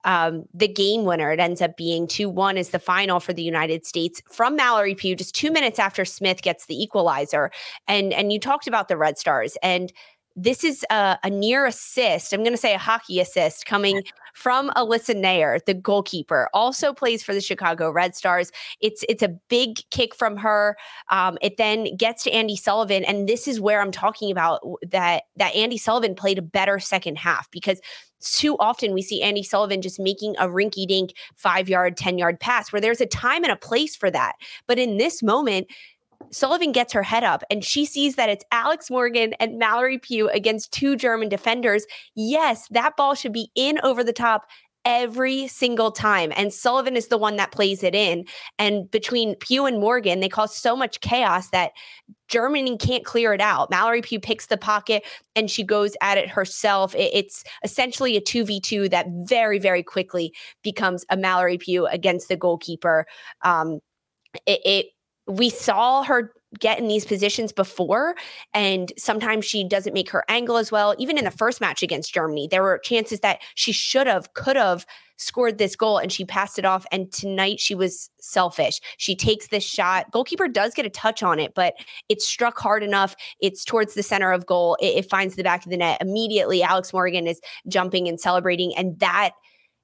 um, 0.04 0.44
the 0.54 0.68
game 0.68 1.04
winner. 1.04 1.32
It 1.32 1.40
ends 1.40 1.60
up 1.60 1.76
being 1.76 2.06
2 2.06 2.28
1 2.28 2.56
is 2.56 2.70
the 2.70 2.78
final 2.78 3.20
for 3.20 3.32
the 3.32 3.42
United 3.42 3.86
States 3.86 4.22
from 4.30 4.56
Mallory 4.56 4.94
Pugh, 4.94 5.16
just 5.16 5.34
two 5.34 5.50
minutes 5.50 5.78
after 5.78 6.04
Smith 6.04 6.42
gets 6.42 6.66
the 6.66 6.80
equalizer. 6.80 7.50
And, 7.88 8.12
and 8.12 8.32
you 8.32 8.38
talked 8.38 8.66
about 8.66 8.88
the 8.88 8.96
Red 8.96 9.18
Stars. 9.18 9.56
And 9.62 9.92
this 10.36 10.64
is 10.64 10.84
a, 10.90 11.18
a, 11.22 11.30
near 11.30 11.64
assist. 11.64 12.32
I'm 12.32 12.40
going 12.40 12.52
to 12.52 12.58
say 12.58 12.74
a 12.74 12.78
hockey 12.78 13.20
assist 13.20 13.66
coming 13.66 14.02
from 14.34 14.70
Alyssa 14.70 15.14
Naeher, 15.14 15.64
the 15.64 15.74
goalkeeper. 15.74 16.48
Also 16.52 16.92
plays 16.92 17.22
for 17.22 17.32
the 17.32 17.40
Chicago 17.40 17.90
Red 17.90 18.16
Stars. 18.16 18.50
It's 18.80 19.04
it's 19.08 19.22
a 19.22 19.28
big 19.48 19.78
kick 19.90 20.14
from 20.14 20.36
her. 20.38 20.76
Um, 21.10 21.38
it 21.40 21.56
then 21.56 21.96
gets 21.96 22.24
to 22.24 22.32
Andi 22.32 22.56
Sullivan, 22.56 23.04
and 23.04 23.28
this 23.28 23.46
is 23.46 23.60
where 23.60 23.80
I'm 23.80 23.92
talking 23.92 24.32
about 24.32 24.60
that 24.90 25.24
that 25.36 25.54
Andi 25.54 25.78
Sullivan 25.78 26.16
played 26.16 26.38
a 26.38 26.42
better 26.42 26.80
second 26.80 27.16
half 27.16 27.48
because 27.52 27.80
too 28.32 28.56
often 28.58 28.92
we 28.92 29.02
see 29.02 29.22
Andi 29.22 29.44
Sullivan 29.44 29.82
just 29.82 30.00
making 30.00 30.36
a 30.38 30.48
rinky 30.48 30.86
dink 30.86 31.14
five 31.36 31.68
yard, 31.68 31.96
10 31.96 32.18
yard 32.18 32.40
pass 32.40 32.72
where 32.72 32.80
there's 32.80 33.00
a 33.00 33.06
time 33.06 33.44
and 33.44 33.52
a 33.52 33.56
place 33.56 33.96
for 33.96 34.10
that. 34.10 34.34
But 34.66 34.78
in 34.78 34.96
this 34.96 35.22
moment, 35.22 35.68
Sullivan 36.30 36.72
gets 36.72 36.92
her 36.92 37.02
head 37.02 37.24
up 37.24 37.44
and 37.50 37.64
she 37.64 37.84
sees 37.84 38.16
that 38.16 38.28
it's 38.28 38.44
Alex 38.50 38.90
Morgan 38.90 39.34
and 39.34 39.58
Mallory 39.58 39.98
Pugh 39.98 40.28
against 40.30 40.72
two 40.72 40.96
German 40.96 41.28
defenders. 41.28 41.86
Yes, 42.14 42.66
that 42.70 42.96
ball 42.96 43.14
should 43.14 43.32
be 43.32 43.50
in 43.54 43.78
over 43.82 44.02
the 44.02 44.12
top 44.12 44.46
every 44.84 45.48
single 45.48 45.90
time. 45.90 46.32
And 46.36 46.52
Sullivan 46.52 46.96
is 46.96 47.08
the 47.08 47.18
one 47.18 47.36
that 47.36 47.52
plays 47.52 47.82
it 47.82 47.94
in. 47.94 48.24
And 48.58 48.90
between 48.90 49.34
Pugh 49.36 49.66
and 49.66 49.80
Morgan, 49.80 50.20
they 50.20 50.28
cause 50.28 50.56
so 50.56 50.76
much 50.76 51.00
chaos 51.00 51.50
that 51.50 51.72
Germany 52.28 52.76
can't 52.76 53.04
clear 53.04 53.32
it 53.32 53.40
out. 53.40 53.70
Mallory 53.70 54.02
Pugh 54.02 54.20
picks 54.20 54.46
the 54.46 54.56
pocket 54.56 55.04
and 55.34 55.50
she 55.50 55.62
goes 55.62 55.96
at 56.00 56.18
it 56.18 56.28
herself. 56.28 56.94
It's 56.96 57.44
essentially 57.62 58.16
a 58.16 58.20
2v2 58.20 58.90
that 58.90 59.06
very, 59.26 59.58
very 59.58 59.82
quickly 59.82 60.34
becomes 60.62 61.04
a 61.10 61.16
Mallory 61.16 61.58
Pugh 61.58 61.86
against 61.86 62.28
the 62.28 62.36
goalkeeper. 62.36 63.06
Um, 63.42 63.80
it, 64.46 64.60
it 64.64 64.86
we 65.26 65.48
saw 65.48 66.02
her 66.02 66.32
get 66.58 66.78
in 66.78 66.88
these 66.88 67.04
positions 67.04 67.52
before 67.52 68.14
and 68.52 68.92
sometimes 68.96 69.44
she 69.44 69.66
doesn't 69.66 69.94
make 69.94 70.10
her 70.10 70.24
angle 70.28 70.56
as 70.56 70.70
well. 70.72 70.94
Even 70.98 71.18
in 71.18 71.24
the 71.24 71.30
first 71.30 71.60
match 71.60 71.82
against 71.82 72.14
germany 72.14 72.48
there 72.50 72.62
were 72.62 72.78
chances 72.78 73.20
that 73.20 73.40
she 73.54 73.72
should 73.72 74.06
have 74.06 74.32
could 74.34 74.56
have 74.56 74.86
scored 75.16 75.58
this 75.58 75.76
goal 75.76 75.98
and 75.98 76.12
she 76.12 76.24
passed 76.24 76.58
it 76.58 76.64
off 76.64 76.84
and 76.90 77.12
tonight 77.12 77.60
she 77.60 77.74
was 77.74 78.10
selfish. 78.20 78.80
She 78.98 79.14
takes 79.14 79.48
this 79.48 79.64
shot. 79.64 80.10
Goalkeeper 80.10 80.48
does 80.48 80.74
get 80.74 80.86
a 80.86 80.90
touch 80.90 81.22
on 81.22 81.38
it 81.38 81.54
but 81.54 81.74
it's 82.08 82.26
struck 82.26 82.58
hard 82.58 82.82
enough. 82.82 83.14
It's 83.40 83.64
towards 83.64 83.94
the 83.94 84.02
center 84.02 84.32
of 84.32 84.46
goal. 84.46 84.76
It, 84.80 84.96
it 84.96 85.10
finds 85.10 85.36
the 85.36 85.44
back 85.44 85.64
of 85.64 85.70
the 85.70 85.76
net 85.76 85.98
immediately. 86.00 86.62
Alex 86.62 86.92
morgan 86.92 87.26
is 87.26 87.40
jumping 87.68 88.08
and 88.08 88.20
celebrating 88.20 88.74
and 88.76 88.98
that 89.00 89.30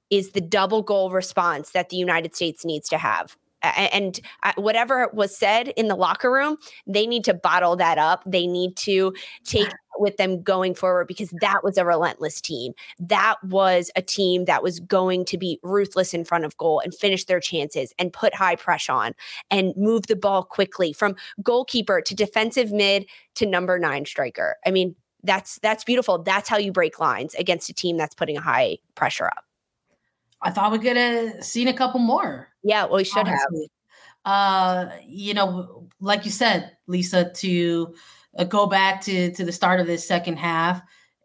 is 0.09 0.31
the 0.31 0.41
double 0.41 0.81
goal 0.81 1.09
response 1.09 1.71
that 1.71 1.89
the 1.89 1.95
united 1.95 2.35
states 2.35 2.65
needs 2.65 2.89
to 2.89 2.97
have 2.97 3.37
and 3.63 4.19
uh, 4.43 4.53
whatever 4.55 5.09
was 5.13 5.35
said 5.35 5.69
in 5.69 5.87
the 5.87 5.95
locker 5.95 6.31
room, 6.31 6.57
they 6.87 7.05
need 7.05 7.23
to 7.25 7.33
bottle 7.33 7.75
that 7.77 7.97
up. 7.97 8.23
They 8.25 8.47
need 8.47 8.75
to 8.77 9.13
take 9.43 9.69
with 9.99 10.17
them 10.17 10.41
going 10.41 10.73
forward 10.73 11.07
because 11.07 11.29
that 11.41 11.63
was 11.63 11.77
a 11.77 11.85
relentless 11.85 12.41
team. 12.41 12.73
That 12.99 13.35
was 13.43 13.91
a 13.95 14.01
team 14.01 14.45
that 14.45 14.63
was 14.63 14.79
going 14.79 15.25
to 15.25 15.37
be 15.37 15.59
ruthless 15.63 16.13
in 16.13 16.25
front 16.25 16.45
of 16.45 16.57
goal 16.57 16.79
and 16.79 16.93
finish 16.93 17.25
their 17.25 17.39
chances 17.39 17.93
and 17.99 18.11
put 18.11 18.33
high 18.33 18.55
pressure 18.55 18.93
on 18.93 19.13
and 19.51 19.73
move 19.75 20.07
the 20.07 20.15
ball 20.15 20.43
quickly 20.43 20.93
from 20.93 21.15
goalkeeper 21.43 22.01
to 22.01 22.15
defensive 22.15 22.71
mid 22.71 23.05
to 23.35 23.45
number 23.45 23.77
9 23.77 24.05
striker. 24.05 24.57
I 24.65 24.71
mean, 24.71 24.95
that's 25.23 25.59
that's 25.59 25.83
beautiful. 25.83 26.23
That's 26.23 26.49
how 26.49 26.57
you 26.57 26.71
break 26.71 26.99
lines 26.99 27.35
against 27.35 27.69
a 27.69 27.73
team 27.73 27.97
that's 27.97 28.15
putting 28.15 28.37
a 28.37 28.41
high 28.41 28.79
pressure 28.95 29.27
up. 29.27 29.45
I 30.41 30.49
thought 30.49 30.71
we 30.71 30.79
could 30.79 30.97
have 30.97 31.43
seen 31.43 31.67
a 31.67 31.73
couple 31.73 31.99
more. 31.99 32.49
Yeah, 32.63 32.85
well, 32.85 32.97
we 32.97 33.03
should 33.03 33.27
honestly. 33.27 33.69
have. 34.25 34.89
Uh, 34.89 34.89
you 35.07 35.33
know, 35.33 35.87
like 35.99 36.25
you 36.25 36.31
said, 36.31 36.75
Lisa, 36.87 37.31
to 37.31 37.95
uh, 38.37 38.43
go 38.43 38.67
back 38.67 39.01
to 39.01 39.31
to 39.33 39.43
the 39.45 39.51
start 39.51 39.79
of 39.79 39.87
this 39.87 40.07
second 40.07 40.37
half, 40.37 40.81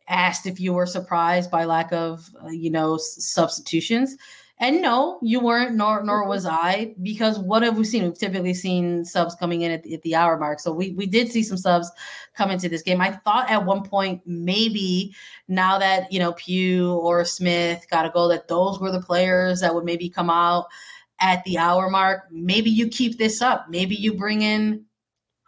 asked 0.09 0.47
if 0.47 0.61
you 0.61 0.73
were 0.73 0.87
surprised 0.87 1.51
by 1.51 1.64
lack 1.64 1.93
of, 1.93 2.29
uh, 2.43 2.49
you 2.49 2.71
know, 2.71 2.95
s- 2.95 3.17
substitutions. 3.19 4.17
And 4.59 4.81
no, 4.81 5.19
you 5.23 5.41
weren't, 5.41 5.75
nor 5.77 6.03
nor 6.03 6.21
mm-hmm. 6.21 6.31
was 6.31 6.47
I, 6.47 6.95
because 7.03 7.39
what 7.39 7.63
have 7.63 7.77
we 7.77 7.85
seen? 7.85 8.05
We've 8.05 8.19
typically 8.19 8.55
seen 8.55 9.05
subs 9.05 9.35
coming 9.35 9.61
in 9.61 9.71
at 9.71 9.83
the, 9.83 9.95
at 9.95 10.03
the 10.03 10.15
hour 10.15 10.39
mark. 10.39 10.61
So 10.61 10.73
we 10.73 10.93
we 10.93 11.07
did 11.07 11.31
see 11.31 11.43
some 11.43 11.59
subs 11.59 11.91
come 12.35 12.51
into 12.51 12.69
this 12.69 12.83
game. 12.83 13.03
I 13.03 13.13
thought 13.13 13.51
at 13.51 13.67
one 13.67 13.83
point 13.83 14.23
maybe 14.25 15.15
now 15.49 15.79
that 15.79 16.11
you 16.11 16.19
know 16.19 16.33
Pugh 16.33 16.95
or 16.95 17.25
Smith 17.27 17.87
got 17.91 18.07
a 18.07 18.11
goal, 18.11 18.29
that 18.29 18.49
those 18.49 18.81
were 18.81 18.91
the 18.91 19.03
players 19.03 19.61
that 19.61 19.75
would 19.75 19.85
maybe 19.85 20.09
come 20.09 20.31
out 20.31 20.67
at 21.21 21.45
the 21.45 21.59
hour 21.59 21.91
mark. 21.91 22.25
Maybe 22.31 22.71
you 22.71 22.89
keep 22.89 23.19
this 23.19 23.43
up. 23.43 23.67
Maybe 23.69 23.95
you 23.95 24.15
bring 24.15 24.41
in 24.41 24.87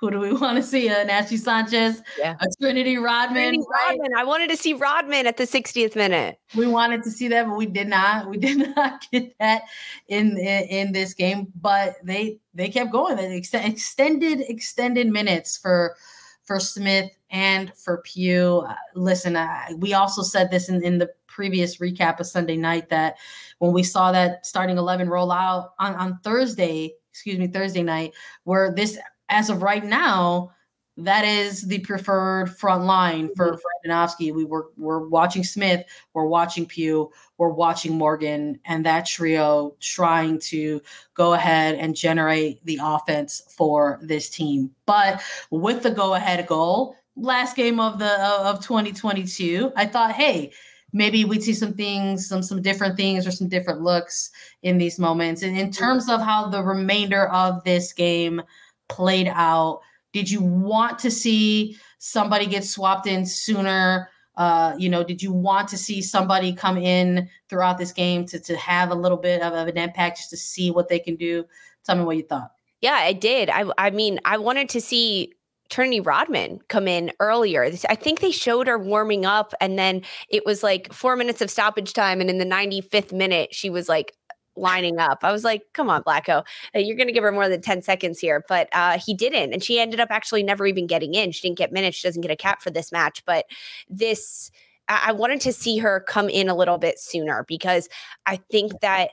Who 0.00 0.10
do 0.10 0.20
we 0.20 0.32
want 0.40 0.56
to 0.56 0.62
see? 0.62 0.88
An 0.88 1.10
Ashley 1.10 1.36
Sanchez, 1.36 2.02
yeah. 2.18 2.36
a 2.40 2.46
Trinity 2.60 2.96
Rodman. 2.96 3.34
Trinity 3.34 3.64
right? 3.70 3.98
Rodman. 3.98 4.16
I 4.16 4.24
wanted 4.24 4.50
to 4.50 4.56
see 4.56 4.74
Rodman 4.74 5.26
at 5.26 5.36
the 5.36 5.44
60th 5.44 5.96
minute. 5.96 6.38
We 6.54 6.66
wanted 6.66 7.02
to 7.04 7.10
see 7.10 7.28
that, 7.28 7.46
but 7.46 7.56
we 7.56 7.66
did 7.66 7.88
not. 7.88 8.28
We 8.28 8.36
did 8.38 8.74
not 8.76 9.02
get 9.10 9.36
that 9.38 9.62
in 10.08 10.38
in, 10.38 10.64
in 10.68 10.92
this 10.92 11.14
game. 11.14 11.48
But 11.60 11.96
they 12.02 12.38
they 12.54 12.68
kept 12.68 12.92
going. 12.92 13.16
They 13.16 13.36
ex- 13.36 13.54
extended 13.54 14.42
extended 14.48 15.08
minutes 15.08 15.56
for 15.56 15.96
for 16.44 16.58
Smith 16.58 17.10
and 17.30 17.72
for 17.76 17.98
Pugh. 17.98 18.64
Uh, 18.66 18.74
listen, 18.94 19.36
uh, 19.36 19.66
we 19.76 19.92
also 19.92 20.22
said 20.22 20.50
this 20.50 20.70
in, 20.70 20.82
in 20.82 20.98
the 20.98 21.10
previous 21.26 21.76
recap 21.76 22.18
of 22.18 22.26
Sunday 22.26 22.56
night 22.56 22.88
that 22.88 23.16
when 23.58 23.72
we 23.72 23.82
saw 23.82 24.10
that 24.10 24.44
starting 24.46 24.78
11 24.78 25.08
roll 25.08 25.30
out 25.30 25.74
on, 25.78 25.94
on 25.94 26.18
Thursday, 26.24 26.94
excuse 27.12 27.38
me, 27.38 27.46
Thursday 27.46 27.82
night, 27.82 28.12
where 28.44 28.72
this, 28.74 28.98
as 29.28 29.50
of 29.50 29.62
right 29.62 29.84
now, 29.84 30.52
that 30.98 31.24
is 31.24 31.62
the 31.62 31.78
preferred 31.78 32.56
front 32.58 32.84
line 32.84 33.30
for, 33.36 33.52
mm-hmm. 33.52 33.56
for 33.56 34.32
We 34.32 34.44
were 34.44 34.70
we're 34.76 35.06
watching 35.06 35.44
Smith, 35.44 35.84
we're 36.12 36.26
watching 36.26 36.66
Pugh, 36.66 37.10
we're 37.38 37.50
watching 37.50 37.96
Morgan, 37.96 38.58
and 38.64 38.84
that 38.84 39.06
trio 39.06 39.76
trying 39.80 40.40
to 40.40 40.82
go 41.14 41.34
ahead 41.34 41.76
and 41.76 41.94
generate 41.94 42.64
the 42.64 42.80
offense 42.82 43.42
for 43.56 44.00
this 44.02 44.28
team. 44.28 44.72
But 44.86 45.22
with 45.50 45.84
the 45.84 45.90
go 45.90 46.14
ahead 46.14 46.46
goal, 46.48 46.96
last 47.16 47.54
game 47.54 47.78
of 47.78 48.00
the 48.00 48.20
of 48.20 48.60
2022, 48.60 49.72
I 49.76 49.86
thought, 49.86 50.12
hey, 50.12 50.52
maybe 50.92 51.24
we'd 51.24 51.44
see 51.44 51.54
some 51.54 51.74
things, 51.74 52.28
some 52.28 52.42
some 52.42 52.60
different 52.60 52.96
things 52.96 53.24
or 53.24 53.30
some 53.30 53.48
different 53.48 53.82
looks 53.82 54.32
in 54.62 54.78
these 54.78 54.98
moments. 54.98 55.42
And 55.42 55.56
in 55.56 55.70
terms 55.70 56.08
of 56.08 56.20
how 56.20 56.48
the 56.48 56.62
remainder 56.62 57.28
of 57.28 57.62
this 57.62 57.92
game 57.92 58.42
played 58.88 59.30
out, 59.32 59.80
did 60.12 60.30
you 60.30 60.40
want 60.42 60.98
to 61.00 61.10
see 61.10 61.76
somebody 61.98 62.46
get 62.46 62.64
swapped 62.64 63.06
in 63.06 63.26
sooner? 63.26 64.08
Uh, 64.36 64.74
you 64.78 64.88
know, 64.88 65.02
did 65.02 65.22
you 65.22 65.32
want 65.32 65.68
to 65.68 65.76
see 65.76 66.00
somebody 66.00 66.52
come 66.52 66.78
in 66.78 67.28
throughout 67.48 67.76
this 67.76 67.92
game 67.92 68.24
to, 68.24 68.38
to 68.38 68.56
have 68.56 68.90
a 68.90 68.94
little 68.94 69.18
bit 69.18 69.42
of, 69.42 69.52
of 69.52 69.66
an 69.66 69.76
impact 69.76 70.18
just 70.18 70.30
to 70.30 70.36
see 70.36 70.70
what 70.70 70.88
they 70.88 70.98
can 70.98 71.16
do? 71.16 71.44
Tell 71.84 71.96
me 71.96 72.04
what 72.04 72.16
you 72.16 72.22
thought. 72.22 72.52
Yeah, 72.80 72.94
I 72.94 73.12
did. 73.12 73.50
I 73.50 73.64
I 73.76 73.90
mean, 73.90 74.20
I 74.24 74.38
wanted 74.38 74.68
to 74.70 74.80
see 74.80 75.32
Trinity 75.68 76.00
Rodman 76.00 76.60
come 76.68 76.88
in 76.88 77.12
earlier. 77.20 77.64
I 77.88 77.94
think 77.94 78.20
they 78.20 78.30
showed 78.30 78.68
her 78.68 78.78
warming 78.78 79.26
up, 79.26 79.52
and 79.60 79.78
then 79.78 80.02
it 80.28 80.46
was 80.46 80.62
like 80.62 80.92
four 80.92 81.16
minutes 81.16 81.40
of 81.40 81.50
stoppage 81.50 81.92
time. 81.92 82.20
And 82.20 82.30
in 82.30 82.38
the 82.38 82.44
95th 82.44 83.12
minute, 83.12 83.54
she 83.54 83.68
was 83.68 83.88
like 83.88 84.14
lining 84.58 84.98
up. 84.98 85.20
I 85.22 85.32
was 85.32 85.44
like, 85.44 85.62
come 85.72 85.90
on, 85.90 86.02
Vlatko, 86.02 86.44
uh, 86.74 86.78
you're 86.78 86.96
going 86.96 87.06
to 87.08 87.12
give 87.12 87.24
her 87.24 87.32
more 87.32 87.48
than 87.48 87.60
10 87.60 87.82
seconds 87.82 88.18
here. 88.18 88.44
But 88.48 88.68
uh, 88.72 88.98
he 88.98 89.14
didn't. 89.14 89.52
And 89.52 89.62
she 89.62 89.80
ended 89.80 90.00
up 90.00 90.08
actually 90.10 90.42
never 90.42 90.66
even 90.66 90.86
getting 90.86 91.14
in. 91.14 91.32
She 91.32 91.42
didn't 91.42 91.58
get 91.58 91.72
minutes. 91.72 91.96
She 91.96 92.08
doesn't 92.08 92.22
get 92.22 92.30
a 92.30 92.36
cap 92.36 92.62
for 92.62 92.70
this 92.70 92.92
match. 92.92 93.24
But 93.24 93.46
this, 93.88 94.50
I 94.88 95.12
wanted 95.12 95.40
to 95.42 95.52
see 95.52 95.78
her 95.78 96.00
come 96.00 96.28
in 96.28 96.48
a 96.48 96.54
little 96.54 96.78
bit 96.78 96.98
sooner 96.98 97.44
because 97.46 97.88
I 98.26 98.36
think 98.50 98.80
that 98.80 99.10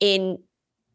in 0.00 0.38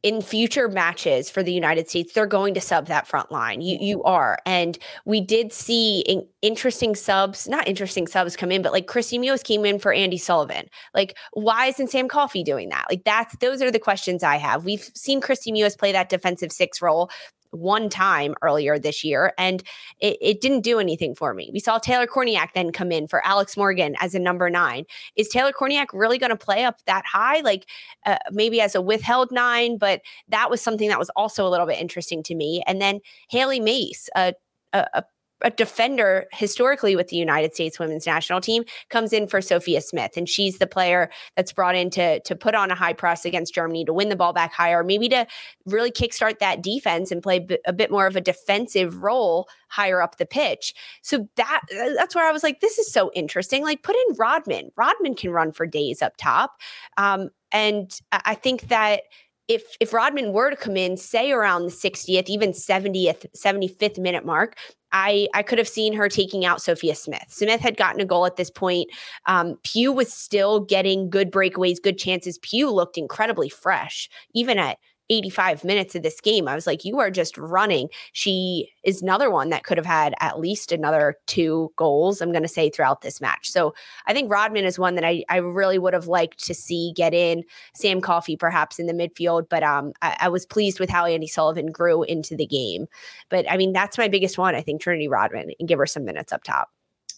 in 0.06 0.22
future 0.22 0.70
matches 0.70 1.32
for 1.32 1.42
the 1.42 1.52
United 1.52 1.90
States, 1.90 2.14
they're 2.14 2.28
going 2.28 2.54
to 2.54 2.62
sub 2.62 2.86
that 2.86 3.08
front 3.08 3.32
line. 3.32 3.60
You 3.60 3.80
you 3.82 4.04
are, 4.04 4.38
and 4.46 4.78
we 5.04 5.20
did 5.20 5.52
see 5.52 6.02
in, 6.02 6.28
interesting 6.44 6.94
subs, 6.94 7.48
not 7.48 7.68
interesting 7.68 8.06
subs 8.06 8.36
come 8.36 8.52
in, 8.52 8.62
but 8.62 8.72
like 8.72 8.86
Kristie 8.86 9.20
Mewis 9.20 9.44
came 9.44 9.66
in 9.66 9.80
for 9.80 9.92
Andi 9.92 10.20
Sullivan. 10.20 10.68
Like, 10.94 11.18
why 11.34 11.66
isn't 11.66 11.90
Sam 11.90 12.08
Coffey 12.08 12.44
doing 12.44 12.70
that? 12.70 12.86
Like, 12.88 13.04
that's 13.04 13.36
those 13.38 13.64
are 13.64 13.72
the 13.72 13.80
questions 13.80 14.22
I 14.22 14.36
have. 14.38 14.64
We've 14.64 14.88
seen 14.94 15.22
Kristie 15.22 15.52
Mewis 15.52 15.76
play 15.76 15.92
that 15.92 16.10
defensive 16.10 16.52
six 16.52 16.84
role 16.84 17.10
one 17.56 17.90
time 17.90 18.36
earlier 18.42 18.78
this 18.78 19.04
year, 19.04 19.34
and 19.38 19.64
it, 20.00 20.18
it, 20.22 20.42
didn't 20.42 20.62
do 20.62 20.80
anything 20.80 21.16
for 21.16 21.34
me. 21.34 21.50
We 21.54 21.60
saw 21.60 21.78
Taylor 21.80 22.08
Kornieck 22.08 22.54
then 22.54 22.72
come 22.72 22.92
in 22.92 23.08
for 23.08 23.26
Alex 23.26 23.58
Morgan 23.58 23.96
as 24.00 24.14
a 24.14 24.20
number 24.20 24.50
nine. 24.50 24.86
Is 25.16 25.30
Taylor 25.30 25.52
Kornieck 25.52 25.88
really 25.94 26.18
going 26.18 26.32
to 26.32 26.36
play 26.36 26.66
up 26.66 26.80
that 26.86 27.06
high? 27.06 27.40
Like 27.40 27.68
uh, 28.06 28.18
maybe 28.32 28.62
as 28.62 28.76
a 28.76 28.82
withheld 28.82 29.32
nine, 29.32 29.78
but 29.78 30.02
that 30.28 30.50
was 30.50 30.62
something 30.62 30.90
that 30.90 31.00
was 31.00 31.10
also 31.16 31.48
a 31.48 31.50
little 31.50 31.66
bit 31.66 31.80
interesting 31.80 32.22
to 32.24 32.36
me. 32.36 32.62
And 32.68 32.82
then 32.82 33.00
Hailie 33.30 33.60
Mace, 33.60 34.10
a, 34.16 34.34
a, 34.74 34.86
a 34.94 35.04
a 35.42 35.50
defender 35.50 36.26
historically 36.32 36.96
with 36.96 37.10
the 37.10 37.18
United 37.18 37.54
States 37.54 37.78
women's 37.78 38.06
national 38.06 38.40
team 38.40 38.64
comes 38.90 39.12
in 39.12 39.28
for 39.28 39.42
Sophia 39.42 39.82
Smith 39.82 40.12
and 40.16 40.30
she's 40.30 40.60
the 40.60 40.68
player 40.68 41.10
that's 41.36 41.52
brought 41.52 41.76
in 41.76 41.90
to 41.92 42.20
to 42.22 42.36
put 42.36 42.56
on 42.56 42.72
a 42.72 42.76
high 42.76 42.94
press 42.94 43.26
against 43.26 43.54
Germany 43.54 43.84
to 43.86 43.94
win 43.94 44.10
the 44.10 44.16
ball 44.16 44.34
back 44.34 44.54
higher 44.54 44.84
maybe 44.84 45.10
to 45.10 45.28
really 45.66 45.92
kickstart 45.92 46.40
that 46.40 46.62
defense 46.62 47.12
and 47.12 47.22
play 47.22 47.46
a 47.66 47.74
bit 47.74 47.92
more 47.92 48.08
of 48.08 48.16
a 48.16 48.22
defensive 48.22 49.04
role 49.04 49.48
higher 49.68 50.02
up 50.02 50.18
the 50.18 50.26
pitch. 50.26 50.74
So 51.02 51.28
that 51.36 51.62
that's 51.98 52.16
where 52.16 52.28
I 52.28 52.32
was 52.32 52.44
like 52.44 52.62
this 52.62 52.78
is 52.78 52.92
so 52.92 53.12
interesting. 53.14 53.64
Like 53.64 53.84
put 53.84 53.96
in 53.96 54.16
Rodman. 54.16 54.72
Rodman 54.78 55.16
can 55.16 55.32
run 55.32 55.52
for 55.52 55.68
days 55.68 56.02
up 56.02 56.14
top. 56.18 56.60
Um, 56.98 57.30
and 57.52 58.00
I 58.12 58.36
think 58.36 58.68
that 58.70 59.04
if 59.48 59.78
if 59.80 59.94
Rodman 59.94 60.34
were 60.34 60.50
to 60.50 60.56
come 60.56 60.78
in, 60.78 60.98
say 60.98 61.32
around 61.32 61.64
the 61.64 61.72
60th, 61.72 62.28
even 62.28 62.52
70th, 62.52 63.26
75th 63.36 64.00
minute 64.00 64.26
mark, 64.26 64.58
I, 64.92 65.28
I 65.34 65.44
could 65.44 65.58
have 65.58 65.68
seen 65.68 65.94
her 65.94 66.08
taking 66.08 66.46
out 66.46 66.62
Sophia 66.62 66.96
Smith. 66.96 67.26
Smith 67.28 67.60
had 67.60 67.78
gotten 67.78 68.00
a 68.00 68.06
goal 68.06 68.26
at 68.26 68.38
this 68.38 68.50
point. 68.50 68.90
Um, 69.26 69.58
Pugh 69.64 69.92
was 69.92 70.12
still 70.12 70.62
getting 70.62 71.10
good 71.10 71.32
breakaways, 71.32 71.82
good 71.82 71.98
chances. 71.98 72.40
Pugh 72.42 72.72
looked 72.72 72.98
incredibly 72.98 73.50
fresh, 73.50 74.10
even 74.34 74.58
at 74.58 74.78
85 75.10 75.64
minutes 75.64 75.96
of 75.96 76.04
this 76.04 76.20
game. 76.22 76.48
I 76.48 76.56
was 76.56 76.68
like, 76.68 76.86
you 76.86 77.00
are 77.00 77.12
just 77.12 77.38
running. 77.38 77.90
She 78.14 78.70
is 78.84 79.02
another 79.02 79.30
one 79.30 79.50
that 79.50 79.64
could 79.64 79.78
have 79.78 79.86
had 79.86 80.14
at 80.20 80.40
least 80.40 80.72
another 80.72 81.18
two 81.28 81.72
goals, 81.76 82.22
I'm 82.22 82.32
going 82.32 82.44
to 82.44 82.50
say, 82.50 82.70
throughout 82.70 83.02
this 83.02 83.22
match. 83.22 83.50
So 83.50 83.74
I 84.08 84.14
think 84.14 84.32
Rodman 84.32 84.66
is 84.66 84.80
one 84.80 84.96
that 84.96 85.06
I, 85.06 85.24
I 85.30 85.38
really 85.38 85.78
would 85.78 85.94
have 85.94 86.08
liked 86.08 86.44
to 86.46 86.54
see 86.54 86.94
get 86.96 87.14
in. 87.14 87.44
Sam 87.74 88.02
Coffey, 88.02 88.36
perhaps 88.36 88.80
in 88.80 88.88
the 88.88 88.94
midfield, 88.94 89.48
but 89.50 89.64
um, 89.64 89.94
I, 90.02 90.18
I 90.22 90.30
was 90.30 90.46
pleased 90.46 90.80
with 90.80 90.90
how 90.90 91.06
Andi 91.06 91.30
Sullivan 91.30 91.72
grew 91.72 92.04
into 92.04 92.36
the 92.36 92.48
game. 92.48 92.88
But 93.30 93.50
I 93.50 93.58
mean, 93.58 93.74
that's 93.74 93.98
my 93.98 94.08
biggest 94.08 94.38
one. 94.38 94.56
I 94.56 94.62
think 94.62 94.82
Trinity 94.82 95.08
Rodman 95.08 95.52
and 95.60 95.68
give 95.68 95.80
her 95.80 95.86
some 95.86 96.06
minutes 96.06 96.34
up 96.34 96.44
top. 96.44 96.70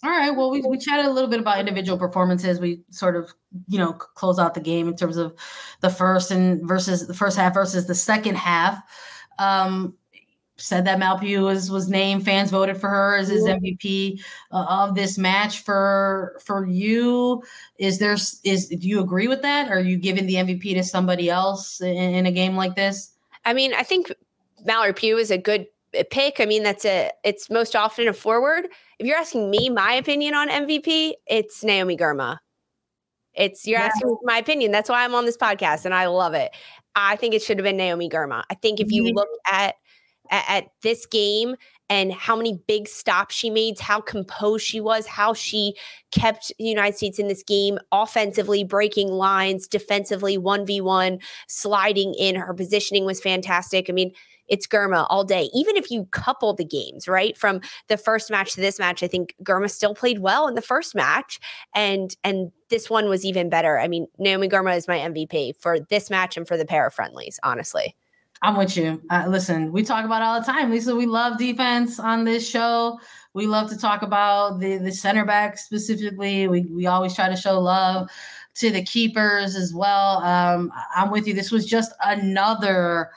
All 0.04 0.12
right. 0.12 0.30
Well, 0.30 0.52
we, 0.52 0.62
we 0.62 0.78
chatted 0.78 1.06
a 1.06 1.12
little 1.12 1.30
bit 1.30 1.40
about 1.40 1.60
individual 1.60 1.98
performances. 1.98 2.60
We 2.60 2.82
sort 2.92 3.16
of, 3.16 3.34
you 3.68 3.80
know, 3.80 3.94
close 3.94 4.38
out 4.38 4.54
the 4.54 4.60
game 4.60 4.88
in 4.88 4.96
terms 4.96 5.18
of 5.18 5.34
the 5.82 5.90
first 5.90 6.30
and 6.30 6.68
versus 6.68 7.08
the 7.08 7.16
first 7.16 7.38
half 7.38 7.54
versus 7.54 7.88
the 7.88 7.96
second 7.96 8.36
half. 8.36 8.82
Um, 9.40 9.96
said 10.58 10.86
that 10.86 11.00
Mal 11.00 11.18
Pugh 11.20 11.44
was 11.44 11.72
was 11.72 11.88
named. 11.88 12.26
Fans 12.26 12.52
voted 12.52 12.78
for 12.78 12.90
her 12.90 13.16
as 13.16 13.30
his 13.30 13.44
MVP 13.44 14.22
uh, 14.52 14.66
of 14.70 14.96
this 14.96 15.18
match. 15.18 15.60
For 15.60 16.40
for 16.44 16.66
you, 16.66 17.44
is 17.78 18.00
there 18.00 18.14
is 18.44 18.68
do 18.68 18.88
you 18.88 19.00
agree 19.00 19.28
with 19.28 19.42
that? 19.44 19.70
Are 19.70 19.80
you 19.80 19.98
giving 19.98 20.26
the 20.26 20.36
MVP 20.36 20.74
to 20.74 20.84
somebody 20.84 21.30
else 21.30 21.82
in, 21.82 21.96
in 21.96 22.26
a 22.26 22.32
game 22.32 22.56
like 22.56 22.76
this? 22.76 23.12
I 23.46 23.54
mean, 23.54 23.74
I 23.74 23.84
think 23.84 24.12
Mallory 24.66 24.94
Pugh 24.94 25.18
is 25.18 25.32
a 25.32 25.38
good 25.38 25.68
pick. 26.10 26.40
I 26.40 26.46
mean, 26.46 26.64
that's 26.64 26.86
a 26.86 27.12
it's 27.24 27.50
most 27.50 27.76
often 27.76 28.08
a 28.08 28.14
forward. 28.14 28.68
If 29.00 29.06
you're 29.06 29.18
asking 29.18 29.50
me 29.50 29.70
my 29.70 29.94
opinion 29.94 30.34
on 30.34 30.50
MVP, 30.50 31.14
it's 31.28 31.64
Naomi 31.64 31.96
Girma. 31.96 32.40
It's 33.36 33.68
you're 33.68 33.80
yeah. 33.80 33.86
asking 33.86 34.18
my 34.24 34.38
opinion. 34.38 34.72
That's 34.72 34.90
why 34.90 35.04
I'm 35.04 35.14
on 35.14 35.26
this 35.26 35.38
podcast 35.38 35.86
and 35.86 35.94
I 35.94 36.08
love 36.08 36.34
it. 36.34 36.52
I 36.96 37.16
think 37.16 37.36
it 37.36 37.44
should 37.44 37.60
have 37.60 37.64
been 37.64 37.78
Naomi 37.78 38.10
Girma. 38.10 38.44
I 38.50 38.56
think 38.56 38.80
if 38.80 38.92
you 38.92 39.04
mm-hmm. 39.04 39.16
look 39.16 39.30
at, 39.52 39.76
at 40.32 40.46
at 40.50 40.68
this 40.82 41.06
game 41.06 41.56
and 41.90 42.12
how 42.12 42.36
many 42.36 42.60
big 42.68 42.88
stops 42.88 43.36
she 43.36 43.52
made, 43.52 43.80
how 43.80 44.02
composed 44.02 44.66
she 44.66 44.82
was, 44.82 45.06
how 45.06 45.34
she 45.34 45.76
kept 46.12 46.52
the 46.58 46.66
United 46.66 46.98
States 46.98 47.20
in 47.20 47.28
this 47.28 47.44
game 47.44 47.78
offensively, 47.92 48.64
breaking 48.64 49.10
lines, 49.10 49.68
defensively, 49.68 50.38
1v1, 50.38 51.22
sliding 51.48 52.14
in. 52.16 52.36
Her 52.36 52.54
positioning 52.54 53.06
was 53.06 53.22
fantastic. 53.22 53.90
I 53.90 53.94
mean, 53.94 54.12
it's 54.48 54.68
Girma 54.68 55.06
all 55.10 55.24
day. 55.24 55.50
Even 55.54 55.76
if 55.76 55.92
you 55.92 56.06
couple 56.06 56.54
the 56.54 56.66
games, 56.66 57.08
right? 57.08 57.38
From 57.38 57.62
the 57.88 57.98
first 57.98 58.30
match 58.32 58.54
to 58.54 58.62
this 58.62 58.80
match, 58.80 59.04
I 59.04 59.08
think 59.08 59.36
Girma 59.44 59.70
still 59.70 59.94
played 59.94 60.20
well 60.20 60.48
in 60.48 60.56
the 60.56 60.62
first 60.62 60.96
match. 60.96 61.40
And 61.74 62.16
and 62.24 62.52
this 62.70 62.90
one 62.90 63.10
was 63.10 63.26
even 63.26 63.50
better. 63.50 63.80
I 63.80 63.88
mean, 63.88 64.08
Naomi 64.18 64.50
Girma 64.50 64.76
is 64.76 64.88
my 64.88 64.98
MVP 64.98 65.56
for 65.58 65.80
this 65.80 66.10
match 66.10 66.38
and 66.38 66.48
for 66.48 66.58
the 66.58 66.66
pair 66.66 66.86
of 66.86 66.94
friendlies, 66.94 67.40
honestly. 67.44 67.96
I'm 68.42 68.56
with 68.56 68.78
you. 68.78 69.02
Uh, 69.10 69.26
listen, 69.28 69.72
we 69.72 69.82
talk 69.84 70.06
about 70.06 70.22
all 70.22 70.40
the 70.40 70.46
time, 70.46 70.70
Lisa. 70.70 70.96
We 70.96 71.08
love 71.08 71.40
defense 71.40 72.00
on 72.00 72.24
this 72.24 72.48
show. 72.48 73.00
We 73.34 73.48
love 73.48 73.70
to 73.70 73.78
talk 73.78 74.04
about 74.04 74.60
the 74.60 74.78
the 74.78 74.92
center 74.92 75.26
back 75.26 75.58
specifically. 75.58 76.48
We 76.48 76.62
we 76.62 76.86
always 76.86 77.16
try 77.16 77.30
to 77.30 77.36
show 77.36 77.60
love 77.60 78.10
to 78.56 78.72
the 78.72 78.84
keepers 78.84 79.56
as 79.56 79.74
well. 79.74 80.24
Um, 80.24 80.72
I'm 80.96 81.12
with 81.12 81.28
you. 81.28 81.34
This 81.34 81.52
was 81.52 81.66
just 81.66 81.94
another 82.04 83.12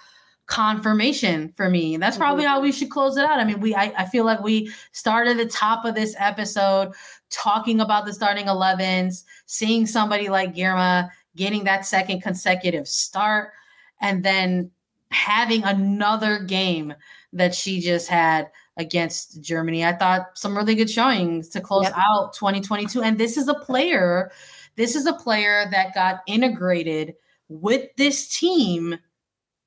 confirmation 0.50 1.52
for 1.56 1.70
me. 1.70 1.96
That's 1.96 2.16
probably 2.16 2.42
mm-hmm. 2.42 2.54
how 2.54 2.60
we 2.60 2.72
should 2.72 2.90
close 2.90 3.16
it 3.16 3.24
out. 3.24 3.38
I 3.38 3.44
mean, 3.44 3.60
we 3.60 3.72
I, 3.72 3.92
I 3.96 4.04
feel 4.06 4.24
like 4.24 4.42
we 4.42 4.72
started 4.90 5.38
the 5.38 5.46
top 5.46 5.84
of 5.84 5.94
this 5.94 6.16
episode 6.18 6.92
talking 7.30 7.80
about 7.80 8.04
the 8.04 8.12
starting 8.12 8.46
11s, 8.46 9.22
seeing 9.46 9.86
somebody 9.86 10.28
like 10.28 10.56
Girma 10.56 11.08
getting 11.36 11.62
that 11.64 11.86
second 11.86 12.22
consecutive 12.22 12.88
start, 12.88 13.52
and 14.00 14.24
then 14.24 14.72
having 15.12 15.62
another 15.62 16.40
game 16.40 16.94
that 17.32 17.54
she 17.54 17.80
just 17.80 18.08
had 18.08 18.50
against 18.76 19.40
Germany. 19.40 19.84
I 19.84 19.92
thought 19.92 20.36
some 20.36 20.56
really 20.56 20.74
good 20.74 20.90
showings 20.90 21.48
to 21.50 21.60
close 21.60 21.84
yep. 21.84 21.94
out 21.96 22.32
2022. 22.32 23.02
And 23.02 23.18
this 23.18 23.36
is 23.36 23.46
a 23.46 23.54
player, 23.54 24.32
this 24.74 24.96
is 24.96 25.06
a 25.06 25.12
player 25.12 25.66
that 25.70 25.94
got 25.94 26.22
integrated 26.26 27.14
with 27.48 27.88
this 27.96 28.36
team 28.36 28.98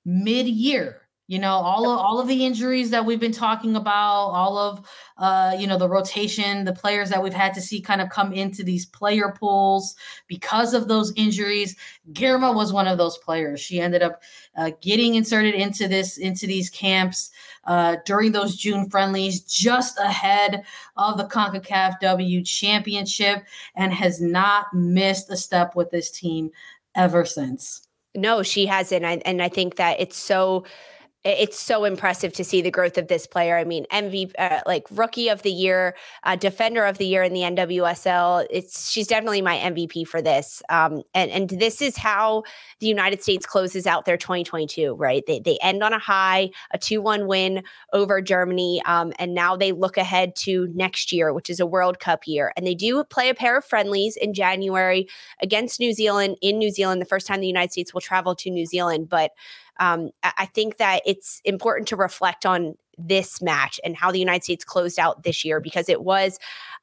mid-year 0.05 1.03
you 1.27 1.39
know 1.39 1.53
all 1.53 1.89
of 1.89 1.97
all 1.99 2.19
of 2.19 2.27
the 2.27 2.45
injuries 2.45 2.89
that 2.89 3.05
we've 3.05 3.19
been 3.19 3.31
talking 3.31 3.75
about 3.77 4.27
all 4.27 4.57
of 4.57 4.85
uh 5.17 5.55
you 5.57 5.65
know 5.65 5.77
the 5.77 5.87
rotation 5.87 6.65
the 6.65 6.73
players 6.73 7.09
that 7.09 7.23
we've 7.23 7.33
had 7.33 7.53
to 7.53 7.61
see 7.61 7.79
kind 7.79 8.01
of 8.01 8.09
come 8.09 8.33
into 8.33 8.61
these 8.61 8.85
player 8.85 9.33
pools 9.39 9.95
because 10.27 10.73
of 10.73 10.87
those 10.87 11.13
injuries. 11.15 11.75
Girma 12.11 12.53
was 12.53 12.73
one 12.73 12.87
of 12.87 12.97
those 12.97 13.17
players. 13.17 13.61
She 13.61 13.79
ended 13.79 14.03
up 14.03 14.21
uh, 14.57 14.71
getting 14.81 15.15
inserted 15.15 15.55
into 15.55 15.87
this 15.87 16.17
into 16.17 16.45
these 16.45 16.69
camps 16.69 17.31
uh, 17.63 17.95
during 18.05 18.33
those 18.33 18.57
june 18.57 18.89
friendlies 18.89 19.41
just 19.41 19.97
ahead 19.99 20.63
of 20.97 21.17
the 21.17 21.25
concacaf 21.25 21.99
w 22.01 22.43
championship 22.43 23.43
and 23.75 23.93
has 23.93 24.21
not 24.21 24.65
missed 24.73 25.31
a 25.31 25.37
step 25.37 25.75
with 25.75 25.89
this 25.89 26.11
team 26.11 26.51
ever 26.95 27.23
since 27.23 27.87
no 28.15 28.43
she 28.43 28.65
hasn't 28.65 29.05
I, 29.05 29.21
and 29.25 29.41
i 29.41 29.49
think 29.49 29.75
that 29.75 29.99
it's 29.99 30.17
so 30.17 30.63
it's 31.25 31.57
so 31.57 31.85
impressive 31.85 32.33
to 32.33 32.43
see 32.43 32.61
the 32.61 32.69
growth 32.69 32.97
of 32.97 33.07
this 33.07 33.25
player. 33.25 33.57
I 33.57 33.63
mean, 33.63 33.85
MVP, 33.91 34.33
uh, 34.37 34.59
like 34.65 34.85
rookie 34.91 35.29
of 35.29 35.41
the 35.41 35.51
year, 35.51 35.95
uh, 36.23 36.35
defender 36.35 36.83
of 36.83 36.97
the 36.97 37.05
year 37.05 37.23
in 37.23 37.31
the 37.31 37.41
NWSL. 37.41 38.45
It's 38.49 38.91
she's 38.91 39.07
definitely 39.07 39.41
my 39.41 39.57
MVP 39.57 40.05
for 40.05 40.21
this. 40.21 40.61
Um, 40.67 41.01
and 41.13 41.31
and 41.31 41.49
this 41.49 41.81
is 41.81 41.95
how 41.95 42.43
the 42.79 42.87
United 42.87 43.23
States 43.23 43.45
closes 43.45 43.87
out 43.87 44.03
their 44.03 44.17
2022. 44.17 44.95
Right, 44.95 45.23
they 45.25 45.39
they 45.39 45.57
end 45.61 45.81
on 45.81 45.93
a 45.93 45.99
high, 45.99 46.49
a 46.71 46.77
two 46.77 47.01
one 47.01 47.25
win 47.25 47.63
over 47.93 48.21
Germany, 48.21 48.81
um, 48.85 49.13
and 49.17 49.33
now 49.33 49.55
they 49.55 49.71
look 49.71 49.95
ahead 49.95 50.35
to 50.37 50.67
next 50.73 51.13
year, 51.13 51.31
which 51.31 51.49
is 51.49 51.61
a 51.61 51.65
World 51.65 52.01
Cup 52.01 52.27
year, 52.27 52.51
and 52.57 52.67
they 52.67 52.75
do 52.75 53.01
play 53.05 53.29
a 53.29 53.33
pair 53.33 53.57
of 53.57 53.63
friendlies 53.63 54.17
in 54.17 54.33
January 54.33 55.07
against 55.41 55.79
New 55.79 55.93
Zealand 55.93 56.37
in 56.41 56.57
New 56.57 56.69
Zealand. 56.69 57.01
The 57.01 57.05
first 57.05 57.27
time 57.27 57.39
the 57.39 57.47
United 57.47 57.71
States 57.71 57.93
will 57.93 58.01
travel 58.01 58.35
to 58.35 58.49
New 58.49 58.65
Zealand, 58.65 59.07
but 59.07 59.31
um, 59.79 60.11
I 60.23 60.45
think 60.45 60.77
that 60.77 61.01
it's 61.05 61.41
important 61.45 61.87
to 61.89 61.95
reflect 61.95 62.45
on 62.45 62.75
this 62.97 63.41
match 63.41 63.79
and 63.83 63.95
how 63.95 64.11
the 64.11 64.19
United 64.19 64.43
States 64.43 64.63
closed 64.63 64.99
out 64.99 65.23
this 65.23 65.43
year 65.43 65.59
because 65.59 65.89
it 65.89 66.03
was 66.03 66.39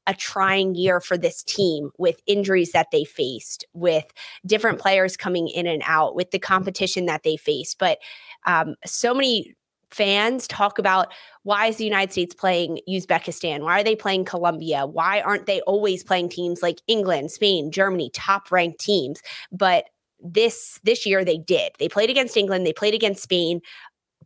a 0.06 0.14
trying 0.14 0.74
year 0.74 1.00
for 1.00 1.16
this 1.16 1.42
team 1.42 1.90
with 1.98 2.20
injuries 2.26 2.72
that 2.72 2.88
they 2.90 3.04
faced, 3.04 3.64
with 3.74 4.12
different 4.44 4.80
players 4.80 5.16
coming 5.16 5.48
in 5.48 5.66
and 5.66 5.82
out, 5.86 6.16
with 6.16 6.30
the 6.30 6.38
competition 6.38 7.06
that 7.06 7.22
they 7.22 7.36
faced. 7.36 7.78
But 7.78 7.98
um, 8.44 8.74
so 8.84 9.14
many 9.14 9.54
fans 9.90 10.46
talk 10.46 10.78
about 10.78 11.12
why 11.42 11.66
is 11.66 11.76
the 11.76 11.84
United 11.84 12.12
States 12.12 12.34
playing 12.34 12.80
Uzbekistan? 12.88 13.60
Why 13.60 13.80
are 13.80 13.84
they 13.84 13.96
playing 13.96 14.24
Colombia? 14.24 14.86
Why 14.86 15.20
aren't 15.20 15.46
they 15.46 15.60
always 15.62 16.04
playing 16.04 16.28
teams 16.28 16.62
like 16.62 16.80
England, 16.86 17.30
Spain, 17.30 17.70
Germany, 17.70 18.10
top 18.14 18.50
ranked 18.50 18.80
teams? 18.80 19.20
But 19.52 19.84
this 20.22 20.78
this 20.82 21.06
year 21.06 21.24
they 21.24 21.38
did. 21.38 21.72
They 21.78 21.88
played 21.88 22.10
against 22.10 22.36
England, 22.36 22.66
they 22.66 22.72
played 22.72 22.94
against 22.94 23.22
Spain 23.22 23.60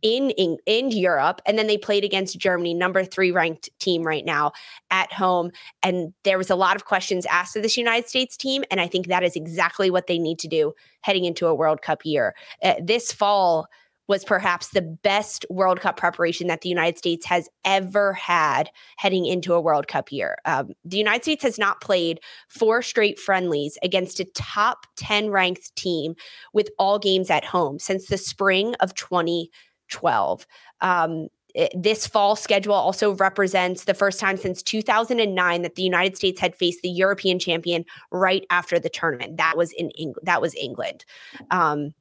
in, 0.01 0.29
in 0.31 0.57
in 0.65 0.91
Europe 0.91 1.41
and 1.45 1.57
then 1.57 1.67
they 1.67 1.77
played 1.77 2.03
against 2.03 2.37
Germany 2.37 2.73
number 2.73 3.03
3 3.03 3.31
ranked 3.31 3.69
team 3.79 4.03
right 4.03 4.25
now 4.25 4.51
at 4.91 5.11
home 5.13 5.51
and 5.83 6.13
there 6.23 6.37
was 6.37 6.49
a 6.49 6.55
lot 6.55 6.75
of 6.75 6.85
questions 6.85 7.25
asked 7.27 7.55
of 7.55 7.63
this 7.63 7.77
United 7.77 8.07
States 8.07 8.35
team 8.35 8.63
and 8.69 8.81
I 8.81 8.87
think 8.87 9.07
that 9.07 9.23
is 9.23 9.35
exactly 9.35 9.89
what 9.89 10.07
they 10.07 10.19
need 10.19 10.37
to 10.39 10.47
do 10.47 10.73
heading 11.01 11.25
into 11.25 11.47
a 11.47 11.55
World 11.55 11.81
Cup 11.81 12.05
year. 12.05 12.35
Uh, 12.61 12.75
this 12.83 13.11
fall 13.11 13.67
was 14.07 14.23
perhaps 14.23 14.69
the 14.69 14.81
best 14.81 15.45
World 15.49 15.79
Cup 15.79 15.97
preparation 15.97 16.47
that 16.47 16.61
the 16.61 16.69
United 16.69 16.97
States 16.97 17.25
has 17.25 17.49
ever 17.63 18.13
had 18.13 18.69
heading 18.97 19.25
into 19.25 19.53
a 19.53 19.61
World 19.61 19.87
Cup 19.87 20.11
year. 20.11 20.37
Um, 20.45 20.71
the 20.83 20.97
United 20.97 21.23
States 21.23 21.43
has 21.43 21.57
not 21.57 21.81
played 21.81 22.19
four 22.49 22.81
straight 22.81 23.19
friendlies 23.19 23.77
against 23.83 24.19
a 24.19 24.25
top 24.35 24.85
10 24.97 25.29
ranked 25.29 25.75
team 25.75 26.15
with 26.53 26.69
all 26.77 26.99
games 26.99 27.29
at 27.29 27.45
home 27.45 27.79
since 27.79 28.07
the 28.07 28.17
spring 28.17 28.75
of 28.79 28.93
2012. 28.95 30.47
Um, 30.81 31.27
this 31.73 32.05
fall 32.05 32.35
schedule 32.35 32.73
also 32.73 33.15
represents 33.15 33.85
the 33.85 33.93
first 33.93 34.19
time 34.19 34.37
since 34.37 34.61
2009 34.61 35.61
that 35.61 35.75
the 35.75 35.83
United 35.83 36.17
States 36.17 36.41
had 36.41 36.55
faced 36.55 36.81
the 36.81 36.89
European 36.89 37.39
champion 37.39 37.85
right 38.11 38.45
after 38.49 38.77
the 38.77 38.89
tournament. 38.89 39.37
That 39.37 39.55
was 39.55 39.71
in 39.71 39.89
England. 39.91 40.25
That 40.27 40.41
was 40.41 40.53
England. 40.55 41.05
Um, 41.51 41.93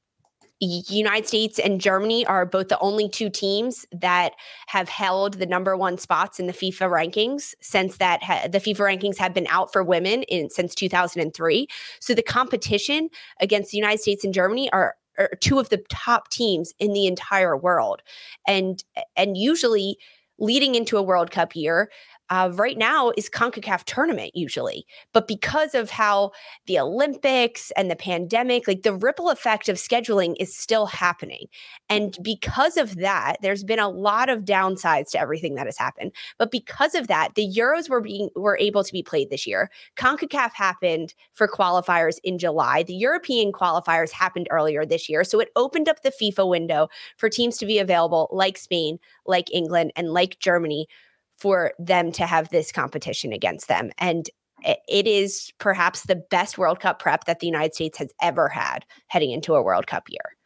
United 0.65 1.27
States 1.27 1.59
and 1.59 1.81
Germany 1.81 2.27
are 2.27 2.47
both 2.47 2.69
the 2.69 2.79
only 2.81 3.09
two 3.09 3.31
teams 3.31 3.87
that 3.93 4.33
have 4.67 4.89
held 4.89 5.35
the 5.35 5.47
number 5.47 5.77
one 5.77 5.99
spots 5.99 6.39
in 6.39 6.47
the 6.47 6.53
FIFA 6.53 6.91
rankings 6.91 7.55
since 7.61 7.97
that 7.99 8.23
ha- 8.23 8.49
the 8.49 8.61
FIFA 8.61 8.99
rankings 8.99 9.19
have 9.19 9.35
been 9.35 9.47
out 9.49 9.73
for 9.73 9.83
women 9.83 10.23
in 10.25 10.51
since 10.51 10.75
2003. 10.75 11.67
So 12.01 12.15
the 12.15 12.23
competition 12.23 13.11
against 13.41 13.71
the 13.71 13.79
United 13.79 14.01
States 14.01 14.25
and 14.25 14.35
Germany 14.35 14.71
are, 14.73 14.95
are 15.19 15.31
two 15.41 15.59
of 15.59 15.69
the 15.69 15.85
top 15.89 16.31
teams 16.31 16.75
in 16.79 16.93
the 16.93 17.07
entire 17.07 17.57
world, 17.57 18.03
and 18.47 18.83
and 19.17 19.37
usually 19.37 19.99
leading 20.39 20.75
into 20.75 20.97
a 20.97 21.03
World 21.03 21.31
Cup 21.31 21.55
year, 21.55 21.91
uh, 22.35 22.51
right 22.55 22.77
now 22.77 23.13
is 23.17 23.31
CONCACAF 23.31 23.85
tournament 23.85 24.33
usually. 24.35 24.85
But 25.13 25.29
because 25.29 25.73
of 25.73 25.89
how 25.89 26.33
the 26.67 26.81
Olympics 26.81 27.71
and 27.77 27.89
the 27.89 27.95
pandemic, 27.95 28.67
like 28.67 28.83
the 28.83 28.93
ripple 28.93 29.31
effect 29.31 29.69
of 29.69 29.77
scheduling 29.77 30.35
is 30.41 30.57
still 30.57 30.87
happening. 30.87 31.47
And 31.89 32.19
because 32.23 32.77
of 32.77 32.97
that, 32.97 33.37
there's 33.41 33.63
been 33.63 33.79
a 33.79 33.89
lot 33.89 34.29
of 34.29 34.45
downsides 34.45 35.13
to 35.13 35.21
everything 35.21 35.55
that 35.55 35.67
has 35.67 35.79
happened. 35.79 36.11
But 36.37 36.51
because 36.51 36.97
of 36.97 37.07
that, 37.07 37.37
the 37.37 37.49
Euros 37.57 37.89
were 37.89 38.01
being 38.01 38.31
were 38.35 38.59
able 38.59 38.83
to 38.83 38.93
be 38.93 39.05
played 39.05 39.31
this 39.31 39.47
year. 39.47 39.71
CONCACAF 39.97 40.55
happened 40.55 41.15
for 41.35 41.47
qualifiers 41.47 42.19
in 42.25 42.37
July. 42.41 42.83
The 42.83 42.95
European 42.95 43.53
qualifiers 43.53 44.11
happened 44.11 44.49
earlier 44.51 44.85
this 44.85 45.09
year. 45.09 45.23
So 45.23 45.39
it 45.39 45.51
opened 45.55 45.89
up 45.89 46.03
the 46.03 46.11
FIFA 46.21 46.49
window 46.49 46.89
for 47.17 47.29
teams 47.29 47.59
to 47.59 47.67
be 47.67 47.79
available 47.79 48.29
like 48.33 48.59
Spain, 48.59 48.99
like 49.25 49.55
England, 49.55 49.93
and 49.95 50.13
like 50.13 50.41
Germany 50.41 50.89
for 51.39 51.73
them 51.79 52.13
to 52.13 52.27
have 52.27 52.49
this 52.51 52.73
competition 52.73 53.33
against 53.33 53.69
them. 53.69 53.91
And 53.99 54.29
it 54.89 55.07
is 55.07 55.53
perhaps 55.59 56.03
the 56.03 56.17
best 56.17 56.57
World 56.57 56.81
Cup 56.81 56.99
prep 56.99 57.25
that 57.25 57.41
the 57.41 57.47
United 57.47 57.75
States 57.75 57.99
has 57.99 58.09
ever 58.23 58.49
had 58.49 58.85
heading 59.09 59.31
into 59.31 59.55
a 59.55 59.63
World 59.63 59.87
Cup 59.87 60.05
year. 60.09 60.37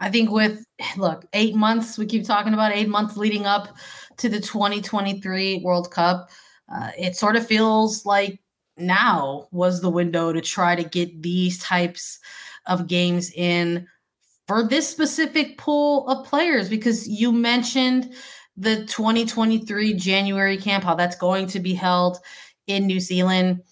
I 0.00 0.10
think 0.10 0.30
with 0.30 0.64
look, 0.96 1.26
eight 1.34 1.54
months, 1.54 1.98
we 1.98 2.06
keep 2.06 2.24
talking 2.24 2.54
about 2.54 2.72
eight 2.72 2.88
months 2.88 3.16
leading 3.16 3.46
up 3.46 3.68
to 4.16 4.28
the 4.28 4.40
2023 4.40 5.60
World 5.62 5.90
Cup. 5.90 6.30
Uh, 6.72 6.90
it 6.98 7.16
sort 7.16 7.36
of 7.36 7.46
feels 7.46 8.06
like 8.06 8.40
now 8.76 9.46
was 9.50 9.80
the 9.80 9.90
window 9.90 10.32
to 10.32 10.40
try 10.40 10.74
to 10.74 10.84
get 10.84 11.22
these 11.22 11.58
types 11.58 12.18
of 12.66 12.86
games 12.86 13.30
in 13.34 13.86
for 14.46 14.66
this 14.66 14.88
specific 14.88 15.58
pool 15.58 16.08
of 16.08 16.26
players 16.26 16.68
because 16.68 17.06
you 17.06 17.30
mentioned 17.30 18.12
the 18.60 18.84
2023 18.84 19.94
January 19.94 20.58
camp, 20.58 20.84
how 20.84 20.94
that's 20.94 21.16
going 21.16 21.46
to 21.46 21.60
be 21.60 21.72
held 21.72 22.18
in 22.66 22.86
New 22.86 23.00
Zealand. 23.00 23.62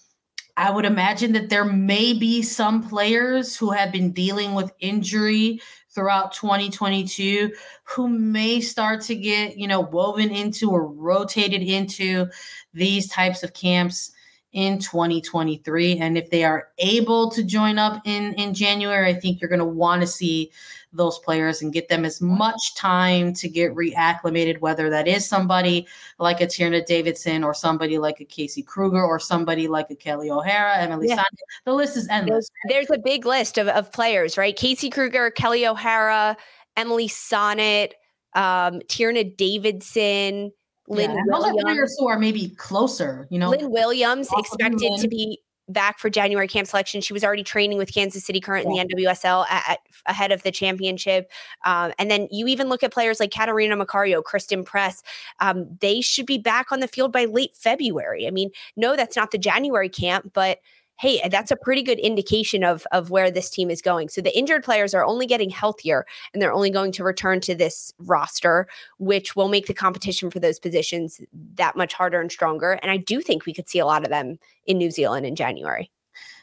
I 0.57 0.71
would 0.71 0.83
imagine 0.83 1.31
that 1.33 1.49
there 1.49 1.63
may 1.63 2.13
be 2.13 2.41
some 2.41 2.89
players 2.89 3.55
who 3.55 3.69
have 3.69 3.91
been 3.91 4.11
dealing 4.11 4.55
with 4.55 4.73
injury 4.79 5.61
throughout 5.91 6.33
2022 6.33 7.53
who 7.83 8.09
may 8.09 8.61
start 8.61 9.01
to 9.01 9.15
get, 9.15 9.57
you 9.57 9.67
know, 9.67 9.79
woven 9.79 10.31
into 10.31 10.71
or 10.71 10.87
rotated 10.87 11.61
into 11.61 12.25
these 12.73 13.07
types 13.09 13.43
of 13.43 13.53
camps 13.53 14.11
in 14.51 14.79
2023 14.79 15.99
and 15.99 16.17
if 16.17 16.29
they 16.31 16.43
are 16.43 16.69
able 16.79 17.29
to 17.29 17.43
join 17.43 17.77
up 17.77 18.01
in 18.05 18.33
in 18.33 18.53
January 18.53 19.09
I 19.09 19.13
think 19.13 19.39
you're 19.39 19.49
going 19.49 19.59
to 19.59 19.65
want 19.65 20.01
to 20.01 20.07
see 20.07 20.51
those 20.91 21.19
players 21.19 21.61
and 21.61 21.71
get 21.71 21.87
them 21.87 22.03
as 22.03 22.19
much 22.21 22.75
time 22.75 23.33
to 23.33 23.47
get 23.47 23.75
reacclimated, 23.75 24.59
whether 24.59 24.89
that 24.89 25.07
is 25.07 25.27
somebody 25.27 25.87
like 26.17 26.41
a 26.41 26.47
Tierna 26.47 26.85
Davidson 26.85 27.43
or 27.43 27.53
somebody 27.53 27.99
like 27.99 28.19
a 28.19 28.25
Casey 28.25 28.63
Krueger 28.63 29.03
or 29.03 29.19
somebody 29.19 29.67
like 29.67 29.89
a 29.89 29.95
Kelly 29.95 30.31
O'Hara, 30.31 30.77
Emily 30.77 31.07
yeah. 31.09 31.23
The 31.65 31.73
list 31.73 31.95
is 31.95 32.07
endless. 32.09 32.49
There's, 32.67 32.87
there's 32.87 32.97
a 32.97 33.01
big 33.01 33.25
list 33.25 33.57
of, 33.57 33.67
of 33.67 33.91
players, 33.91 34.37
right? 34.37 34.55
Casey 34.55 34.89
Krueger 34.89 35.29
Kelly 35.31 35.67
O'Hara, 35.67 36.35
Emily 36.75 37.07
Sonnett 37.07 37.91
um, 38.33 38.79
Tierna 38.87 39.35
Davidson. 39.35 40.51
Lynn 40.89 41.11
yeah, 41.11 41.23
those 41.31 41.45
are 41.45 41.53
players 41.61 41.95
who 41.99 42.07
are 42.07 42.19
maybe 42.19 42.49
closer, 42.57 43.27
you 43.29 43.39
know. 43.39 43.51
Lynn 43.51 43.71
Williams 43.71 44.27
expected 44.35 44.97
to 44.99 45.07
be 45.07 45.39
back 45.69 45.99
for 45.99 46.09
January 46.09 46.47
camp 46.47 46.67
selection. 46.67 46.99
She 46.99 47.13
was 47.13 47.23
already 47.23 47.43
training 47.43 47.77
with 47.77 47.93
Kansas 47.93 48.25
City 48.25 48.39
Current 48.39 48.67
yeah. 48.67 48.81
in 48.81 48.87
the 48.87 48.95
NWSL 48.95 49.45
at, 49.49 49.69
at, 49.69 49.79
ahead 50.07 50.31
of 50.31 50.41
the 50.41 50.51
championship. 50.51 51.31
Um, 51.63 51.93
and 51.99 52.09
then 52.09 52.27
you 52.31 52.47
even 52.47 52.69
look 52.69 52.83
at 52.83 52.91
players 52.91 53.19
like 53.19 53.31
Catarina 53.31 53.77
Macario, 53.77 54.23
Christen 54.23 54.63
Press. 54.63 55.03
Um, 55.39 55.77
they 55.79 56.01
should 56.01 56.25
be 56.25 56.39
back 56.39 56.71
on 56.71 56.79
the 56.79 56.87
field 56.87 57.11
by 57.11 57.25
late 57.25 57.51
February. 57.55 58.27
I 58.27 58.31
mean, 58.31 58.49
no, 58.75 58.95
that's 58.95 59.15
not 59.15 59.29
the 59.31 59.37
January 59.37 59.89
camp, 59.89 60.31
but 60.33 60.59
hey, 60.99 61.21
eh, 61.21 61.29
that's 61.29 61.49
a 61.49 61.55
pretty 61.55 61.81
good 61.81 61.97
indication 61.99 62.63
of 62.63 62.85
of 62.91 63.09
where 63.09 63.31
this 63.31 63.49
team 63.49 63.71
is 63.71 63.81
going. 63.81 64.09
So 64.09 64.21
the 64.21 64.37
injured 64.37 64.63
players 64.63 64.93
are 64.93 65.05
only 65.05 65.25
getting 65.25 65.49
healthier 65.49 66.05
and 66.33 66.41
they're 66.41 66.53
only 66.53 66.69
going 66.69 66.91
to 66.93 67.03
return 67.03 67.39
to 67.41 67.55
this 67.55 67.93
roster, 67.99 68.67
which 68.97 69.35
will 69.35 69.47
make 69.47 69.67
the 69.67 69.73
competition 69.73 70.29
for 70.29 70.39
those 70.39 70.59
positions 70.59 71.21
that 71.55 71.75
much 71.75 71.93
harder 71.93 72.21
and 72.21 72.31
stronger. 72.31 72.73
And 72.73 72.91
I 72.91 72.97
do 72.97 73.21
think 73.21 73.45
we 73.45 73.53
could 73.53 73.69
see 73.69 73.79
a 73.79 73.85
lot 73.85 74.03
of 74.03 74.09
them 74.09 74.37
in 74.65 74.77
New 74.77 74.91
Zealand 74.91 75.25
in 75.25 75.35
January. 75.35 75.89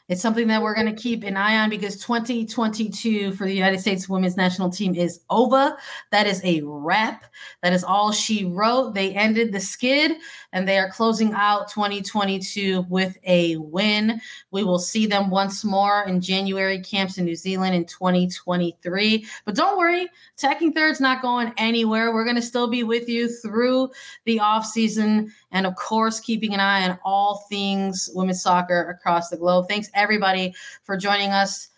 It's 0.09 0.23
something 0.23 0.47
that 0.47 0.63
we're 0.63 0.75
going 0.75 0.95
to 0.95 1.03
keep 1.03 1.25
an 1.25 1.37
eye 1.37 1.59
on 1.59 1.69
because 1.69 1.97
2022 2.01 3.33
for 3.33 3.45
the 3.45 3.53
United 3.53 3.81
States 3.81 4.09
women's 4.09 4.37
national 4.37 4.71
team 4.71 4.95
is 4.95 5.21
over. 5.31 5.77
That 6.13 6.29
is 6.29 6.41
a 6.45 6.61
wrap. 6.63 7.25
That 7.63 7.73
is 7.73 7.83
all 7.83 8.13
she 8.13 8.45
wrote. 8.45 8.95
They 8.95 9.13
ended 9.13 9.53
the 9.53 9.59
skid 9.59 10.13
and 10.57 10.67
they 10.67 10.79
are 10.79 10.89
closing 10.89 11.35
out 11.35 11.69
2022 11.69 12.87
with 12.89 13.19
a 13.25 13.59
win. 13.59 14.19
We 14.53 14.65
will 14.65 14.79
see 14.79 15.07
them 15.07 15.29
once 15.29 15.63
more 15.67 16.05
in 16.05 16.23
January 16.23 16.81
camps 16.81 17.19
in 17.19 17.27
New 17.27 17.37
Zealand 17.37 17.75
in 17.75 17.85
2023. 17.85 19.27
But 19.45 19.55
don't 19.55 19.77
worry, 19.77 20.09
Attacking 20.39 20.73
Third's 20.73 20.99
not 20.99 21.21
going 21.21 21.53
anywhere. 21.59 22.15
We're 22.15 22.25
going 22.25 22.37
to 22.37 22.43
still 22.43 22.69
be 22.69 22.85
with 22.85 23.07
you 23.07 23.29
through 23.29 23.91
the 24.25 24.41
off 24.41 24.65
season 24.65 25.31
and 25.53 25.67
of 25.67 25.77
course 25.77 26.21
keeping 26.21 26.55
an 26.55 26.61
eye 26.61 26.89
on 26.89 26.99
all 27.05 27.45
things 27.51 28.09
women's 28.15 28.43
soccer 28.43 28.89
across 28.89 29.29
the 29.29 29.37
globe. 29.37 29.69
Thanks 29.69 29.91
everybody 29.93 30.55
for 30.85 30.97
joining 30.97 31.33
us 31.33 31.69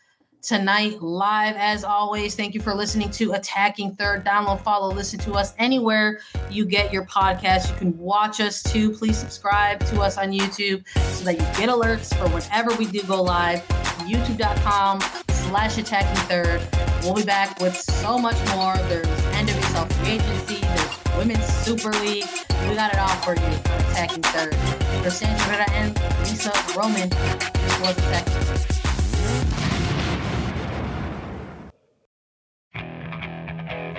tonight 0.43 1.03
live. 1.03 1.57
As 1.57 1.85
always 1.85 2.35
thank 2.35 2.55
you 2.55 2.61
for 2.61 2.75
listening 2.75 3.11
to 3.13 3.33
attacking 3.33 3.95
third 3.97 4.25
download 4.25 4.63
follow 4.63 4.93
listen 4.93 5.19
to 5.21 5.33
us 5.33 5.55
anywhere 5.59 6.21
you 6.51 6.65
get 6.65 6.93
your 6.93 7.05
podcast. 7.07 7.71
You 7.71 7.77
can 7.77 7.99
watch 7.99 8.41
us 8.41 8.63
too. 8.63 8.91
Please 8.91 9.17
subscribe 9.17 9.85
to 9.87 10.01
us 10.01 10.17
on 10.17 10.31
youtube 10.31 10.87
so 11.13 11.25
that 11.25 11.35
you 11.35 11.45
get 11.59 11.69
alerts 11.69 12.17
for 12.17 12.29
whenever 12.35 12.75
we 12.77 12.87
do 12.87 13.03
go 13.03 13.23
live. 13.23 13.67
Youtube.com 14.07 15.01
slash 15.31 15.79
attacking 15.79 16.23
third. 16.29 16.61
We'll 17.03 17.15
be 17.15 17.25
back 17.25 17.61
with 17.61 17.77
so 17.77 18.19
much 18.19 18.37
more. 18.55 18.77
There's 18.89 19.07
nwsl 19.07 19.93
free 19.95 20.13
agency. 20.13 20.61
There's 20.61 21.17
women's 21.17 21.47
super 21.47 21.91
league. 22.01 22.27
We 22.69 22.75
got 22.75 22.93
it 22.93 22.99
all 22.99 23.09
for 23.23 23.35
you. 23.35 23.47
Attacking 23.91 24.23
third. 24.23 24.55
For 25.03 25.11
sandra 25.11 25.71
and 25.73 25.99
lisa 26.21 26.53
roman 26.77 27.09
this 27.09 27.81
was 27.81 27.97
attacking 27.99 28.33
third 28.33 28.78